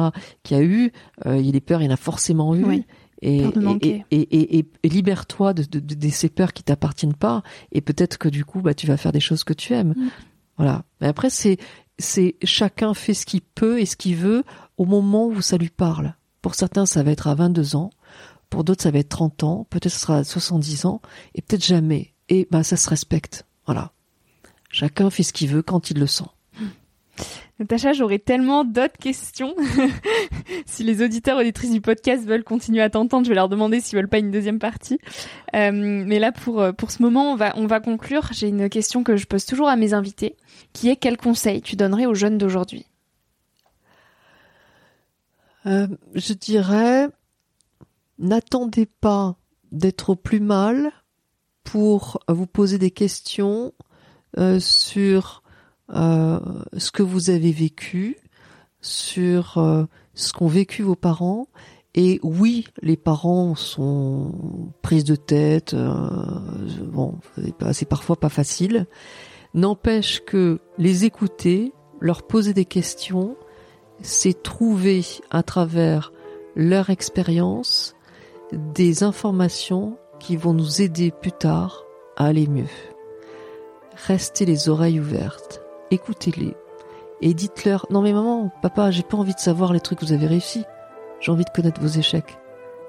qu'il 0.43 0.57
y 0.57 0.61
a 0.61 0.63
eu, 0.63 0.93
euh, 1.27 1.39
il 1.39 1.47
y 1.47 1.49
a 1.49 1.53
des 1.53 1.61
peurs, 1.61 1.83
il 1.83 1.87
y 1.87 1.89
en 1.89 1.95
a 1.95 1.97
forcément 1.97 2.55
eu. 2.55 2.85
Et, 3.21 3.43
et, 3.43 3.49
et, 4.11 4.67
et, 4.83 4.89
libère-toi 4.89 5.53
de, 5.53 5.65
de, 5.65 5.81
de, 5.81 6.09
ces 6.09 6.29
peurs 6.29 6.53
qui 6.53 6.63
t'appartiennent 6.63 7.15
pas, 7.15 7.43
et 7.73 7.81
peut-être 7.81 8.17
que 8.17 8.29
du 8.29 8.45
coup, 8.45 8.61
bah, 8.61 8.75
tu 8.75 8.87
vas 8.87 8.97
faire 8.97 9.13
des 9.13 9.21
choses 9.21 9.43
que 9.43 9.53
tu 9.53 9.73
aimes. 9.73 9.95
Mm. 9.97 10.09
Voilà. 10.57 10.85
Mais 11.01 11.09
après, 11.09 11.31
c'est, 11.31 11.57
c'est 11.99 12.37
chacun 12.45 12.95
fait 12.95 13.15
ce 13.15 13.27
qu'il 13.27 13.41
peut 13.41 13.81
et 13.81 13.87
ce 13.87 13.97
qu'il 13.97 14.17
veut 14.17 14.45
au 14.77 14.85
moment 14.85 15.27
où 15.27 15.41
ça 15.41 15.57
lui 15.57 15.71
parle. 15.71 16.15
Pour 16.43 16.55
certains, 16.55 16.87
ça 16.87 17.03
va 17.03 17.11
être 17.11 17.27
à 17.27 17.35
22 17.35 17.77
ans. 17.77 17.91
Pour 18.51 18.65
d'autres, 18.65 18.83
ça 18.83 18.91
va 18.91 18.99
être 18.99 19.09
30 19.09 19.43
ans. 19.43 19.67
Peut-être 19.69 19.93
ce 19.93 20.01
sera 20.01 20.19
à 20.19 20.25
70 20.25 20.87
ans. 20.87 21.01
Et 21.35 21.43
peut-être 21.43 21.65
jamais. 21.65 22.15
Et 22.29 22.47
bah, 22.51 22.63
ça 22.63 22.77
se 22.77 22.89
respecte. 22.89 23.47
Voilà. 23.67 23.93
Chacun 24.71 25.11
fait 25.11 25.23
ce 25.23 25.33
qu'il 25.33 25.49
veut 25.49 25.63
quand 25.63 25.91
il 25.91 25.99
le 25.99 26.07
sent. 26.07 26.25
Natacha, 27.59 27.93
j'aurais 27.93 28.21
tellement 28.21 28.65
d'autres 28.65 28.99
questions. 28.99 29.57
si 30.67 30.85
les 30.85 31.03
auditeurs 31.03 31.39
auditrices 31.39 31.73
du 31.73 31.81
podcast 31.81 32.25
veulent 32.25 32.45
continuer 32.45 32.83
à 32.83 32.89
t'entendre, 32.89 33.25
je 33.25 33.31
vais 33.31 33.35
leur 33.35 33.49
demander 33.49 33.81
s'ils 33.81 33.97
veulent 33.97 34.09
pas 34.09 34.19
une 34.19 34.31
deuxième 34.31 34.61
partie. 34.61 35.01
Euh, 35.57 35.73
mais 35.73 36.21
là, 36.21 36.31
pour 36.31 36.61
euh, 36.61 36.73
pour 36.73 36.93
ce 36.93 37.03
moment, 37.03 37.33
on 37.33 37.37
va 37.37 37.53
on 37.57 37.67
va 37.67 37.81
conclure. 37.81 38.29
J'ai 38.33 38.49
une 38.49 38.69
question 38.69 39.03
que 39.03 39.17
je 39.17 39.27
pose 39.27 39.45
toujours 39.45 39.69
à 39.69 39.75
mes 39.75 39.93
invités, 39.93 40.37
qui 40.73 40.89
est 40.89 40.97
quel 40.97 41.17
conseil 41.17 41.61
tu 41.61 41.75
donnerais 41.75 42.07
aux 42.07 42.15
jeunes 42.15 42.39
d'aujourd'hui? 42.39 42.87
Euh, 45.67 45.89
Je 46.15 46.33
dirais, 46.33 47.09
n'attendez 48.21 48.87
pas 48.87 49.37
d'être 49.73 50.11
au 50.11 50.17
plus 50.17 50.41
mal 50.41 50.93
pour 51.65 52.21
vous 52.29 52.47
poser 52.47 52.79
des 52.79 52.93
questions 52.93 53.73
euh, 54.39 54.61
sur 54.61 55.43
euh, 55.95 56.39
ce 56.77 56.93
que 56.93 57.03
vous 57.03 57.31
avez 57.31 57.51
vécu, 57.51 58.17
sur 58.81 59.59
euh, 59.59 59.85
ce 60.15 60.33
qu'ont 60.33 60.47
vécu 60.47 60.83
vos 60.83 60.95
parents. 60.95 61.49
Et 61.95 62.21
oui, 62.23 62.67
les 62.81 62.97
parents 62.97 63.57
sont 63.57 64.33
prises 64.83 65.05
de 65.05 65.17
tête. 65.17 65.75
bon, 66.85 67.19
c'est 67.73 67.89
parfois 67.89 68.15
pas 68.15 68.29
facile. 68.29 68.87
N'empêche 69.55 70.21
que 70.25 70.61
les 70.77 71.05
écouter, 71.05 71.73
leur 71.99 72.23
poser 72.23 72.53
des 72.53 72.67
questions, 72.67 73.37
c'est 74.01 74.45
trouver 74.45 75.03
à 75.31 75.43
travers 75.43 76.13
leur 76.55 76.91
expérience 76.91 77.97
des 78.53 79.03
informations 79.03 79.99
qui 80.21 80.37
vont 80.37 80.53
nous 80.53 80.83
aider 80.83 81.11
plus 81.11 81.33
tard 81.33 81.83
à 82.17 82.27
aller 82.27 82.47
mieux 82.47 82.67
restez 84.07 84.45
les 84.45 84.69
oreilles 84.69 85.01
ouvertes, 85.01 85.63
écoutez-les 85.91 86.55
et 87.21 87.35
dites-leur 87.35 87.87
non 87.91 88.03
mais 88.03 88.13
maman, 88.13 88.51
papa, 88.63 88.91
j'ai 88.91 89.03
pas 89.03 89.17
envie 89.17 89.35
de 89.35 89.41
savoir 89.41 89.73
les 89.73 89.81
trucs 89.81 89.99
que 89.99 90.05
vous 90.05 90.13
avez 90.13 90.27
réussi. 90.27 90.65
J'ai 91.21 91.33
envie 91.33 91.45
de 91.45 91.51
connaître 91.51 91.81
vos 91.81 91.89
échecs. 91.89 92.39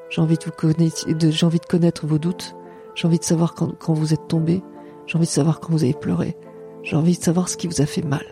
J'ai 0.10 0.22
envie 0.22 0.38
de 0.38 0.43
vous 0.43 0.51
connaître, 0.51 1.05
j'ai 1.07 1.45
envie 1.45 1.60
de 1.60 1.66
connaître 1.66 2.05
vos 2.05 2.20
doutes. 2.20 2.55
J'ai 2.95 3.07
envie 3.07 3.20
de 3.20 3.24
savoir 3.24 3.53
quand, 3.55 3.78
quand 3.80 3.93
vous 3.93 4.14
êtes 4.14 4.28
tombé. 4.28 4.62
J'ai 5.07 5.18
envie 5.18 5.26
de 5.28 5.32
savoir 5.32 5.60
quand 5.60 5.72
vous 5.72 5.84
avez 5.84 5.93
pleuré. 5.93 6.38
J'ai 6.84 6.95
envie 6.95 7.18
de 7.18 7.24
savoir 7.24 7.49
ce 7.49 7.57
qui 7.57 7.68
vous 7.68 7.82
a 7.82 7.86
fait 7.86 8.03
mal. 8.03 8.26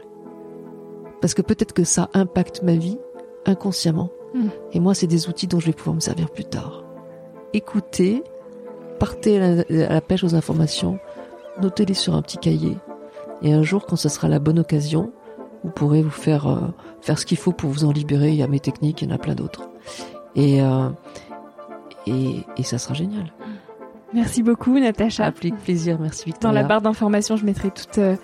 Parce 1.22 1.34
que 1.34 1.42
peut-être 1.42 1.74
que 1.74 1.84
ça 1.84 2.10
impacte 2.14 2.62
ma 2.62 2.76
vie 2.76 3.00
inconsciemment. 3.46 4.12
Hmm. 4.34 4.50
Et 4.74 4.80
moi, 4.80 4.94
c'est 4.94 5.08
des 5.08 5.30
outils 5.30 5.48
dont 5.48 5.60
je 5.60 5.68
vais 5.68 5.74
pouvoir 5.74 5.96
me 5.96 6.00
servir 6.00 6.30
plus 6.30 6.46
tard. 6.46 6.84
Écoutez, 7.54 8.24
partez 9.00 9.40
à 9.42 9.64
la 9.70 10.02
pêche 10.02 10.24
aux 10.24 10.36
informations, 10.36 11.00
notez-les 11.62 11.94
sur 11.94 12.16
un 12.16 12.22
petit 12.22 12.38
cahier. 12.38 12.78
Et 13.42 13.54
un 13.54 13.64
jour, 13.64 13.86
quand 13.86 13.96
ce 13.96 14.10
sera 14.10 14.28
la 14.28 14.40
bonne 14.40 14.60
occasion, 14.60 15.12
vous 15.64 15.72
pourrez 15.72 16.02
vous 16.02 16.10
faire 16.10 16.48
euh, 16.48 16.60
faire 17.02 17.20
ce 17.20 17.26
qu'il 17.26 17.38
faut 17.38 17.52
pour 17.52 17.70
vous 17.70 17.86
en 17.86 17.92
libérer. 17.92 18.30
Il 18.30 18.36
y 18.36 18.44
a 18.44 18.48
mes 18.48 18.60
techniques, 18.60 19.02
il 19.02 19.10
y 19.10 19.12
en 19.12 19.16
a 19.16 19.18
plein 19.18 19.36
d'autres. 19.36 19.70
Et, 20.36 20.62
euh, 20.62 20.90
et, 22.06 22.38
et 22.58 22.64
ça 22.64 22.78
sera 22.78 22.94
génial. 22.94 23.32
Merci 24.14 24.42
beaucoup, 24.42 24.80
Natacha. 24.80 25.26
Avec 25.26 25.56
plaisir, 25.58 26.00
merci 26.00 26.26
Victoria. 26.26 26.48
Dans 26.48 26.62
la 26.62 26.68
barre 26.68 26.82
d'informations, 26.82 27.36
je 27.36 27.46
mettrai 27.46 27.72
toutes, 27.72 27.98
euh, 27.98 28.16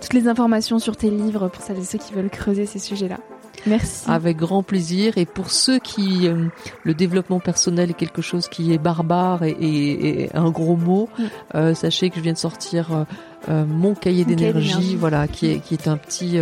toutes 0.00 0.12
les 0.12 0.28
informations 0.28 0.78
sur 0.78 0.96
tes 0.96 1.10
livres 1.10 1.48
pour 1.48 1.62
celles 1.62 1.78
et 1.78 1.84
ceux 1.84 1.98
qui 1.98 2.12
veulent 2.12 2.30
creuser 2.30 2.66
ces 2.66 2.78
sujets-là. 2.78 3.18
Merci. 3.66 4.04
Avec 4.10 4.36
grand 4.36 4.62
plaisir. 4.62 5.16
Et 5.16 5.26
pour 5.26 5.50
ceux 5.50 5.78
qui 5.78 6.28
euh, 6.28 6.46
le 6.82 6.94
développement 6.94 7.40
personnel 7.40 7.90
est 7.90 7.94
quelque 7.94 8.22
chose 8.22 8.48
qui 8.48 8.72
est 8.72 8.78
barbare 8.78 9.42
et, 9.42 9.52
et, 9.60 10.36
un 10.36 10.50
gros 10.50 10.76
mot, 10.76 11.08
mm. 11.18 11.22
euh, 11.54 11.74
sachez 11.74 12.10
que 12.10 12.16
je 12.16 12.20
viens 12.20 12.32
de 12.32 12.38
sortir 12.38 12.92
euh, 12.92 13.04
euh 13.48 13.64
mon 13.66 13.94
cahier 13.94 14.24
d'énergie, 14.24 14.96
voilà, 14.96 15.28
qui 15.28 15.50
est 15.50 15.58
qui 15.60 15.74
est 15.74 15.88
un 15.88 15.96
petit 15.96 16.38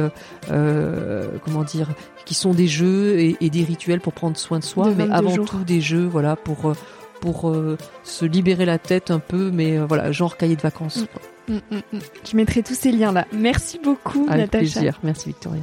comment 1.45 1.64
dire, 1.64 1.89
qui 2.25 2.35
sont 2.35 2.55
des 2.55 2.68
jeux 2.68 3.18
et, 3.18 3.37
et, 3.41 3.51
des 3.51 3.64
rituels 3.64 4.01
pour 4.01 4.12
prendre 4.12 4.37
soin 4.37 4.59
de 4.59 4.64
soi, 4.64 4.91
mais 4.97 5.11
avant 5.11 5.45
tout 5.45 5.64
des 5.64 5.81
jeux, 5.81 6.07
voilà, 6.07 6.37
pour 6.37 6.73
pour 7.20 7.53
se 8.05 8.25
libérer 8.25 8.64
la 8.64 8.79
tête 8.79 9.11
un 9.11 9.18
peu, 9.18 9.51
mais 9.53 9.79
voilà, 9.79 10.12
genre 10.12 10.37
cahier 10.37 10.57
de 10.57 10.62
vacances. 10.62 11.05
Mm. 11.49 11.55
Mm, 11.55 11.99
je 12.31 12.37
mettrai 12.37 12.62
tous 12.62 12.75
ces 12.75 12.93
liens 12.93 13.12
là. 13.12 13.27
Merci 13.33 13.81
beaucoup, 13.83 14.27
Avec 14.29 14.53
Natacha. 14.53 14.81
plaisir. 14.81 15.01
Merci 15.03 15.29
Victoria. 15.29 15.62